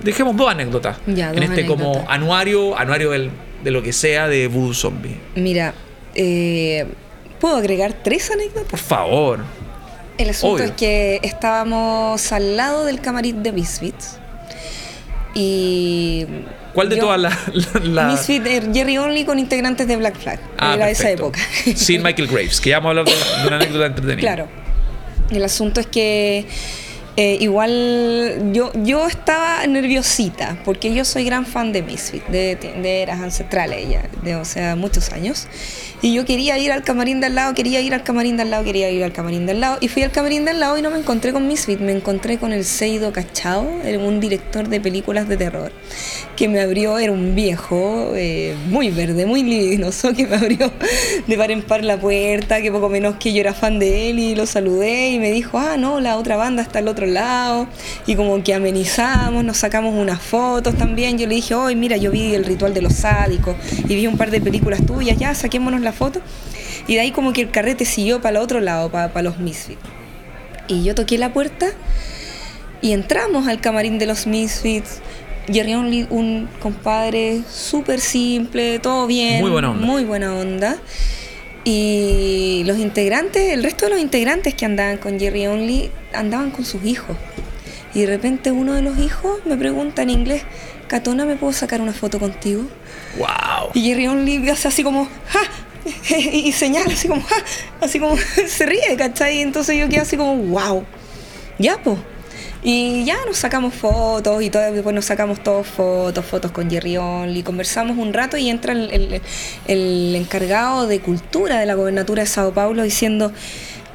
dejemos 0.03 0.37
dos 0.37 0.49
anécdotas 0.51 0.97
Ya, 1.07 1.31
en 1.33 1.43
este 1.43 1.67
como 1.67 2.05
anuario, 2.09 2.79
anuario 2.79 3.11
del- 3.11 3.31
de 3.65 3.71
lo 3.71 3.83
que 3.83 3.93
sea 3.93 4.29
de 4.29 4.47
Voodoo 4.49 4.73
Zombie. 4.73 5.17
Mira, 5.35 5.75
eh, 6.15 6.87
¿puedo 7.41 7.57
agregar 7.57 7.93
tres 8.03 8.31
anécdotas? 8.31 8.71
Por 8.71 8.79
favor. 8.79 9.41
El 10.17 10.31
asunto 10.31 10.57
Obvio. 10.57 10.65
es 10.67 10.73
que 10.73 11.19
estábamos 11.23 12.31
al 12.33 12.57
lado 12.57 12.85
del 12.85 13.01
camarín 13.01 13.43
de 13.43 13.53
Misfits 13.53 14.19
y 15.35 16.27
¿Cuál 16.75 16.89
de 16.89 16.97
Yo- 16.97 17.03
todas 17.03 17.21
las... 17.21 17.35
la- 17.75 17.81
la- 18.05 18.07
Misfit, 18.13 18.47
eh, 18.47 18.63
Jerry 18.73 18.99
Only 18.99 19.25
con 19.25 19.39
integrantes 19.39 19.87
de 19.89 19.97
Black 19.97 20.17
Flag. 20.19 20.39
Ah, 20.59 20.75
era 20.75 20.91
esa 20.91 21.03
perfecto. 21.05 21.27
época. 21.27 21.41
Sin 21.77 22.03
Michael 22.03 22.29
Graves, 22.29 22.61
que 22.61 22.71
ya 22.71 22.77
hablar 22.79 23.05
de, 23.05 23.13
de 23.13 23.47
una 23.47 23.57
anécdota 23.57 23.87
entretenida. 23.87 24.21
Claro. 24.35 24.49
El 25.31 25.45
asunto 25.45 25.81
es 25.81 25.87
que 25.87 26.47
eh, 27.17 27.39
igual 27.41 28.53
yo, 28.53 28.73
yo 28.83 29.07
estaba 29.07 29.67
nerviosita, 29.67 30.59
porque 30.65 30.95
yo 30.95 31.05
soy 31.05 31.25
gran 31.25 31.45
fan 31.47 31.73
de 31.73 31.83
Misfit, 31.83 32.25
de, 32.27 32.57
de 32.57 33.03
eras 33.03 33.21
ancestrales 33.21 33.89
ya, 33.89 34.09
de, 34.23 34.37
o 34.37 34.45
sea, 34.45 34.77
muchos 34.77 35.13
años. 35.13 35.47
Y 36.03 36.15
yo 36.15 36.25
quería 36.25 36.57
ir 36.57 36.73
al 36.73 36.83
camarín 36.83 37.21
de 37.21 37.27
al 37.27 37.35
lado, 37.35 37.53
quería 37.53 37.83
ir 37.83 37.93
al 37.93 38.03
camarín 38.03 38.39
de 38.39 38.43
al 38.43 38.51
lado, 38.51 38.65
quería 38.65 38.91
ir 38.91 39.05
al 39.05 39.13
camarín 39.13 39.45
de 39.45 39.53
al 39.53 39.61
lado. 39.61 39.79
Y 39.83 39.89
fui 39.89 40.03
al 40.03 40.11
camarín 40.11 40.47
de 40.47 40.53
al 40.53 40.61
lado 40.61 40.79
y 40.79 40.83
no 40.83 40.91
me 40.91 40.99
encontré 40.99 41.31
con 41.33 41.47
Misfit, 41.47 41.79
me 41.79 41.93
encontré 41.93 42.39
con 42.39 42.55
el 42.55 42.65
Seido 42.65 43.13
Cachao, 43.13 43.69
un 44.01 44.19
director 44.19 44.69
de 44.69 44.81
películas 44.81 45.29
de 45.29 45.37
terror, 45.37 45.73
que 46.37 46.49
me 46.49 46.61
abrió, 46.61 46.99
era 46.99 47.13
un 47.13 47.35
viejo, 47.35 48.13
eh, 48.15 48.55
muy 48.69 48.91
verde, 48.91 49.27
muy 49.27 49.43
libidinoso, 49.43 50.15
que 50.17 50.27
me 50.27 50.37
abrió 50.37 50.73
de 51.27 51.37
par 51.37 51.51
en 51.51 51.63
par 51.63 51.85
la 51.85 52.01
puerta, 52.01 52.63
que 52.63 52.73
poco 52.73 52.89
menos 52.89 53.17
que 53.17 53.35
yo 53.35 53.41
era 53.41 53.53
fan 53.53 53.79
de 53.79 54.09
él 54.09 54.19
y 54.19 54.35
lo 54.35 54.47
saludé 54.47 55.11
y 55.11 55.19
me 55.19 55.31
dijo, 55.31 55.59
ah, 55.59 55.77
no, 55.77 56.01
la 56.01 56.17
otra 56.17 56.37
banda 56.37 56.63
está 56.63 56.79
al 56.79 56.89
otro 56.89 57.05
lado. 57.11 57.67
Y 58.07 58.15
como 58.15 58.43
que 58.43 58.55
amenizamos, 58.55 59.45
nos 59.45 59.59
sacamos 59.59 59.95
unas 59.95 60.21
fotos 60.21 60.77
también. 60.77 61.19
Yo 61.19 61.27
le 61.27 61.35
dije, 61.35 61.55
hoy 61.55 61.77
mira, 61.77 61.97
yo 61.97 62.11
vi 62.11 62.35
el 62.35 62.45
ritual 62.45 62.75
de 62.75 62.83
los 62.83 62.95
sádicos 62.95 63.57
y 63.89 63.95
vi 63.95 64.07
un 64.07 64.17
par 64.17 64.31
de 64.31 64.41
películas 64.41 64.85
tuyas, 64.87 65.19
ya, 65.19 65.35
saquémonos 65.35 65.81
la 65.81 65.93
foto. 65.93 66.21
Y 66.87 66.95
de 66.95 67.01
ahí 67.01 67.11
como 67.11 67.33
que 67.33 67.43
el 67.43 67.51
carrete 67.51 67.85
siguió 67.85 68.21
para 68.21 68.39
el 68.39 68.45
otro 68.45 68.61
lado, 68.61 68.91
para, 68.91 69.23
los 69.23 69.39
Misfits. 69.39 69.81
Y 70.69 70.85
yo 70.85 70.95
toqué 70.95 71.19
la 71.19 71.33
puerta 71.33 71.67
y 72.81 72.93
entramos 72.93 73.47
al 73.49 73.61
camarín 73.61 73.99
de 73.99 74.07
los 74.07 74.27
Misfits. 74.27 75.01
Only, 75.49 76.07
un 76.11 76.49
compadre 76.61 77.43
súper 77.51 77.99
simple, 77.99 78.79
todo 78.79 79.09
bien. 79.09 79.41
Muy 79.41 79.51
buena 79.51 79.71
onda. 79.73 79.87
Muy 79.87 80.05
buena 80.05 80.35
onda. 80.35 80.77
Y 81.65 82.63
los 82.67 82.79
integrantes, 82.79 83.53
el 83.53 83.63
resto 83.63 83.87
de 83.87 83.93
los 83.93 84.01
integrantes 84.01 84.55
que 84.55 84.65
andaban 84.65 84.97
con 84.99 85.21
Jerry 85.21 85.47
Only, 85.47 85.91
andaban 86.15 86.51
con 86.51 86.65
sus 86.65 86.85
hijos. 86.85 87.17
Y 87.95 88.01
de 88.01 88.07
repente 88.07 88.51
uno 88.51 88.75
de 88.75 88.83
los 88.83 88.99
hijos 88.99 89.41
me 89.45 89.57
pregunta 89.57 90.03
en 90.03 90.11
inglés, 90.11 90.43
Catona, 90.87 91.25
¿me 91.25 91.37
puedo 91.37 91.53
sacar 91.53 91.81
una 91.81 91.93
foto 91.93 92.19
contigo? 92.19 92.63
¡Wow! 93.19 93.71
Y 93.75 93.83
Jerry 93.83 94.07
Only 94.07 94.49
hace 94.49 94.69
así 94.69 94.83
como, 94.83 95.09
¡ja! 95.29 95.41
Y 96.33 96.53
señala 96.53 96.93
así 96.93 97.09
como, 97.09 97.23
¡ja! 97.23 97.37
Así 97.81 97.99
como 97.99 98.17
se 98.47 98.67
ríe, 98.67 98.97
¿cachai? 98.97 99.39
Y 99.39 99.41
entonces 99.41 99.79
yo 99.79 99.89
quedé 99.89 100.01
así 100.01 100.17
como, 100.17 100.37
¡wow! 100.37 100.85
Ya, 101.59 101.79
pues. 101.83 101.99
Y 102.63 103.05
ya 103.07 103.17
nos 103.27 103.39
sacamos 103.39 103.73
fotos 103.75 104.43
y 104.43 104.51
todo, 104.51 104.71
después 104.73 104.95
nos 104.95 105.07
sacamos 105.07 105.43
todos 105.43 105.67
fotos, 105.67 106.25
fotos 106.27 106.51
con 106.51 106.71
Jerry 106.71 106.99
Only, 106.99 107.43
conversamos 107.43 107.97
un 107.97 108.13
rato 108.13 108.37
y 108.37 108.51
entra 108.51 108.75
el, 108.75 109.23
el- 109.67 110.15
encargado 110.15 110.87
de 110.87 111.01
cultura 111.01 111.59
de 111.59 111.65
la 111.65 111.75
gobernatura 111.75 112.23
de 112.23 112.27
Sao 112.29 112.53
Paulo 112.53 112.83
diciendo, 112.83 113.33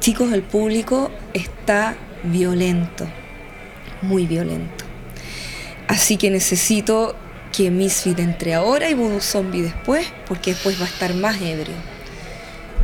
chicos, 0.00 0.32
el 0.32 0.42
público 0.42 1.12
está 1.32 1.96
violento, 2.24 3.06
muy 4.02 4.26
violento. 4.26 4.84
Así 5.86 6.16
que 6.16 6.30
necesito 6.30 7.14
que 7.52 7.70
Misfit 7.70 8.18
entre 8.18 8.54
ahora 8.54 8.90
y 8.90 8.94
Voodoo 8.94 9.20
Zombie 9.20 9.62
después, 9.62 10.08
porque 10.26 10.50
después 10.54 10.80
va 10.80 10.86
a 10.86 10.88
estar 10.88 11.14
más 11.14 11.36
ebrio. 11.40 11.76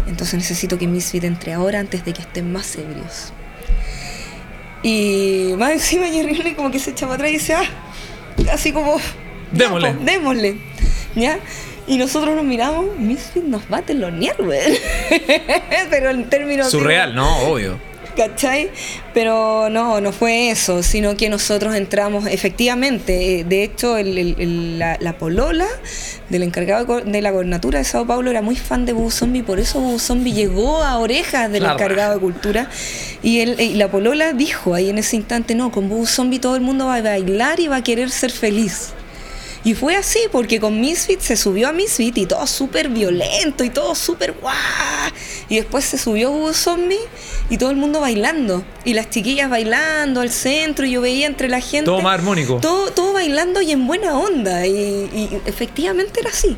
Entonces 0.07 0.35
necesito 0.35 0.79
que 0.79 0.87
Misfit 0.87 1.25
entre 1.25 1.53
ahora 1.53 1.81
antes 1.81 2.05
de 2.05 2.13
que 2.13 2.23
estén 2.23 2.53
más 2.53 2.77
ebrios. 2.77 3.33
Y 4.83 5.55
más 5.57 5.73
encima 5.73 6.07
Jerry 6.07 6.39
Only 6.39 6.55
como 6.55 6.71
que 6.71 6.79
se 6.79 6.91
echa 6.91 7.07
para 7.07 7.15
atrás 7.15 7.31
y 7.31 7.35
dice, 7.35 7.55
ah, 7.55 7.65
así 8.53 8.73
como, 8.73 8.97
Démosle. 9.53 9.95
démosle, 10.01 10.57
¿ya? 11.15 11.39
Y 11.87 11.99
nosotros 11.99 12.35
nos 12.35 12.45
miramos, 12.45 12.97
Misfit 12.99 13.45
nos 13.45 13.63
va 13.73 13.79
a 13.79 13.83
telonear, 13.83 14.37
güey. 14.43 14.79
Pero 15.91 16.11
en 16.11 16.29
términos... 16.29 16.71
Surreal, 16.71 17.15
¿no? 17.15 17.39
Obvio. 17.49 17.79
¿Cachai? 18.17 18.71
Pero 19.15 19.71
no, 19.71 20.01
no 20.03 20.13
fue 20.13 20.51
eso, 20.51 20.83
sino 20.83 21.17
que 21.17 21.29
nosotros 21.31 21.75
entramos, 21.75 22.27
efectivamente, 22.27 23.41
eh, 23.41 23.45
de 23.45 23.63
hecho, 23.65 23.97
el- 23.97 24.19
el- 24.19 24.37
el- 24.39 24.79
la, 24.79 24.99
la 25.01 25.17
polola 25.17 25.67
del 26.29 26.43
encargado 26.43 27.01
de 27.01 27.23
la 27.23 27.31
gobernatura 27.31 27.79
de 27.79 27.85
Sao 27.87 28.07
Paulo 28.07 28.31
era 28.31 28.43
muy 28.43 28.57
fan 28.57 28.85
de 28.85 28.93
Boo 28.93 29.11
Zombie, 29.11 29.43
por 29.43 29.59
eso 29.61 29.81
Boo 29.81 29.99
Zombie 29.99 30.33
llegó 30.33 30.83
a 30.83 30.99
orejas 30.99 31.51
del 31.51 31.61
Claro. 31.63 31.75
encargado 31.77 32.15
de 32.15 32.21
cultura. 32.21 32.69
Y, 33.23 33.41
él, 33.41 33.57
y 33.59 33.75
la 33.75 33.91
polola 33.91 34.33
dijo 34.35 34.75
ahí 34.75 34.91
en 34.91 34.99
ese 34.99 35.17
instante, 35.17 35.55
no, 35.55 35.71
con 35.73 35.89
Boo 35.89 36.07
Zombie 36.07 36.39
todo 36.39 36.55
el 36.57 36.63
mundo 36.63 36.87
va 36.87 36.97
a 36.97 37.03
bailar 37.03 37.61
y 37.61 37.69
va 37.69 37.77
a 37.77 37.83
querer 37.83 38.11
ser 38.11 38.31
feliz. 38.31 38.93
Y 39.65 39.75
fue 39.75 39.95
así, 39.95 40.19
porque 40.33 40.59
con 40.59 40.81
Misfit 40.81 41.21
se 41.21 41.37
subió 41.37 41.69
a 41.69 41.73
Misfit 41.73 42.19
y 42.19 42.27
todo 42.27 42.47
súper 42.47 42.89
violento 42.89 43.63
y 43.63 43.71
todo 43.71 43.95
súper 43.95 44.33
guau. 44.33 44.55
Y 45.49 45.57
después 45.57 45.85
se 45.85 45.99
subió 45.99 46.33
Boo 46.33 46.53
Zombie 46.53 46.99
y 47.49 47.59
todo 47.59 47.71
el 47.71 47.77
mundo 47.77 48.01
bailando. 48.01 48.65
Y 48.85 48.95
las 48.95 49.11
chiquillas 49.11 49.49
bailando 49.49 50.21
al 50.21 50.31
centro, 50.31 50.85
y 50.87 50.93
yo 50.93 51.01
veía 51.01 51.27
entre 51.27 51.49
la 51.49 51.61
gente. 51.61 51.85
Todo 51.85 52.01
más 52.01 52.15
armónico. 52.15 52.59
Todo, 52.61 52.91
todo 52.91 53.13
bailando 53.13 53.63
y 53.63 53.71
en 53.71 53.87
buena 53.87 54.19
onda. 54.19 54.67
Y, 54.67 54.73
y 54.73 55.41
efectivamente 55.47 56.21
era 56.21 56.31
así. 56.31 56.57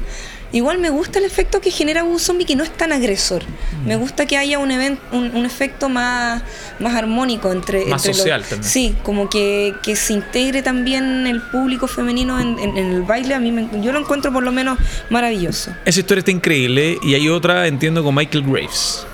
Igual 0.55 0.79
me 0.79 0.89
gusta 0.89 1.19
el 1.19 1.25
efecto 1.25 1.61
que 1.61 1.71
genera 1.73 2.05
Boo 2.05 2.19
Zombie, 2.19 2.45
que 2.47 2.55
no 2.55 2.63
es 2.63 2.71
tan 2.77 2.93
agresor. 2.93 3.43
Mm. 3.83 3.89
Me 3.89 3.97
gusta 3.97 4.25
que 4.25 4.37
haya 4.39 4.59
un, 4.61 4.71
event- 4.71 5.01
un, 5.11 5.35
un 5.35 5.45
efecto 5.45 5.89
más, 5.89 6.43
más 6.79 6.95
armónico 6.95 7.51
entre. 7.53 7.85
Más 7.87 8.03
entre 8.03 8.11
los- 8.11 8.17
social 8.19 8.43
también. 8.45 8.71
Sí, 8.71 8.95
como 9.03 9.29
que, 9.29 9.75
que 9.83 9.97
se 9.97 10.13
integre 10.13 10.63
también 10.63 11.27
el 11.27 11.43
público 11.43 11.89
femenino 11.89 12.39
en, 12.41 12.59
en- 12.61 12.77
en 12.79 12.93
el 12.93 13.03
baile. 13.03 13.35
A 13.35 13.41
mí 13.41 13.51
me- 13.51 13.69
yo 13.83 13.91
lo 13.93 13.99
encuentro 13.99 14.33
por 14.33 14.45
lo 14.45 14.53
menos 14.53 14.79
maravilloso. 15.11 15.73
Esa 15.85 15.99
historia 16.01 16.21
está 16.21 16.31
increíble 16.31 16.99
y 17.03 17.15
hay 17.15 17.29
otra, 17.29 17.67
entiendo, 17.67 18.05
con 18.05 18.15
Michael 18.15 18.45
Graves. 18.47 19.05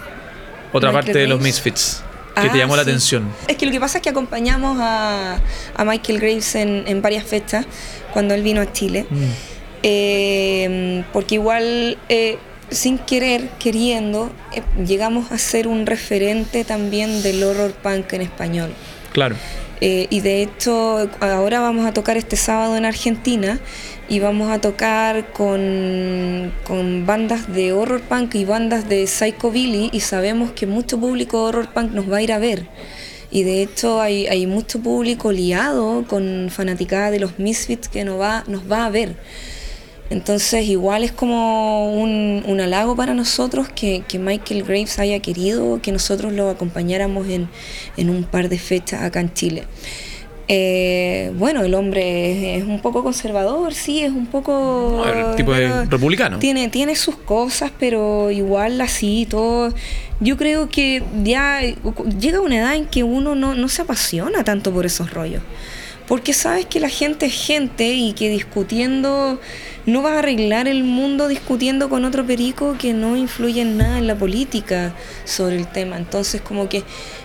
Otra 0.72 0.90
Michael 0.90 1.06
parte 1.06 1.18
de 1.20 1.26
los 1.26 1.38
Graves. 1.38 1.54
Misfits 1.54 2.02
que 2.34 2.46
Ah, 2.48 2.52
te 2.52 2.58
llamó 2.58 2.76
la 2.76 2.84
sí. 2.84 2.90
atención. 2.90 3.28
Es 3.48 3.56
que 3.56 3.66
lo 3.66 3.72
que 3.72 3.80
pasa 3.80 3.98
es 3.98 4.02
que 4.02 4.08
acompañamos 4.10 4.78
a, 4.80 5.38
a 5.74 5.84
Michael 5.84 6.20
Graves 6.20 6.54
en, 6.54 6.84
en 6.86 7.02
varias 7.02 7.24
fechas 7.24 7.66
cuando 8.12 8.34
él 8.34 8.42
vino 8.42 8.60
a 8.60 8.70
Chile. 8.72 9.06
Mm. 9.10 9.24
Eh, 9.82 11.04
porque 11.12 11.36
igual, 11.36 11.98
eh, 12.08 12.38
sin 12.70 12.98
querer, 12.98 13.48
queriendo, 13.58 14.30
eh, 14.52 14.62
llegamos 14.84 15.32
a 15.32 15.38
ser 15.38 15.66
un 15.66 15.86
referente 15.86 16.64
también 16.64 17.22
del 17.22 17.42
horror 17.42 17.72
punk 17.72 18.12
en 18.12 18.22
español. 18.22 18.72
Claro. 19.12 19.36
Eh, 19.80 20.08
y 20.10 20.20
de 20.20 20.42
hecho, 20.42 21.08
ahora 21.20 21.60
vamos 21.60 21.86
a 21.86 21.94
tocar 21.94 22.18
este 22.18 22.36
sábado 22.36 22.76
en 22.76 22.84
Argentina 22.84 23.58
y 24.10 24.20
vamos 24.20 24.50
a 24.50 24.60
tocar 24.60 25.32
con, 25.32 26.52
con 26.64 27.06
bandas 27.06 27.50
de 27.52 27.72
horror 27.72 28.02
punk 28.02 28.34
y 28.34 28.44
bandas 28.44 28.88
de 28.88 29.06
psychobilly 29.06 29.88
y 29.92 30.00
sabemos 30.00 30.52
que 30.52 30.66
mucho 30.66 30.98
público 30.98 31.44
horror 31.44 31.72
punk 31.72 31.92
nos 31.92 32.12
va 32.12 32.18
a 32.18 32.22
ir 32.22 32.32
a 32.32 32.38
ver. 32.38 32.66
Y 33.30 33.44
de 33.44 33.62
hecho 33.62 34.00
hay, 34.00 34.26
hay 34.26 34.46
mucho 34.46 34.80
público 34.80 35.32
liado 35.32 36.04
con 36.06 36.48
fanaticada 36.50 37.10
de 37.10 37.20
los 37.20 37.38
Misfits 37.38 37.88
que 37.88 38.04
nos 38.04 38.20
va, 38.20 38.44
nos 38.48 38.70
va 38.70 38.84
a 38.84 38.90
ver. 38.90 39.16
Entonces 40.10 40.66
igual 40.66 41.04
es 41.04 41.12
como 41.12 41.94
un, 41.94 42.42
un 42.44 42.60
halago 42.60 42.96
para 42.96 43.14
nosotros 43.14 43.68
que, 43.68 44.02
que 44.08 44.18
Michael 44.18 44.64
Graves 44.64 44.98
haya 44.98 45.20
querido 45.20 45.80
que 45.80 45.92
nosotros 45.92 46.32
lo 46.32 46.50
acompañáramos 46.50 47.28
en, 47.28 47.48
en 47.96 48.10
un 48.10 48.24
par 48.24 48.48
de 48.48 48.58
fechas 48.58 49.02
acá 49.02 49.20
en 49.20 49.32
Chile. 49.32 49.64
Eh, 50.52 51.30
bueno, 51.36 51.62
el 51.62 51.74
hombre 51.74 52.56
es, 52.56 52.64
un 52.64 52.80
poco 52.80 53.04
conservador, 53.04 53.72
sí, 53.72 54.02
es 54.02 54.10
un 54.10 54.26
poco... 54.26 55.04
El 55.06 55.36
tipo 55.36 55.52
de 55.52 55.84
republicano. 55.84 56.40
Tiene, 56.40 56.68
tiene 56.68 56.96
sus 56.96 57.14
cosas, 57.14 57.70
pero 57.78 58.32
igual 58.32 58.80
así, 58.80 59.28
todo... 59.30 59.72
Yo 60.18 60.36
creo 60.36 60.68
que 60.68 61.04
ya 61.22 61.60
llega 62.18 62.40
una 62.40 62.58
edad 62.58 62.74
en 62.74 62.86
que 62.86 63.04
uno 63.04 63.36
no, 63.36 63.54
no 63.54 63.68
se 63.68 63.82
apasiona 63.82 64.42
tanto 64.42 64.72
por 64.72 64.86
esos 64.86 65.12
rollos. 65.12 65.42
Porque 66.10 66.34
sabes 66.34 66.66
que 66.66 66.80
la 66.80 66.88
gente 66.88 67.26
es 67.26 67.46
gente 67.46 67.92
y 67.92 68.14
que 68.14 68.28
discutiendo 68.28 69.40
no 69.86 70.02
vas 70.02 70.14
a 70.14 70.18
arreglar 70.18 70.66
el 70.66 70.82
mundo 70.82 71.28
discutiendo 71.28 71.88
con 71.88 72.04
otro 72.04 72.26
perico 72.26 72.74
que 72.76 72.92
no 72.92 73.14
influye 73.14 73.60
en 73.60 73.76
nada 73.76 73.96
en 73.98 74.08
la 74.08 74.16
política 74.16 74.92
sobre 75.24 75.54
el 75.54 75.68
tema. 75.68 75.96
Entonces 75.96 76.40
como 76.40 76.68
que 76.68 76.82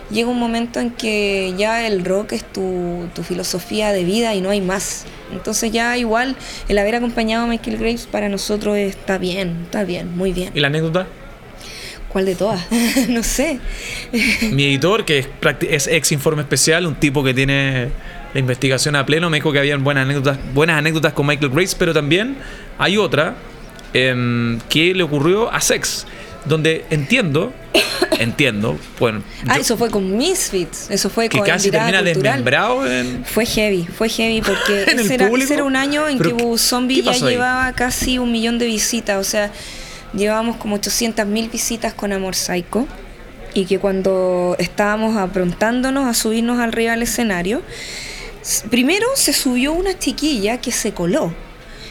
llega 0.08 0.28
un 0.28 0.38
momento 0.38 0.78
en 0.78 0.92
que 0.92 1.52
ya 1.58 1.84
el 1.84 2.04
rock 2.04 2.34
es 2.34 2.44
tu, 2.44 3.08
tu 3.12 3.24
filosofía 3.24 3.90
de 3.90 4.04
vida 4.04 4.36
y 4.36 4.40
no 4.40 4.50
hay 4.50 4.60
más. 4.60 5.04
Entonces 5.32 5.72
ya 5.72 5.98
igual 5.98 6.36
el 6.68 6.78
haber 6.78 6.94
acompañado 6.94 7.46
a 7.46 7.48
Michael 7.48 7.78
Graves 7.78 8.06
para 8.06 8.28
nosotros 8.28 8.76
está 8.76 9.18
bien, 9.18 9.62
está 9.64 9.82
bien, 9.82 10.16
muy 10.16 10.32
bien. 10.32 10.52
¿Y 10.54 10.60
la 10.60 10.68
anécdota? 10.68 11.08
¿Cuál 12.08 12.26
de 12.26 12.36
todas? 12.36 12.64
no 13.08 13.24
sé. 13.24 13.58
Mi 14.52 14.66
editor, 14.66 15.04
que 15.04 15.18
es, 15.18 15.28
es 15.68 15.86
ex 15.88 16.12
informe 16.12 16.42
especial, 16.42 16.86
un 16.86 16.94
tipo 16.94 17.24
que 17.24 17.34
tiene 17.34 17.90
la 18.36 18.40
investigación 18.40 18.96
a 18.96 19.06
pleno, 19.06 19.30
me 19.30 19.38
dijo 19.38 19.50
que 19.50 19.58
habían 19.58 19.82
buenas 19.82 20.02
anécdotas, 20.04 20.38
buenas 20.52 20.76
anécdotas 20.78 21.14
con 21.14 21.26
Michael 21.26 21.50
Grace, 21.50 21.74
pero 21.78 21.94
también 21.94 22.36
hay 22.78 22.98
otra 22.98 23.34
em, 23.94 24.60
que 24.68 24.92
le 24.94 25.02
ocurrió 25.02 25.50
a 25.50 25.58
Sex. 25.62 26.06
donde 26.44 26.84
entiendo, 26.90 27.52
entiendo, 28.20 28.78
bueno, 29.00 29.22
Ah, 29.48 29.54
yo- 29.56 29.62
eso 29.62 29.76
fue 29.76 29.90
con 29.90 30.16
Misfits, 30.16 30.90
eso 30.90 31.08
fue 31.10 31.28
que 31.28 31.38
con 31.38 31.46
casi 31.46 31.70
termina 31.70 31.98
Cultural. 32.02 32.22
desmembrado 32.22 32.86
en... 32.92 33.24
Fue 33.24 33.44
heavy, 33.46 33.84
fue 33.84 34.08
heavy 34.08 34.42
porque 34.42 34.82
¿En 34.86 34.98
el 35.00 35.06
ese, 35.06 35.14
era, 35.14 35.28
público? 35.28 35.44
ese 35.46 35.54
era 35.54 35.64
un 35.64 35.74
año 35.76 36.06
en 36.08 36.18
¿Pero 36.18 36.36
que 36.36 36.58
Zombie 36.58 37.02
ya 37.02 37.10
ahí? 37.12 37.20
llevaba 37.22 37.72
casi 37.72 38.18
un 38.18 38.30
millón 38.30 38.58
de 38.58 38.66
visitas, 38.66 39.18
o 39.18 39.24
sea, 39.24 39.50
llevábamos 40.14 40.56
como 40.58 40.76
800 40.76 41.26
mil 41.26 41.48
visitas 41.48 41.94
con 41.94 42.12
Amor 42.12 42.34
Psycho 42.36 42.86
y 43.54 43.64
que 43.64 43.78
cuando 43.80 44.54
estábamos 44.60 45.16
aprontándonos 45.16 46.06
a 46.06 46.14
subirnos 46.14 46.58
al 46.60 46.68
arriba 46.68 46.92
del 46.92 47.02
escenario, 47.02 47.62
primero 48.70 49.06
se 49.14 49.32
subió 49.32 49.72
una 49.72 49.98
chiquilla 49.98 50.60
que 50.60 50.72
se 50.72 50.92
coló. 50.92 51.32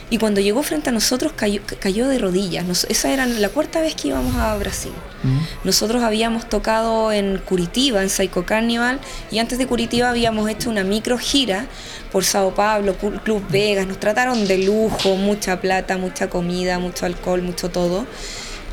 Y 0.07 0.19
cuando 0.19 0.39
llegó 0.39 0.61
frente 0.61 0.89
a 0.89 0.93
nosotros 0.93 1.33
cayó, 1.35 1.61
cayó 1.79 2.07
de 2.07 2.19
rodillas. 2.19 2.63
Nos- 2.63 2.83
esa 2.89 3.11
era 3.11 3.25
la 3.25 3.49
cuarta 3.49 3.81
vez 3.81 3.95
que 3.95 4.09
íbamos 4.09 4.35
a 4.35 4.55
Brasil. 4.55 4.91
Nosotros 5.63 6.03
habíamos 6.03 6.47
tocado 6.47 7.11
en 7.11 7.39
Curitiba, 7.39 8.03
en 8.03 8.11
Psycho 8.11 8.45
Carnival, 8.45 8.99
y 9.31 9.39
antes 9.39 9.57
de 9.57 9.65
Curitiba 9.65 10.11
habíamos 10.11 10.47
hecho 10.47 10.69
una 10.69 10.83
micro 10.83 11.17
gira 11.17 11.65
por 12.11 12.23
Sao 12.23 12.53
Paulo, 12.53 12.95
Cl- 13.01 13.19
Club 13.23 13.43
Vegas. 13.49 13.87
Nos 13.87 13.99
trataron 13.99 14.47
de 14.47 14.59
lujo, 14.59 15.15
mucha 15.15 15.59
plata, 15.59 15.97
mucha 15.97 16.29
comida, 16.29 16.77
mucho 16.77 17.07
alcohol, 17.07 17.41
mucho 17.41 17.69
todo. 17.71 18.05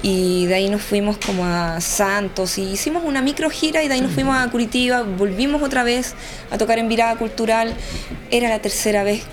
Y 0.02 0.46
de 0.46 0.54
ahí 0.54 0.68
nos 0.68 0.82
fuimos 0.82 1.16
como 1.16 1.46
a 1.46 1.80
Santos 1.80 2.58
y 2.58 2.62
hicimos 2.62 3.04
una 3.04 3.22
micro 3.22 3.48
gira 3.50 3.84
y 3.84 3.88
de 3.88 3.94
ahí 3.94 4.00
nos 4.00 4.10
fuimos 4.10 4.36
a 4.36 4.50
Curitiba, 4.50 5.02
volvimos 5.02 5.62
otra 5.62 5.84
vez 5.84 6.14
a 6.50 6.58
tocar 6.58 6.80
en 6.80 6.88
Virada 6.88 7.16
Cultural. 7.16 7.72
Era 8.30 8.48
la 8.48 8.58
tercera 8.60 9.04
vez, 9.04 9.24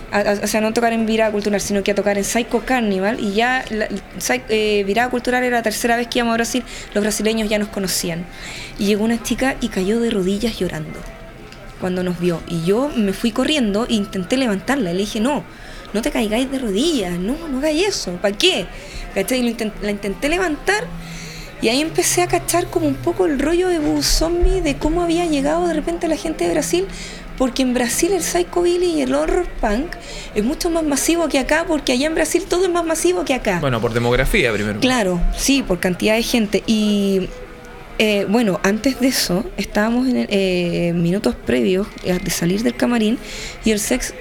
o 0.44 0.48
sea, 0.48 0.62
no 0.62 0.72
tocar 0.72 0.94
en 0.94 1.08
Virada 1.08 1.32
Cultural, 1.32 1.60
sino 1.60 1.84
que 1.84 1.92
a 1.92 1.96
tocar 1.96 2.20
en 2.20 2.24
Psycho 2.24 2.64
Carnival. 2.66 3.20
Y 3.20 3.34
ya 3.34 3.66
la, 3.72 3.88
eh, 4.50 4.84
Virada 4.86 5.10
Cultural 5.10 5.44
era 5.44 5.58
la 5.58 5.64
tercera 5.64 5.96
vez 5.98 6.08
que 6.08 6.20
íbamos 6.20 6.34
a 6.34 6.36
Brasil, 6.36 6.64
los 6.94 7.04
brasileños 7.04 7.50
ya 7.50 7.58
nos 7.58 7.70
conocían. 7.70 8.26
Y 8.78 8.86
llegó 8.86 9.06
una 9.06 9.22
chica 9.24 9.56
y 9.62 9.70
cayó 9.70 10.00
de 10.00 10.12
rodillas 10.12 10.60
llorando 10.60 11.00
cuando 11.82 12.04
nos 12.04 12.20
vio. 12.20 12.42
Y 12.48 12.64
yo 12.64 12.92
me 12.96 13.14
fui 13.14 13.32
corriendo 13.32 13.88
e 13.90 13.94
intenté 13.94 14.38
levantarla. 14.38 14.94
Le 14.94 15.00
dije, 15.00 15.20
no, 15.20 15.44
no 15.94 16.02
te 16.02 16.12
caigáis 16.12 16.50
de 16.52 16.60
rodillas, 16.60 17.18
no, 17.20 17.36
no 17.48 17.58
hagáis 17.60 17.88
eso, 17.88 18.12
¿para 18.22 18.36
qué? 18.38 18.66
¿Cachai? 19.16 19.40
Y 19.40 19.44
lo 19.44 19.50
intent- 19.50 19.74
la 19.82 19.92
intenté 19.92 20.30
levantar 20.30 20.86
y 21.62 21.68
ahí 21.70 21.82
empecé 21.82 22.22
a 22.22 22.28
cachar 22.28 22.68
como 22.68 22.88
un 22.88 22.96
poco 22.96 23.26
el 23.26 23.40
rollo 23.40 23.68
de 23.70 23.80
Boo 23.80 24.02
Zombie, 24.04 24.62
de 24.62 24.76
cómo 24.78 25.02
había 25.02 25.26
llegado 25.26 25.68
de 25.68 25.74
repente 25.74 26.08
la 26.08 26.16
gente 26.16 26.46
de 26.46 26.52
Brasil. 26.52 26.86
Porque 27.38 27.62
en 27.62 27.74
Brasil 27.74 28.12
el 28.12 28.22
psychobilly 28.22 28.98
y 28.98 29.02
el 29.02 29.14
horror 29.16 29.48
punk 29.62 29.96
es 30.36 30.44
mucho 30.44 30.70
más 30.70 30.84
masivo 30.84 31.30
que 31.30 31.40
acá, 31.40 31.64
porque 31.66 31.94
allá 31.94 32.08
en 32.08 32.14
Brasil 32.16 32.44
todo 32.50 32.66
es 32.66 32.70
más 32.70 32.84
masivo 32.86 33.24
que 33.24 33.34
acá. 33.34 33.60
Bueno, 33.62 33.80
por 33.80 33.94
demografía 33.94 34.52
primero. 34.52 34.82
Claro, 34.82 35.22
sí, 35.38 35.64
por 35.64 35.80
cantidad 35.80 36.16
de 36.16 36.24
gente. 36.24 36.64
Y 36.68 37.30
eh, 37.98 38.26
bueno, 38.28 38.60
antes 38.64 39.00
de 39.00 39.08
eso, 39.08 39.46
estábamos 39.56 40.10
en 40.10 40.28
eh, 40.30 40.92
minutos 40.94 41.34
previos 41.34 41.88
de 42.04 42.30
salir 42.30 42.62
del 42.62 42.76
camarín 42.76 43.18
y 43.64 43.72
el 43.72 43.80
sex 43.80 44.14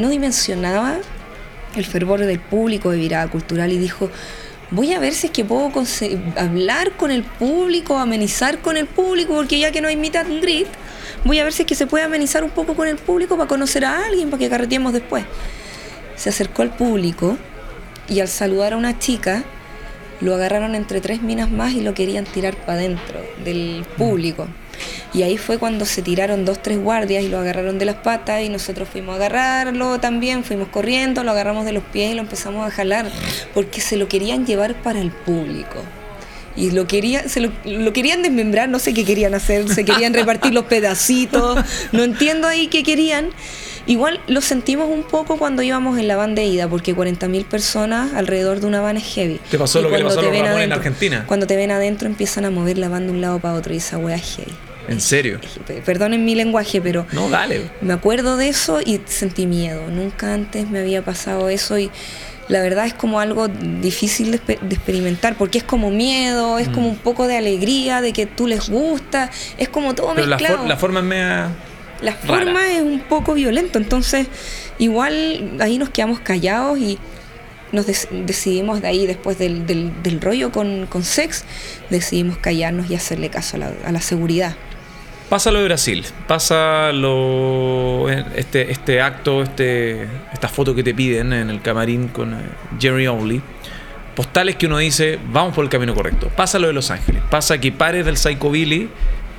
no 0.00 0.08
dimensionaba 0.08 0.98
el 1.76 1.84
fervor 1.84 2.20
del 2.20 2.40
público 2.40 2.90
de 2.90 2.98
virada 2.98 3.28
cultural 3.28 3.72
y 3.72 3.78
dijo, 3.78 4.10
voy 4.70 4.92
a 4.92 4.98
ver 4.98 5.14
si 5.14 5.28
es 5.28 5.32
que 5.32 5.44
puedo 5.44 5.70
hablar 6.36 6.92
con 6.92 7.10
el 7.10 7.22
público, 7.22 7.98
amenizar 7.98 8.58
con 8.58 8.76
el 8.76 8.86
público, 8.86 9.34
porque 9.34 9.58
ya 9.58 9.70
que 9.70 9.80
no 9.80 9.88
hay 9.88 9.96
meet 9.96 10.16
and 10.16 10.40
greet, 10.40 10.68
voy 11.24 11.38
a 11.38 11.44
ver 11.44 11.52
si 11.52 11.62
es 11.62 11.66
que 11.66 11.74
se 11.74 11.86
puede 11.86 12.04
amenizar 12.04 12.44
un 12.44 12.50
poco 12.50 12.74
con 12.74 12.88
el 12.88 12.96
público 12.96 13.36
para 13.36 13.48
conocer 13.48 13.84
a 13.84 14.06
alguien, 14.06 14.30
para 14.30 14.40
que 14.40 14.48
carreteemos 14.48 14.92
después. 14.92 15.24
Se 16.16 16.28
acercó 16.28 16.62
al 16.62 16.74
público 16.74 17.36
y 18.08 18.20
al 18.20 18.28
saludar 18.28 18.72
a 18.72 18.76
una 18.76 18.98
chica, 18.98 19.44
lo 20.20 20.34
agarraron 20.34 20.74
entre 20.74 21.00
tres 21.00 21.22
minas 21.22 21.50
más 21.50 21.72
y 21.72 21.80
lo 21.80 21.94
querían 21.94 22.24
tirar 22.24 22.54
para 22.56 22.74
adentro 22.74 23.20
del 23.44 23.86
público. 23.96 24.46
Y 25.12 25.22
ahí 25.22 25.36
fue 25.36 25.58
cuando 25.58 25.84
se 25.84 26.02
tiraron 26.02 26.44
dos, 26.44 26.62
tres 26.62 26.78
guardias 26.78 27.24
y 27.24 27.28
lo 27.28 27.38
agarraron 27.38 27.78
de 27.78 27.84
las 27.84 27.96
patas 27.96 28.42
y 28.42 28.48
nosotros 28.48 28.88
fuimos 28.88 29.14
a 29.14 29.16
agarrarlo 29.16 30.00
también, 30.00 30.44
fuimos 30.44 30.68
corriendo, 30.68 31.24
lo 31.24 31.30
agarramos 31.32 31.64
de 31.64 31.72
los 31.72 31.82
pies 31.84 32.12
y 32.12 32.14
lo 32.14 32.20
empezamos 32.20 32.66
a 32.66 32.70
jalar 32.70 33.10
porque 33.54 33.80
se 33.80 33.96
lo 33.96 34.08
querían 34.08 34.46
llevar 34.46 34.74
para 34.82 35.00
el 35.00 35.10
público. 35.10 35.82
Y 36.56 36.72
lo, 36.72 36.86
quería, 36.86 37.28
se 37.28 37.40
lo, 37.40 37.52
lo 37.64 37.92
querían 37.92 38.22
desmembrar, 38.22 38.68
no 38.68 38.78
sé 38.78 38.92
qué 38.92 39.04
querían 39.04 39.34
hacer, 39.34 39.68
se 39.68 39.84
querían 39.84 40.12
repartir 40.12 40.52
los 40.52 40.64
pedacitos, 40.64 41.64
no 41.92 42.02
entiendo 42.02 42.48
ahí 42.48 42.66
qué 42.66 42.82
querían. 42.82 43.30
Igual 43.86 44.20
lo 44.26 44.40
sentimos 44.40 44.88
un 44.88 45.02
poco 45.02 45.38
cuando 45.38 45.62
íbamos 45.62 45.98
en 45.98 46.06
la 46.06 46.16
van 46.16 46.34
de 46.34 46.44
ida, 46.44 46.68
porque 46.68 46.94
40.000 46.94 47.44
personas 47.44 48.14
alrededor 48.14 48.60
de 48.60 48.66
una 48.66 48.80
van 48.80 48.96
es 48.96 49.04
heavy. 49.14 49.40
¿Te 49.50 49.58
pasó 49.58 49.80
Y 49.80 49.82
lo 49.82 49.90
que 49.90 49.98
le 49.98 50.04
pasó 50.04 50.20
a 50.20 50.22
los 50.22 50.60
en 50.60 50.72
Argentina? 50.72 51.24
Cuando 51.26 51.46
te 51.46 51.56
ven 51.56 51.70
adentro 51.70 52.06
empiezan 52.06 52.44
a 52.44 52.50
mover 52.50 52.78
la 52.78 52.88
van 52.88 53.06
de 53.06 53.12
un 53.12 53.20
lado 53.20 53.38
para 53.38 53.54
otro 53.54 53.72
y 53.72 53.78
esa 53.78 53.98
wea 53.98 54.16
es 54.16 54.36
heavy. 54.36 54.52
¿En 54.88 55.00
serio? 55.00 55.38
Perdonen 55.84 56.24
mi 56.24 56.34
lenguaje, 56.34 56.80
pero 56.80 57.06
No, 57.12 57.28
dale. 57.28 57.70
me 57.80 57.92
acuerdo 57.92 58.36
de 58.36 58.48
eso 58.48 58.80
y 58.84 59.00
sentí 59.06 59.46
miedo. 59.46 59.88
Nunca 59.90 60.34
antes 60.34 60.68
me 60.68 60.80
había 60.80 61.02
pasado 61.02 61.48
eso 61.48 61.78
y 61.78 61.90
la 62.48 62.60
verdad 62.62 62.86
es 62.86 62.94
como 62.94 63.20
algo 63.20 63.46
difícil 63.48 64.32
de, 64.32 64.40
exper- 64.42 64.60
de 64.60 64.74
experimentar 64.74 65.36
porque 65.36 65.58
es 65.58 65.64
como 65.64 65.90
miedo, 65.90 66.58
es 66.58 66.68
Mm. 66.68 66.72
como 66.72 66.88
un 66.88 66.96
poco 66.96 67.28
de 67.28 67.36
alegría, 67.36 68.00
de 68.00 68.12
que 68.12 68.26
tú 68.26 68.46
les 68.48 68.68
gusta, 68.68 69.30
es 69.58 69.68
como 69.68 69.94
todo 69.94 70.14
Pero 70.14 70.26
la, 70.26 70.36
mezclado. 70.36 70.58
for- 70.60 70.68
la 70.68 70.76
forma 70.76 71.00
es 71.00 71.06
media... 71.06 71.48
La 72.02 72.12
rara. 72.12 72.26
forma 72.26 72.72
es 72.72 72.80
un 72.82 73.00
poco 73.00 73.34
violento, 73.34 73.78
entonces 73.78 74.26
igual 74.78 75.52
ahí 75.60 75.76
nos 75.78 75.90
quedamos 75.90 76.18
callados 76.20 76.78
y 76.78 76.98
nos 77.72 77.86
decidimos 78.10 78.80
de 78.82 78.88
ahí, 78.88 79.06
después 79.06 79.38
del, 79.38 79.66
del- 79.66 80.02
del 80.02 80.20
rollo 80.20 80.50
con, 80.50 80.86
con 80.86 81.04
sex, 81.04 81.44
decidimos 81.90 82.38
callarnos 82.38 82.90
y 82.90 82.94
hacerle 82.96 83.28
caso 83.28 83.56
a 83.56 83.60
la, 83.60 83.72
a 83.84 83.92
la 83.92 84.00
seguridad. 84.00 84.56
Pasa 85.30 85.52
lo 85.52 85.60
de 85.60 85.66
Brasil, 85.66 86.04
pasa 86.26 86.90
lo, 86.90 88.10
este, 88.10 88.72
este 88.72 89.00
acto, 89.00 89.44
este, 89.44 90.08
esta 90.32 90.48
foto 90.48 90.74
que 90.74 90.82
te 90.82 90.92
piden 90.92 91.32
en 91.32 91.50
el 91.50 91.62
camarín 91.62 92.08
con 92.08 92.34
eh, 92.34 92.38
Jerry 92.80 93.06
Only. 93.06 93.40
Postales 94.16 94.56
que 94.56 94.66
uno 94.66 94.78
dice, 94.78 95.20
vamos 95.32 95.54
por 95.54 95.62
el 95.62 95.70
camino 95.70 95.94
correcto. 95.94 96.28
Pasa 96.34 96.58
lo 96.58 96.66
de 96.66 96.72
Los 96.72 96.90
Ángeles, 96.90 97.22
pasa 97.30 97.60
que 97.60 97.70
pares 97.70 98.04
del 98.04 98.16
Psychobilly 98.16 98.88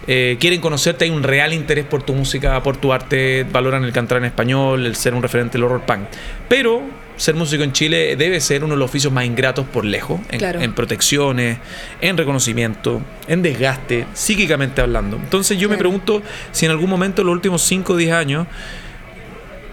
eh, 0.07 0.37
quieren 0.39 0.61
conocerte, 0.61 1.03
hay 1.03 1.11
un 1.11 1.23
real 1.23 1.51
interés 1.51 1.83
por 1.83 2.03
tu 2.03 2.13
música, 2.13 2.63
por 2.63 2.77
tu 2.77 2.93
arte, 2.93 3.45
valoran 3.51 3.83
el 3.83 3.91
cantar 3.91 4.19
en 4.19 4.25
español, 4.25 4.85
el 4.85 4.95
ser 4.95 5.13
un 5.13 5.21
referente 5.21 5.57
del 5.57 5.65
horror 5.65 5.81
punk. 5.81 6.07
Pero 6.47 6.83
ser 7.21 7.35
músico 7.35 7.61
en 7.63 7.71
Chile 7.71 8.15
debe 8.15 8.39
ser 8.41 8.63
uno 8.63 8.73
de 8.73 8.79
los 8.79 8.89
oficios 8.89 9.13
más 9.13 9.25
ingratos 9.25 9.65
por 9.67 9.85
lejos, 9.85 10.19
en, 10.31 10.39
Claro. 10.39 10.59
en 10.59 10.73
protecciones, 10.73 11.59
en 12.01 12.17
reconocimiento, 12.17 12.99
en 13.27 13.43
desgaste, 13.43 14.07
psíquicamente 14.13 14.81
hablando. 14.81 15.17
Entonces 15.17 15.59
yo 15.59 15.69
me 15.69 15.77
pregunto 15.77 16.23
si 16.51 16.65
en 16.65 16.71
algún 16.71 16.89
momento 16.89 17.21
en 17.21 17.27
los 17.27 17.33
últimos 17.35 17.61
5 17.61 17.93
o 17.93 17.97
10 17.97 18.11
años 18.13 18.47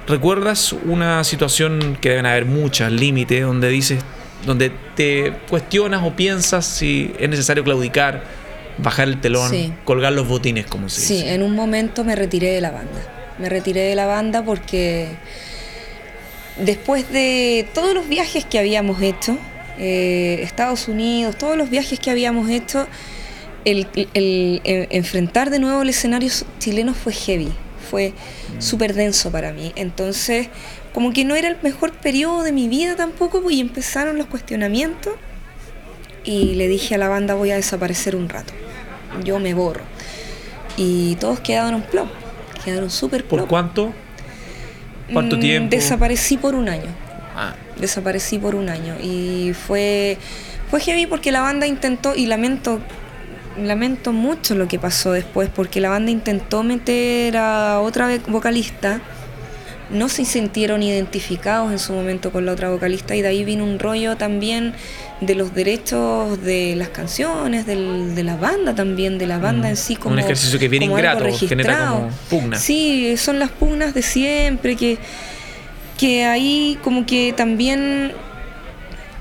recuerdas 0.07 0.72
una 0.72 1.24
situación 1.24 1.96
que 2.01 2.11
deben 2.11 2.26
haber 2.26 2.44
muchas, 2.44 2.92
límites, 2.92 3.42
donde 3.42 3.68
dices, 3.68 4.03
donde 4.46 4.70
te 4.94 5.32
cuestionas 5.49 6.03
o 6.05 6.14
piensas 6.14 6.66
si 6.66 7.12
es 7.18 7.28
necesario 7.28 7.64
claudicar, 7.64 8.24
bajar 8.78 9.09
el 9.09 9.20
telón, 9.20 9.51
Sí. 9.51 9.72
colgar 9.84 10.12
los 10.12 10.28
botines, 10.28 10.66
como 10.66 10.88
se 10.88 11.01
Sí, 11.01 11.14
dice. 11.14 11.34
en 11.34 11.42
un 11.42 11.55
momento 11.55 12.05
me 12.05 12.14
retiré 12.14 12.51
de 12.51 12.61
la 12.61 12.70
banda. 12.70 13.34
Me 13.38 13.49
retiré 13.49 13.80
de 13.82 13.94
la 13.94 14.07
banda 14.07 14.42
porque 14.44 15.16
después 16.64 17.11
de 17.12 17.66
todos 17.74 17.94
los 17.94 18.09
viajes 18.09 18.44
que 18.44 18.59
habíamos 18.59 19.00
hecho, 19.02 19.36
eh, 19.78 20.40
Estados 20.42 20.88
Unidos, 20.88 21.36
todos 21.36 21.56
los 21.56 21.70
viajes 21.70 21.98
que 22.00 22.11
habíamos 22.11 22.50
hecho, 22.50 22.86
el, 23.64 23.86
el- 23.94 24.09
el- 24.14 24.61
eh, 24.64 24.86
enfrentar 24.90 25.50
de 25.50 25.59
nuevo 25.59 25.82
el 25.82 25.88
escenario 25.90 26.30
chileno 26.59 26.94
fue 26.94 27.12
heavy, 27.12 27.52
fue 27.90 28.12
súper 28.59 28.94
denso 28.94 29.30
para 29.30 29.52
mí. 29.52 29.72
Entonces, 29.76 30.48
como 30.92 31.12
que 31.12 31.24
no 31.24 31.36
era 31.36 31.48
el 31.48 31.56
mejor 31.62 31.92
periodo 31.92 32.42
de 32.42 32.52
mi 32.52 32.68
vida 32.68 32.96
tampoco, 32.96 33.40
pues, 33.42 33.56
y 33.56 33.61
empezaron 33.61 34.18
los 34.18 34.26
cuestionamientos. 34.26 35.14
Y 36.24 36.54
le 36.56 36.68
dije 36.68 36.94
a 36.96 36.98
la 36.98 37.09
banda, 37.09 37.34
voy 37.34 37.50
a 37.52 37.56
desaparecer 37.56 38.14
un 38.16 38.28
rato. 38.28 38.52
Yo 39.24 39.38
me 39.38 39.54
borro. 39.54 39.82
Y 40.76 41.14
todos 41.16 41.40
quedaron 41.40 41.82
plop. 41.82 42.09
Quedaron 42.64 42.90
súper 42.90 43.24
¿Por 43.24 43.38
plop. 43.40 43.48
cuánto? 43.48 43.92
¿Cuánto 45.12 45.36
Mm, 45.36 45.40
tiempo? 45.40 45.70
Desaparecí 45.70 46.36
por 46.36 46.54
un 46.54 46.68
año. 46.68 46.86
Ah, 47.36 47.54
Desaparecí 47.80 48.38
por 48.38 48.54
un 48.54 48.68
año. 48.68 48.96
Y 49.02 49.52
fue, 49.54 50.18
fue 50.70 50.80
heavy 50.80 51.06
porque 51.06 51.30
la 51.32 51.40
banda 51.40 51.66
intentó, 51.66 52.14
y 52.16 52.26
lamento, 52.26 52.80
lamento 53.62 54.12
mucho 54.12 54.54
lo 54.54 54.66
que 54.68 54.78
pasó 54.78 55.12
después, 55.12 55.48
porque 55.54 55.80
la 55.80 55.88
banda 55.88 56.11
intentó 56.11 56.62
meter 56.62 57.36
a 57.36 57.80
otra 57.80 58.09
vocalista. 58.26 59.00
No 59.91 60.09
se 60.11 60.24
sintieron 60.26 60.82
identificados 60.82 61.72
en 61.72 61.78
su 61.78 61.95
momento 61.95 62.30
con 62.30 62.45
la 62.45 62.53
otra 62.53 62.68
vocalista 62.70 63.16
y 63.16 63.22
de 63.22 63.28
ahí 63.28 63.45
vino 63.45 63.64
un 63.64 63.78
rollo 63.78 64.16
también 64.16 64.74
de 65.22 65.34
los 65.34 65.55
derechos 65.55 66.43
de 66.45 66.74
las 66.76 66.91
canciones, 66.91 67.64
del- 67.66 68.14
de 68.14 68.22
la 68.22 68.36
banda 68.36 68.74
también, 68.74 69.16
de 69.18 69.26
la 69.26 69.39
banda 69.39 69.68
Mm. 69.68 69.70
en 69.70 69.76
sí 69.76 69.95
Un 69.95 70.01
como 70.01 70.18
ejercicio 70.18 70.59
que 70.59 70.66
algo 70.66 70.84
ingrato, 70.84 71.24
genera 71.49 71.89
como 71.89 72.11
pugna. 72.28 72.59
Sí, 72.59 73.16
son 73.16 73.39
las 73.39 73.51
pugnas 73.51 73.95
de 73.95 74.03
siempre, 74.03 74.76
que, 74.76 74.99
que 75.99 76.24
ahí 76.26 76.78
como 76.84 77.07
que 77.07 77.32
también 77.36 78.12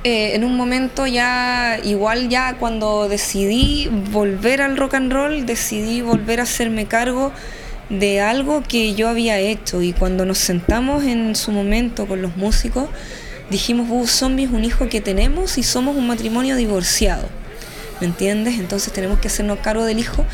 eh, 0.03 0.35
en 0.35 0.43
un 0.43 0.55
momento 0.55 1.07
ya, 1.07 1.79
igual 1.83 2.29
ya 2.29 2.53
cuando 2.59 3.09
decidí 3.09 3.89
volver 4.11 4.61
al 4.61 4.77
rock 4.77 4.93
and 4.93 5.11
roll, 5.11 5.45
decidí 5.45 6.01
volver 6.01 6.39
a 6.39 6.43
hacerme 6.43 6.85
cargo 6.85 7.31
de 7.89 8.21
algo 8.21 8.63
que 8.63 8.95
yo 8.95 9.09
había 9.09 9.39
hecho. 9.39 9.81
Y 9.81 9.93
cuando 9.93 10.25
nos 10.25 10.37
sentamos 10.37 11.03
en 11.03 11.35
su 11.35 11.51
momento 11.51 12.07
con 12.07 12.21
los 12.21 12.35
músicos, 12.37 12.89
dijimos, 13.49 13.87
Boo 13.87 14.07
Zombie 14.07 14.45
es 14.45 14.51
un 14.51 14.65
hijo 14.65 14.89
que 14.89 15.01
tenemos 15.01 15.57
y 15.57 15.63
somos 15.63 15.95
un 15.95 16.07
matrimonio 16.07 16.55
divorciado, 16.55 17.27
¿me 18.01 18.07
entiendes? 18.07 18.59
Entonces 18.59 18.91
tenemos 18.91 19.19
que 19.19 19.27
hacernos 19.27 19.59
cargo 19.59 19.85
del 19.85 19.99
hijo 19.99 20.25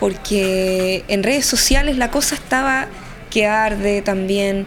porque 0.00 1.04
en 1.08 1.22
redes 1.22 1.46
sociales 1.46 1.96
la 1.96 2.10
cosa 2.10 2.34
estaba 2.34 2.88
que 3.30 3.46
arde 3.46 4.02
también, 4.02 4.66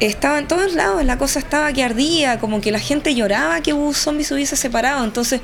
estaba 0.00 0.38
en 0.38 0.48
todos 0.48 0.74
lados, 0.74 1.04
la 1.04 1.18
cosa 1.18 1.38
estaba 1.38 1.72
que 1.72 1.84
ardía, 1.84 2.38
como 2.38 2.60
que 2.60 2.72
la 2.72 2.78
gente 2.78 3.14
lloraba 3.14 3.60
que 3.60 3.72
Boo 3.72 3.92
Zombie 3.92 4.24
se 4.24 4.34
hubiese 4.34 4.56
separado, 4.56 5.04
entonces 5.04 5.40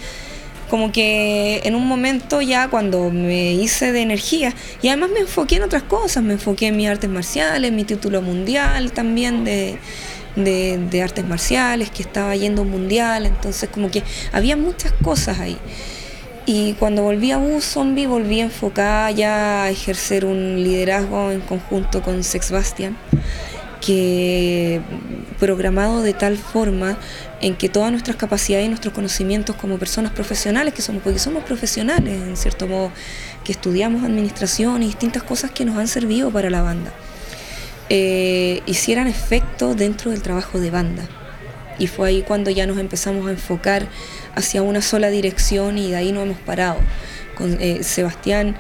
como 0.68 0.92
que 0.92 1.60
en 1.64 1.74
un 1.74 1.86
momento 1.86 2.40
ya 2.40 2.68
cuando 2.68 3.10
me 3.10 3.52
hice 3.52 3.92
de 3.92 4.00
energía 4.00 4.54
y 4.82 4.88
además 4.88 5.10
me 5.10 5.20
enfoqué 5.20 5.56
en 5.56 5.62
otras 5.62 5.82
cosas, 5.82 6.22
me 6.22 6.34
enfoqué 6.34 6.68
en 6.68 6.76
mis 6.76 6.88
artes 6.88 7.10
marciales, 7.10 7.72
mi 7.72 7.84
título 7.84 8.22
mundial 8.22 8.92
también 8.92 9.44
de, 9.44 9.78
de, 10.36 11.02
artes 11.02 11.26
marciales, 11.26 11.90
que 11.90 12.02
estaba 12.02 12.34
yendo 12.36 12.64
mundial, 12.64 13.26
entonces 13.26 13.68
como 13.68 13.90
que 13.90 14.02
había 14.32 14.56
muchas 14.56 14.92
cosas 15.02 15.40
ahí. 15.40 15.58
Y 16.48 16.74
cuando 16.74 17.02
volví 17.02 17.32
a 17.32 17.38
Boo 17.38 17.60
Zombie 17.60 18.06
volví 18.06 18.40
enfocada 18.40 19.10
ya 19.10 19.64
a 19.64 19.70
ejercer 19.70 20.24
un 20.24 20.62
liderazgo 20.62 21.32
en 21.32 21.40
conjunto 21.40 22.02
con 22.02 22.22
Sex 22.22 22.52
Bastian 22.52 22.96
programado 25.38 26.02
de 26.02 26.12
tal 26.12 26.36
forma 26.36 26.98
en 27.40 27.54
que 27.54 27.68
todas 27.68 27.90
nuestras 27.90 28.16
capacidades 28.16 28.66
y 28.66 28.68
nuestros 28.68 28.94
conocimientos 28.94 29.56
como 29.56 29.78
personas 29.78 30.12
profesionales 30.12 30.74
que 30.74 30.82
somos, 30.82 31.02
porque 31.02 31.18
somos 31.18 31.44
profesionales 31.44 32.14
en 32.14 32.36
cierto 32.36 32.66
modo, 32.66 32.92
que 33.44 33.52
estudiamos 33.52 34.04
administración 34.04 34.82
y 34.82 34.86
distintas 34.86 35.22
cosas 35.22 35.50
que 35.50 35.64
nos 35.64 35.76
han 35.76 35.88
servido 35.88 36.30
para 36.30 36.50
la 36.50 36.62
banda, 36.62 36.92
eh, 37.88 38.62
hicieran 38.66 39.06
efecto 39.06 39.74
dentro 39.74 40.10
del 40.10 40.22
trabajo 40.22 40.58
de 40.58 40.70
banda. 40.70 41.04
Y 41.78 41.88
fue 41.88 42.08
ahí 42.08 42.22
cuando 42.22 42.50
ya 42.50 42.66
nos 42.66 42.78
empezamos 42.78 43.26
a 43.28 43.30
enfocar 43.30 43.86
hacia 44.34 44.62
una 44.62 44.80
sola 44.80 45.10
dirección 45.10 45.76
y 45.76 45.90
de 45.90 45.96
ahí 45.96 46.10
no 46.10 46.22
hemos 46.22 46.38
parado. 46.38 46.78
Con 47.36 47.58
eh, 47.60 47.82
Sebastián, 47.82 48.56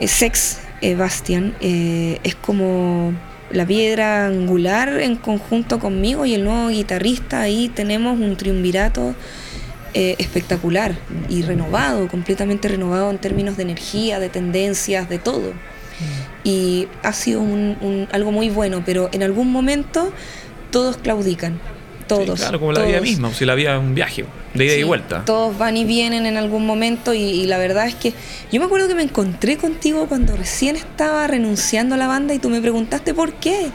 eh, 0.00 0.08
Sex 0.08 0.60
Bastian, 0.96 1.54
es 1.60 2.34
como 2.36 3.12
la 3.50 3.66
piedra 3.66 4.26
angular 4.26 5.00
en 5.00 5.16
conjunto 5.16 5.78
conmigo 5.78 6.26
y 6.26 6.34
el 6.34 6.44
nuevo 6.44 6.68
guitarrista, 6.68 7.40
ahí 7.40 7.68
tenemos 7.68 8.18
un 8.18 8.36
triunvirato 8.36 9.14
eh, 9.94 10.16
espectacular 10.18 10.94
y 11.28 11.42
renovado, 11.42 12.08
completamente 12.08 12.68
renovado 12.68 13.10
en 13.10 13.18
términos 13.18 13.56
de 13.56 13.62
energía, 13.62 14.20
de 14.20 14.28
tendencias, 14.28 15.08
de 15.08 15.18
todo. 15.18 15.52
Mm. 15.52 16.38
Y 16.44 16.88
ha 17.02 17.12
sido 17.12 17.42
algo 18.12 18.30
muy 18.30 18.50
bueno, 18.50 18.82
pero 18.84 19.08
en 19.12 19.22
algún 19.22 19.50
momento 19.50 20.12
todos 20.70 20.98
claudican. 20.98 21.58
Todos. 22.08 22.40
claro, 22.40 22.58
como 22.58 22.72
la 22.72 22.84
vida 22.84 23.00
misma, 23.00 23.32
si 23.32 23.44
la 23.44 23.54
vida 23.54 23.78
un 23.78 23.94
viaje, 23.94 24.24
de 24.54 24.64
ida 24.64 24.74
y 24.74 24.82
vuelta. 24.82 25.24
Todos 25.24 25.56
van 25.56 25.76
y 25.76 25.84
vienen 25.84 26.26
en 26.26 26.36
algún 26.36 26.66
momento 26.66 27.14
y, 27.14 27.46
la 27.46 27.58
verdad 27.58 27.86
es 27.86 27.94
que 27.94 28.14
yo 28.50 28.60
me 28.60 28.66
acuerdo 28.66 28.88
que 28.88 28.94
me 28.94 29.02
encontré 29.02 29.56
contigo 29.56 30.06
cuando 30.08 30.36
recién 30.36 30.76
estaba 30.76 31.26
renunciando 31.26 31.94
a 31.94 31.98
la 31.98 32.08
banda 32.08 32.34
y 32.34 32.38
tú 32.38 32.48
me 32.48 32.60
preguntaste 32.60 33.14
por 33.14 33.34
qué 33.34 33.70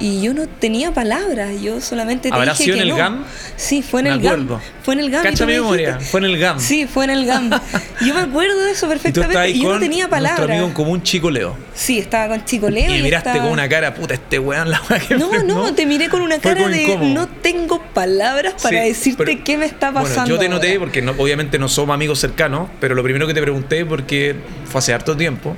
y 0.00 0.22
yo 0.22 0.34
no 0.34 0.46
tenía 0.46 0.92
palabras, 0.92 1.60
yo 1.60 1.80
solamente 1.80 2.28
te 2.28 2.34
¿Habrá 2.34 2.52
dije 2.52 2.64
sido 2.64 2.76
que 2.76 2.82
en 2.82 2.88
el 2.88 2.90
no. 2.90 2.96
GAM? 2.96 3.24
Sí, 3.56 3.82
fue 3.82 4.00
en 4.00 4.06
el 4.06 4.20
GAM. 4.20 4.60
Fue 4.82 4.94
en 4.94 5.00
el 5.00 5.10
GAM. 5.10 5.22
Cacha 5.22 5.46
mi 5.46 5.54
memoria, 5.54 5.98
fue 6.00 6.20
en 6.20 6.26
el 6.26 6.38
GAM. 6.38 6.60
Sí, 6.60 6.86
fue 6.86 7.04
en 7.04 7.10
el 7.10 7.26
GAM. 7.26 7.50
yo 8.06 8.14
me 8.14 8.20
acuerdo 8.20 8.64
de 8.64 8.72
eso 8.72 8.88
perfectamente 8.88 9.50
y, 9.50 9.62
yo 9.62 9.74
no 9.74 9.80
tenía 9.80 10.08
palabras. 10.08 10.38
Nuestro 10.38 10.54
amigo 10.54 10.68
en 10.68 10.74
común, 10.74 11.02
Chico 11.02 11.30
Leo. 11.30 11.56
Sí, 11.74 11.98
estaba 11.98 12.28
con 12.28 12.44
Chico 12.44 12.70
Leo. 12.70 12.94
Y, 12.94 13.02
miraste 13.02 13.38
con 13.38 13.48
una 13.48 13.68
cara, 13.68 13.94
puta, 13.94 14.14
este 14.14 14.38
weón 14.38 14.70
la 14.70 14.80
que 15.06 15.16
No, 15.16 15.30
no, 15.42 15.74
te 15.74 15.86
miré 15.86 16.08
con 16.08 16.22
una 16.22 16.38
cara 16.38 16.68
de 16.68 16.96
no 16.98 17.28
tengo 17.28 17.82
palabras 17.94 18.54
para 18.62 18.82
decirte 18.82 19.40
qué 19.40 19.56
me 19.56 19.66
está 19.66 19.92
pasando. 19.92 20.20
Bueno, 20.20 20.34
yo 20.34 20.38
te 20.38 20.48
noté, 20.48 20.78
porque 20.78 21.02
no, 21.02 21.12
obviamente 21.12 21.58
no 21.58 21.68
somos 21.68 21.94
amigos 21.94 22.18
cercanos, 22.18 22.68
pero 22.80 22.94
lo 22.94 23.02
primero 23.02 23.26
que 23.26 23.34
te 23.34 23.42
pregunté, 23.42 23.84
porque 23.84 24.36
fue 24.64 24.78
hace 24.78 24.94
harto 24.94 25.16
tiempo 25.16 25.56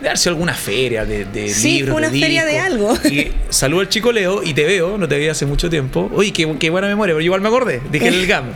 de 0.00 0.08
darse 0.08 0.28
alguna 0.28 0.54
feria 0.54 1.04
de, 1.04 1.24
de 1.24 1.48
sí, 1.48 1.78
libros. 1.78 1.96
Una 1.96 2.10
feria 2.10 2.44
de 2.44 2.58
algo. 2.58 2.94
Y 3.04 3.28
saludo 3.48 3.80
al 3.80 3.88
chico 3.88 4.12
Leo 4.12 4.42
y 4.42 4.54
te 4.54 4.64
veo, 4.64 4.96
no 4.98 5.06
te 5.08 5.16
veía 5.16 5.32
hace 5.32 5.46
mucho 5.46 5.68
tiempo. 5.68 6.10
Uy, 6.14 6.32
qué, 6.32 6.48
qué 6.58 6.70
buena 6.70 6.88
memoria, 6.88 7.14
pero 7.14 7.24
igual 7.24 7.40
me 7.40 7.48
acordé, 7.48 7.80
dije 7.90 8.08
el 8.08 8.26
GAM. 8.26 8.46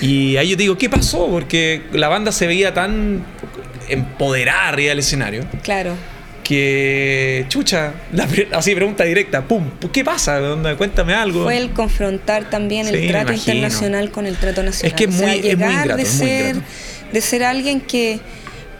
Y 0.00 0.36
ahí 0.36 0.50
yo 0.50 0.56
te 0.56 0.62
digo, 0.62 0.78
¿qué 0.78 0.88
pasó? 0.88 1.28
Porque 1.28 1.82
la 1.92 2.08
banda 2.08 2.32
se 2.32 2.46
veía 2.46 2.72
tan 2.72 3.24
empoderada 3.88 4.68
arriba 4.68 4.90
del 4.90 5.00
escenario. 5.00 5.44
Claro. 5.62 5.94
Que, 6.44 7.44
chucha, 7.48 7.92
así 8.52 8.74
pregunta 8.74 9.04
directa, 9.04 9.44
pum, 9.44 9.68
¿qué 9.92 10.02
pasa? 10.02 10.40
Cuéntame 10.78 11.12
algo. 11.12 11.44
Fue 11.44 11.58
el 11.58 11.70
confrontar 11.70 12.48
también 12.48 12.88
el 12.88 13.08
trato 13.08 13.34
internacional 13.34 14.10
con 14.10 14.24
el 14.24 14.36
trato 14.36 14.62
nacional. 14.62 14.92
Es 14.92 14.94
que 14.94 15.04
es 15.04 15.10
muy, 15.10 15.46
es 15.46 15.58
muy 15.58 15.96
de, 15.96 16.04
ser, 16.06 16.56
de 17.12 17.20
ser 17.20 17.44
alguien 17.44 17.82
que 17.82 18.20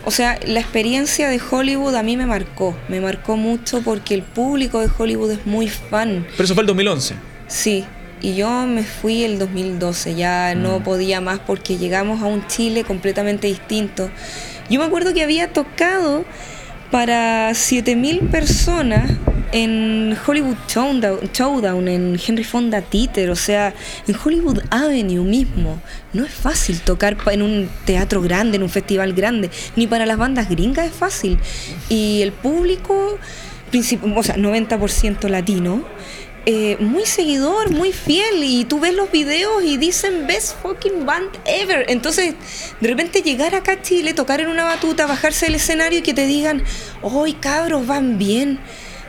o 0.08 0.10
sea, 0.10 0.40
la 0.46 0.60
experiencia 0.60 1.28
de 1.28 1.38
Hollywood 1.38 1.94
a 1.94 2.02
mí 2.02 2.16
me 2.16 2.24
marcó, 2.24 2.74
me 2.88 2.98
marcó 2.98 3.36
mucho 3.36 3.82
porque 3.82 4.14
el 4.14 4.22
público 4.22 4.80
de 4.80 4.88
Hollywood 4.96 5.32
es 5.32 5.44
muy 5.44 5.68
fan. 5.68 6.26
Pero 6.30 6.44
eso 6.44 6.54
fue 6.54 6.62
el 6.62 6.66
2011. 6.68 7.14
Sí, 7.46 7.84
y 8.22 8.34
yo 8.34 8.48
me 8.66 8.84
fui 8.84 9.22
el 9.24 9.38
2012, 9.38 10.14
ya 10.14 10.54
no 10.54 10.78
mm. 10.78 10.82
podía 10.82 11.20
más 11.20 11.40
porque 11.40 11.76
llegamos 11.76 12.22
a 12.22 12.24
un 12.24 12.46
Chile 12.46 12.84
completamente 12.84 13.48
distinto. 13.48 14.08
Yo 14.70 14.80
me 14.80 14.86
acuerdo 14.86 15.12
que 15.12 15.22
había 15.22 15.52
tocado 15.52 16.24
para 16.90 17.50
7.000 17.50 18.30
personas 18.30 19.10
en 19.52 20.16
Hollywood 20.26 20.56
Showdown, 20.68 21.88
en 21.88 22.20
Henry 22.24 22.44
Fonda 22.44 22.82
Theater, 22.82 23.30
o 23.30 23.36
sea, 23.36 23.74
en 24.06 24.16
Hollywood 24.22 24.60
Avenue 24.70 25.24
mismo. 25.24 25.80
No 26.12 26.24
es 26.24 26.32
fácil 26.32 26.80
tocar 26.80 27.16
en 27.26 27.42
un 27.42 27.68
teatro 27.84 28.20
grande, 28.22 28.56
en 28.56 28.62
un 28.62 28.68
festival 28.68 29.12
grande, 29.12 29.50
ni 29.76 29.86
para 29.86 30.06
las 30.06 30.18
bandas 30.18 30.48
gringas 30.48 30.86
es 30.86 30.92
fácil. 30.92 31.38
Y 31.88 32.22
el 32.22 32.32
público, 32.32 33.18
o 34.16 34.22
sea, 34.22 34.36
90% 34.36 35.28
latino, 35.28 35.84
eh, 36.46 36.78
muy 36.80 37.04
seguidor, 37.04 37.70
muy 37.70 37.92
fiel, 37.92 38.42
y 38.42 38.64
tú 38.64 38.80
ves 38.80 38.94
los 38.94 39.10
videos 39.10 39.62
y 39.62 39.76
dicen 39.76 40.26
best 40.26 40.56
fucking 40.62 41.04
band 41.04 41.28
ever. 41.44 41.84
Entonces, 41.88 42.34
de 42.80 42.88
repente 42.88 43.22
llegar 43.22 43.54
acá 43.54 43.72
a 43.72 43.82
Chile, 43.82 44.14
tocar 44.14 44.40
en 44.40 44.48
una 44.48 44.64
batuta, 44.64 45.06
bajarse 45.06 45.46
del 45.46 45.56
escenario 45.56 45.98
y 45.98 46.02
que 46.02 46.14
te 46.14 46.26
digan, 46.26 46.62
hoy 47.02 47.34
cabros, 47.34 47.86
van 47.86 48.16
bien 48.18 48.58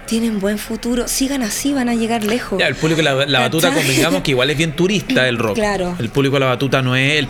tienen 0.10 0.40
buen 0.40 0.58
futuro, 0.58 1.08
sigan 1.08 1.44
así, 1.44 1.72
van 1.72 1.88
a 1.88 1.94
llegar 1.94 2.24
lejos. 2.24 2.58
Ya, 2.60 2.68
el 2.68 2.74
público 2.74 2.98
de 3.04 3.28
la, 3.28 3.40
batuta, 3.40 3.72
convengamos 3.72 4.24
que 4.24 4.32
igual 4.32 4.50
es 4.50 4.58
bien 4.58 4.72
turista 4.72 5.28
el 5.28 5.38
rock. 5.38 5.54
Claro. 5.54 5.96
El 6.00 6.10
público 6.10 6.38
de 6.38 6.40
la 6.40 6.48
batuta 6.48 6.82
no 6.82 6.96
es, 6.96 7.20
el, 7.20 7.28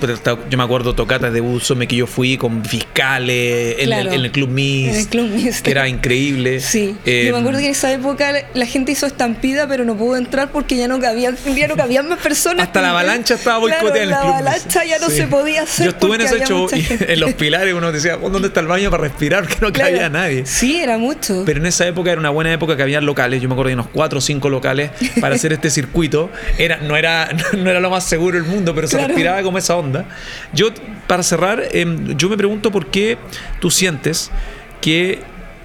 yo 0.50 0.58
me 0.58 0.64
acuerdo 0.64 0.96
tocatas 0.96 1.34
de 1.34 1.42
me 1.76 1.88
que 1.88 1.96
yo 1.98 2.08
fui 2.08 2.38
con 2.38 2.64
fiscales 2.64 3.76
en, 3.80 3.92
el, 3.92 4.32
Club 4.32 4.50
Miss. 4.50 4.90
En 4.90 4.96
el 4.96 5.08
Club 5.08 5.30
Miss. 5.30 5.62
Que 5.62 5.72
era 5.72 5.90
increíble. 5.90 6.62
Sí. 6.62 6.96
yo 7.06 7.12
me 7.12 7.28
em, 7.28 7.36
acuerdo 7.36 7.60
que 7.60 7.66
en 7.66 7.72
esa 7.72 7.92
época 7.92 8.32
la 8.54 8.66
gente 8.66 8.94
hizo 8.94 9.06
estampida, 9.06 9.68
pero 9.68 9.84
no 9.84 9.98
pudo 9.98 10.16
entrar 10.16 10.50
porque 10.52 10.78
ya 10.78 10.88
no 10.88 11.02
cabían, 11.02 11.38
ya 11.54 11.68
no 11.68 11.76
cabían 11.76 12.08
más 12.08 12.20
personas. 12.20 12.68
Hasta 12.68 12.82
la 12.82 12.92
avalancha 12.92 13.34
estaba 13.34 13.58
boicoteada 13.58 13.98
en 13.98 14.04
el 14.04 14.10
la 14.10 14.22
Club 14.22 14.30
La 14.32 14.38
avalancha 14.38 14.86
ya 14.86 15.00
no 15.00 15.10
se 15.10 15.28
podía 15.28 15.64
hacer. 15.64 15.86
Yo 15.86 15.92
estuve 15.92 16.16
en 16.16 16.22
ese 16.22 16.46
show 16.46 16.70
y 16.74 16.86
en 17.12 17.20
los 17.20 17.34
pilares 17.34 17.74
uno 17.74 17.92
decía, 17.92 18.16
¿dónde 18.16 18.48
está 18.48 18.62
el 18.62 18.68
baño 18.68 18.90
para 18.90 19.04
respirar? 19.04 19.48
Que 19.50 19.58
no 19.62 19.74
cabía 19.74 20.10
nadie. 20.10 20.46
Sí, 20.46 20.80
era 20.80 20.98
mucho. 20.98 21.44
Pero 21.46 21.60
en 21.60 21.66
esa 21.66 21.86
época 21.88 22.12
era 22.12 22.20
una 22.20 22.30
buena 22.30 22.54
época 22.54 22.69
que 22.76 22.84
había 22.84 23.02
locales. 23.02 23.42
Yo 23.42 23.48
me 23.48 23.54
acuerdo 23.54 23.70
de 23.70 23.74
unos 23.76 23.88
cuatro 23.88 24.20
o 24.20 24.22
cinco 24.22 24.50
locales 24.50 24.92
para 25.22 25.36
hacer 25.36 25.54
este 25.54 25.70
circuito. 25.70 26.30
Era, 26.58 26.78
no, 26.78 26.96
era, 26.96 27.30
no 27.58 27.70
era 27.70 27.80
lo 27.80 27.90
más 27.90 28.04
seguro 28.04 28.38
del 28.38 28.48
mundo, 28.48 28.74
pero 28.76 28.88
se 28.88 29.06
respiraba 29.06 29.42
como 29.44 29.58
esa 29.58 29.76
onda. 29.76 30.06
Yo, 30.54 30.70
para 31.08 31.24
cerrar, 31.24 31.64
em, 31.72 32.16
yo 32.18 32.30
me 32.30 32.38
pregunto 32.38 32.72
por 32.72 32.88
qué 32.88 33.18
tú 33.60 33.72
sientes 33.72 34.32
que 34.82 35.20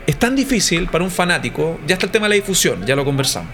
es 0.06 0.16
tan 0.16 0.36
difícil 0.36 0.88
para 0.88 1.04
un 1.04 1.10
fanático, 1.10 1.80
ya 1.86 1.94
está 1.94 2.06
el 2.06 2.12
tema 2.12 2.26
de 2.26 2.30
la 2.30 2.34
difusión, 2.34 2.84
ya 2.84 2.94
lo 2.94 3.04
conversamos 3.04 3.50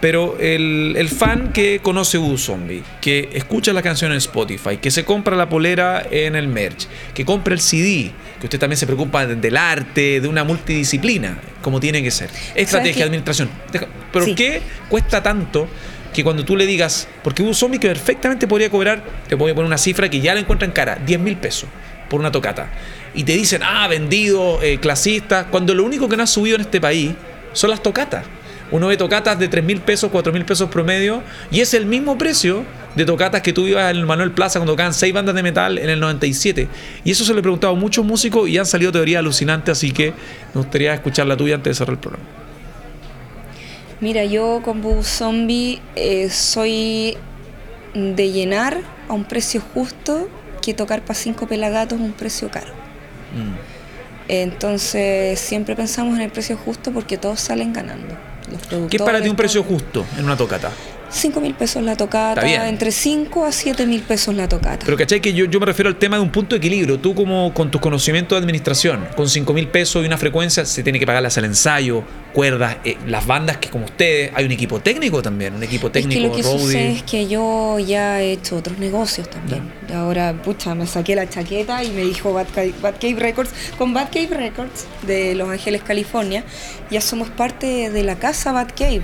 pero 0.00 0.36
el, 0.38 1.08
fan 1.08 1.52
que 1.52 1.80
conoce 1.80 2.18
U 2.18 2.38
Zombie, 2.38 2.82
que 3.00 3.30
escucha 3.32 3.72
la 3.72 3.82
canción 3.82 4.12
en 4.12 4.18
Spotify, 4.18 4.76
que 4.76 4.90
se 4.90 5.04
compra 5.04 5.36
la 5.36 5.48
polera 5.48 6.06
en 6.10 6.36
el 6.36 6.46
merch, 6.46 6.86
que 7.14 7.24
compra 7.24 7.54
el 7.54 7.60
CD, 7.60 8.12
que 8.38 8.46
usted 8.46 8.58
también 8.58 8.76
se 8.76 8.86
preocupa 8.86 9.26
del 9.26 9.56
arte, 9.56 10.20
de 10.20 10.28
una 10.28 10.44
multidisciplina, 10.44 11.38
como 11.62 11.80
tiene 11.80 12.02
que 12.02 12.10
ser. 12.10 12.30
Estrategia, 12.54 13.00
de 13.00 13.04
administración. 13.04 13.50
Pero 14.12 14.34
¿qué 14.36 14.62
cuesta 14.88 15.22
tanto 15.22 15.68
que 16.12 16.22
cuando 16.24 16.44
tú 16.44 16.56
le 16.56 16.66
digas, 16.66 17.08
porque 17.22 17.42
U 17.42 17.52
Zombie 17.52 17.78
que 17.78 17.88
perfectamente 17.88 18.46
podría 18.46 18.70
cobrar, 18.70 19.02
te 19.28 19.34
voy 19.34 19.50
a 19.50 19.54
poner 19.54 19.66
una 19.66 19.78
cifra 19.78 20.08
que 20.08 20.20
ya 20.20 20.34
la 20.34 20.40
encuentra 20.40 20.66
en 20.66 20.72
cara, 20.72 20.98
10 21.04 21.20
mil 21.20 21.36
pesos 21.36 21.68
por 22.08 22.20
una 22.20 22.32
tocata. 22.32 22.70
Y 23.14 23.24
te 23.24 23.32
dicen, 23.32 23.62
ah, 23.64 23.86
vendido, 23.88 24.62
eh, 24.62 24.78
clasista, 24.78 25.46
cuando 25.46 25.74
lo 25.74 25.84
único 25.84 26.08
que 26.08 26.16
no 26.16 26.22
ha 26.22 26.26
subido 26.26 26.56
en 26.56 26.62
este 26.62 26.80
país 26.80 27.12
son 27.52 27.70
las 27.70 27.82
tocatas. 27.82 28.24
Uno 28.70 28.88
ve 28.88 28.96
tocatas 28.96 29.38
de 29.38 29.48
3 29.48 29.64
mil 29.64 29.80
pesos, 29.80 30.10
4 30.10 30.32
mil 30.32 30.44
pesos 30.44 30.68
promedio 30.68 31.22
y 31.50 31.60
es 31.60 31.74
el 31.74 31.86
mismo 31.86 32.18
precio 32.18 32.64
de 32.94 33.04
tocatas 33.04 33.42
que 33.42 33.52
tú 33.52 33.66
ibas 33.66 33.90
en 33.90 33.98
el 33.98 34.06
Manuel 34.06 34.32
Plaza 34.32 34.58
cuando 34.58 34.72
tocaban 34.72 34.92
seis 34.92 35.14
bandas 35.14 35.34
de 35.34 35.42
metal 35.42 35.78
en 35.78 35.88
el 35.88 36.00
97. 36.00 36.68
Y 37.04 37.10
eso 37.12 37.24
se 37.24 37.32
le 37.32 37.40
he 37.40 37.42
preguntado 37.42 37.72
a 37.72 37.76
muchos 37.76 38.04
músicos 38.04 38.48
y 38.48 38.58
han 38.58 38.66
salido 38.66 38.92
teorías 38.92 39.20
alucinantes, 39.20 39.72
así 39.78 39.92
que 39.92 40.12
me 40.54 40.60
gustaría 40.60 40.92
escuchar 40.94 41.26
la 41.26 41.36
tuya 41.36 41.54
antes 41.54 41.70
de 41.70 41.74
cerrar 41.74 41.94
el 41.94 42.00
programa. 42.00 42.24
Mira, 44.00 44.24
yo 44.24 44.60
con 44.64 44.80
Boo 44.82 45.02
Zombie 45.02 45.80
eh, 45.96 46.28
soy 46.30 47.16
de 47.94 48.30
llenar 48.30 48.80
a 49.08 49.12
un 49.12 49.24
precio 49.24 49.62
justo 49.74 50.28
que 50.62 50.74
tocar 50.74 51.02
para 51.02 51.14
cinco 51.14 51.46
pelagatos 51.46 51.98
un 51.98 52.12
precio 52.12 52.50
caro. 52.50 52.72
Mm. 53.34 53.54
Entonces 54.28 55.40
siempre 55.40 55.74
pensamos 55.74 56.16
en 56.16 56.22
el 56.22 56.30
precio 56.30 56.56
justo 56.56 56.92
porque 56.92 57.16
todos 57.16 57.40
salen 57.40 57.72
ganando. 57.72 58.16
¿Qué 58.90 58.96
es 58.96 59.02
para 59.02 59.20
ti 59.20 59.28
un 59.28 59.36
precio 59.36 59.62
justo 59.62 60.04
en 60.16 60.24
una 60.24 60.36
tocata? 60.36 60.70
5 61.10 61.40
mil 61.40 61.54
pesos 61.54 61.82
la 61.82 61.96
tocata, 61.96 62.68
entre 62.68 62.90
5 62.90 63.44
a 63.44 63.52
7 63.52 63.86
mil 63.86 64.02
pesos 64.02 64.34
la 64.34 64.48
tocata. 64.48 64.84
Pero 64.84 64.96
¿cachai? 64.96 65.20
Que 65.20 65.32
yo, 65.32 65.46
yo 65.46 65.60
me 65.60 65.66
refiero 65.66 65.88
al 65.88 65.96
tema 65.96 66.16
de 66.16 66.22
un 66.22 66.30
punto 66.30 66.54
de 66.54 66.58
equilibrio. 66.58 66.98
Tú 66.98 67.14
como 67.14 67.52
con 67.54 67.70
tus 67.70 67.80
conocimientos 67.80 68.36
de 68.36 68.40
administración, 68.40 69.06
con 69.16 69.28
5 69.28 69.52
mil 69.52 69.68
pesos 69.68 70.02
y 70.02 70.06
una 70.06 70.18
frecuencia, 70.18 70.64
se 70.64 70.82
tiene 70.82 70.98
que 70.98 71.06
pagarlas 71.06 71.36
al 71.38 71.44
ensayo, 71.44 72.04
cuerdas, 72.32 72.76
eh, 72.84 72.96
las 73.06 73.26
bandas 73.26 73.56
que 73.56 73.68
como 73.68 73.86
ustedes, 73.86 74.30
hay 74.34 74.44
un 74.44 74.52
equipo 74.52 74.80
técnico 74.80 75.22
también, 75.22 75.54
un 75.54 75.62
equipo 75.62 75.90
técnico. 75.90 76.20
Es 76.20 76.22
que 76.22 76.28
lo 76.28 76.36
que 76.36 76.42
sucede 76.42 76.92
es 76.92 77.02
que 77.02 77.26
yo 77.26 77.78
ya 77.78 78.22
he 78.22 78.32
hecho 78.32 78.56
otros 78.56 78.78
negocios 78.78 79.28
también. 79.30 79.72
Ahora, 79.94 80.34
pucha, 80.42 80.74
me 80.74 80.86
saqué 80.86 81.14
la 81.14 81.28
chaqueta 81.28 81.82
y 81.82 81.90
me 81.90 82.02
dijo 82.02 82.32
Bad 82.32 82.46
Cave, 82.54 83.16
Records, 83.18 83.50
con 83.76 83.94
Bad 83.94 84.08
Cave 84.12 84.28
Records 84.30 84.86
de 85.06 85.34
Los 85.34 85.48
Ángeles, 85.48 85.82
California, 85.82 86.44
ya 86.90 87.00
somos 87.00 87.30
parte 87.30 87.90
de 87.90 88.02
la 88.02 88.18
casa 88.18 88.52
Bad 88.52 88.68
Cave. 88.76 89.02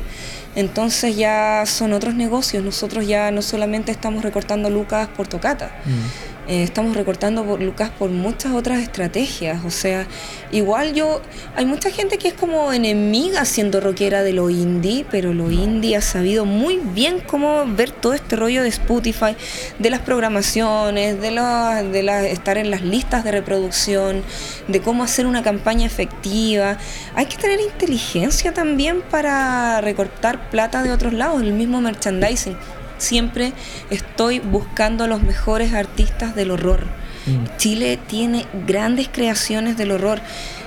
Entonces 0.57 1.17
ya 1.17 1.65
son 1.67 1.93
otros 1.93 2.15
negocios. 2.15 2.63
Nosotros 2.65 3.07
ya 3.07 3.31
no 3.31 3.43
solamente 3.43 3.93
estamos 3.93 4.23
recortando 4.23 4.71
lucas 4.71 5.09
por 5.09 5.27
tocata. 5.27 5.71
Mm. 5.85 6.34
Eh, 6.47 6.63
estamos 6.63 6.95
recortando 6.95 7.43
por 7.45 7.63
Lucas 7.63 7.91
por 7.99 8.11
muchas 8.11 8.53
otras 8.53 8.81
estrategias. 8.81 9.65
O 9.65 9.71
sea, 9.71 10.07
igual 10.53 10.93
yo, 10.93 11.23
hay 11.57 11.65
mucha 11.65 11.91
gente 11.91 12.19
que 12.19 12.29
es 12.29 12.35
como 12.35 12.73
enemiga 12.73 13.45
siendo 13.47 13.81
rockera 13.81 14.23
de 14.23 14.33
lo 14.35 14.51
indie, 14.51 15.07
pero 15.11 15.33
lo 15.33 15.51
indie 15.51 15.97
ha 15.97 16.03
sabido 16.03 16.45
muy 16.45 16.77
bien 16.77 17.21
cómo 17.21 17.65
ver 17.67 17.91
todo 17.91 18.13
este 18.13 18.37
rollo 18.37 18.63
de 18.63 18.69
Spotify, 18.69 19.37
de 19.79 19.91
las 19.91 20.01
programaciones, 20.01 21.21
de, 21.21 21.31
de 21.31 22.03
la, 22.03 22.27
estar 22.27 22.59
en 22.59 22.71
las 22.71 22.83
listas 22.83 23.25
de 23.25 23.31
reproducción, 23.31 24.23
de 24.69 24.81
cómo 24.81 25.03
hacer 25.03 25.27
una 25.27 25.43
campaña 25.43 25.87
efectiva. 25.87 26.77
Hay 27.15 27.27
que 27.27 27.39
tener 27.39 27.59
inteligencia 27.61 28.53
también 28.53 29.01
para 29.01 29.81
recortar 29.81 30.51
plata 30.51 30.83
de 30.83 30.93
otros 30.93 31.15
lados, 31.15 31.43
el 31.43 31.55
mismo 31.55 31.81
merchandising 31.81 32.57
siempre 32.99 33.53
estoy 33.91 34.41
buscando 34.41 35.05
a 35.05 35.07
los 35.07 35.23
mejores 35.23 35.75
artistas 35.75 36.35
del 36.35 36.51
horror. 36.51 36.85
Mm. 37.27 37.57
Chile 37.57 37.99
tiene 38.07 38.47
grandes 38.67 39.09
creaciones 39.11 39.77
del 39.77 39.93
horror. 39.93 40.21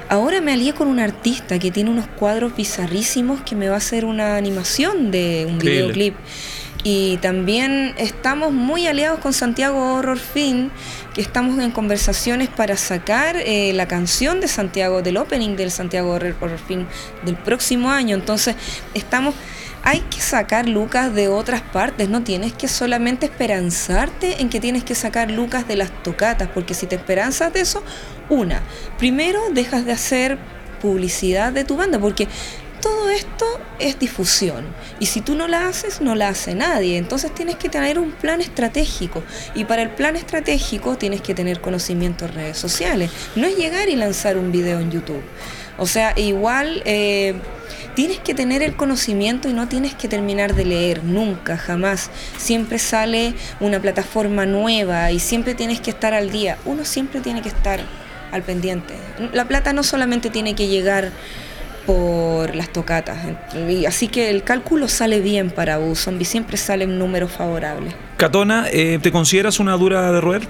Ahora 0.09 0.39
me 0.39 0.53
alié 0.53 0.73
con 0.73 0.87
un 0.87 0.99
artista 0.99 1.59
que 1.59 1.69
tiene 1.69 1.89
unos 1.89 2.07
cuadros 2.07 2.55
bizarrísimos 2.55 3.41
que 3.41 3.55
me 3.55 3.67
va 3.67 3.75
a 3.75 3.77
hacer 3.77 4.05
una 4.05 4.37
animación 4.37 5.11
de 5.11 5.45
un 5.49 5.59
videoclip. 5.59 6.15
Y 6.83 7.17
también 7.17 7.93
estamos 7.97 8.53
muy 8.53 8.87
aliados 8.87 9.19
con 9.19 9.33
Santiago 9.33 9.95
Horror 9.95 10.17
Film, 10.17 10.69
que 11.13 11.19
estamos 11.19 11.59
en 11.59 11.71
conversaciones 11.71 12.47
para 12.47 12.77
sacar 12.77 13.35
eh, 13.35 13.73
la 13.73 13.87
canción 13.89 14.39
de 14.39 14.47
Santiago, 14.47 15.01
del 15.01 15.17
opening 15.17 15.57
del 15.57 15.71
Santiago 15.71 16.11
Horror 16.11 16.35
Film 16.65 16.85
del 17.25 17.35
próximo 17.35 17.91
año. 17.91 18.15
Entonces, 18.15 18.55
estamos 18.93 19.35
hay 19.87 20.01
que 20.01 20.19
sacar 20.19 20.67
lucas 20.67 21.15
de 21.15 21.29
otras 21.29 21.61
partes, 21.61 22.09
no 22.09 22.21
tienes 22.21 22.51
que 22.51 22.67
solamente 22.67 23.25
esperanzarte 23.25 24.41
en 24.41 24.49
que 24.49 24.59
tienes 24.59 24.83
que 24.83 24.95
sacar 24.95 25.31
lucas 25.31 25.65
de 25.65 25.77
las 25.77 26.03
tocatas, 26.03 26.49
porque 26.53 26.73
si 26.73 26.87
te 26.87 26.95
esperanzas 26.95 27.53
de 27.53 27.61
eso, 27.61 27.81
una, 28.27 28.61
primero 28.97 29.39
dejas 29.53 29.85
de 29.85 29.93
hacer 29.93 30.39
publicidad 30.81 31.53
de 31.53 31.63
tu 31.63 31.77
banda, 31.77 31.99
porque 31.99 32.27
todo 32.81 33.07
esto 33.07 33.45
es 33.79 33.97
difusión 33.97 34.65
y 34.99 35.05
si 35.05 35.21
tú 35.21 35.35
no 35.35 35.47
la 35.47 35.69
haces, 35.69 36.01
no 36.01 36.15
la 36.15 36.27
hace 36.27 36.53
nadie. 36.53 36.97
Entonces 36.97 37.33
tienes 37.33 37.55
que 37.55 37.69
tener 37.69 37.97
un 37.97 38.11
plan 38.11 38.41
estratégico 38.41 39.23
y 39.55 39.63
para 39.63 39.83
el 39.83 39.91
plan 39.91 40.17
estratégico 40.17 40.97
tienes 40.97 41.21
que 41.21 41.33
tener 41.33 41.61
conocimiento 41.61 42.25
en 42.25 42.33
redes 42.33 42.57
sociales. 42.57 43.09
No 43.37 43.47
es 43.47 43.55
llegar 43.55 43.87
y 43.87 43.95
lanzar 43.95 44.37
un 44.37 44.51
video 44.51 44.81
en 44.81 44.91
YouTube. 44.91 45.23
O 45.77 45.87
sea, 45.87 46.13
igual 46.17 46.81
eh, 46.85 47.35
tienes 47.95 48.19
que 48.19 48.33
tener 48.33 48.61
el 48.61 48.75
conocimiento 48.75 49.49
y 49.49 49.53
no 49.53 49.67
tienes 49.67 49.93
que 49.95 50.07
terminar 50.07 50.55
de 50.55 50.65
leer 50.65 51.03
nunca, 51.03 51.57
jamás. 51.57 52.09
Siempre 52.37 52.79
sale 52.79 53.33
una 53.59 53.79
plataforma 53.79 54.45
nueva 54.45 55.11
y 55.11 55.19
siempre 55.19 55.55
tienes 55.55 55.81
que 55.81 55.91
estar 55.91 56.13
al 56.13 56.31
día. 56.31 56.57
Uno 56.65 56.85
siempre 56.85 57.21
tiene 57.21 57.41
que 57.41 57.49
estar 57.49 57.79
al 58.31 58.43
pendiente. 58.43 58.93
La 59.33 59.45
plata 59.45 59.73
no 59.73 59.83
solamente 59.83 60.29
tiene 60.29 60.55
que 60.55 60.67
llegar 60.67 61.11
por 61.85 62.53
las 62.55 62.69
tocatas. 62.69 63.17
Así 63.87 64.09
que 64.09 64.29
el 64.29 64.43
cálculo 64.43 64.87
sale 64.87 65.21
bien 65.21 65.49
para 65.49 65.79
U. 65.79 65.95
Zombie 65.95 66.25
siempre 66.25 66.57
sale 66.57 66.85
un 66.85 66.99
número 66.99 67.27
favorable. 67.27 67.95
Catona, 68.17 68.67
eh, 68.71 68.99
¿te 69.01 69.11
consideras 69.11 69.59
una 69.59 69.77
dura 69.77 70.11
de 70.11 70.21
roer? 70.21 70.47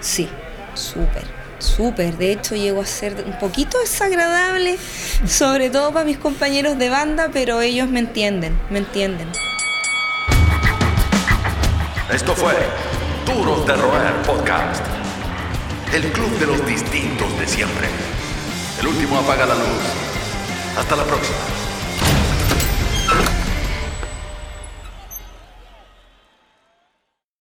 Sí, 0.00 0.28
súper 0.74 1.33
súper. 1.64 2.16
De 2.16 2.32
hecho, 2.32 2.54
llego 2.54 2.80
a 2.82 2.86
ser 2.86 3.24
un 3.26 3.38
poquito 3.38 3.78
desagradable, 3.78 4.78
sobre 5.26 5.70
todo 5.70 5.92
para 5.92 6.04
mis 6.04 6.18
compañeros 6.18 6.78
de 6.78 6.90
banda, 6.90 7.30
pero 7.32 7.60
ellos 7.60 7.88
me 7.88 8.00
entienden, 8.00 8.58
me 8.70 8.78
entienden. 8.78 9.28
Esto 12.12 12.34
fue 12.34 12.54
Duros 13.26 13.66
de 13.66 13.74
Roer 13.74 14.14
Podcast. 14.26 14.84
El 15.92 16.02
club 16.12 16.30
de 16.38 16.46
los 16.46 16.66
distintos 16.66 17.38
de 17.38 17.46
siempre. 17.46 17.88
El 18.80 18.88
último 18.88 19.18
apaga 19.18 19.46
la 19.46 19.54
luz. 19.54 19.82
Hasta 20.76 20.96
la 20.96 21.04
próxima. 21.04 21.63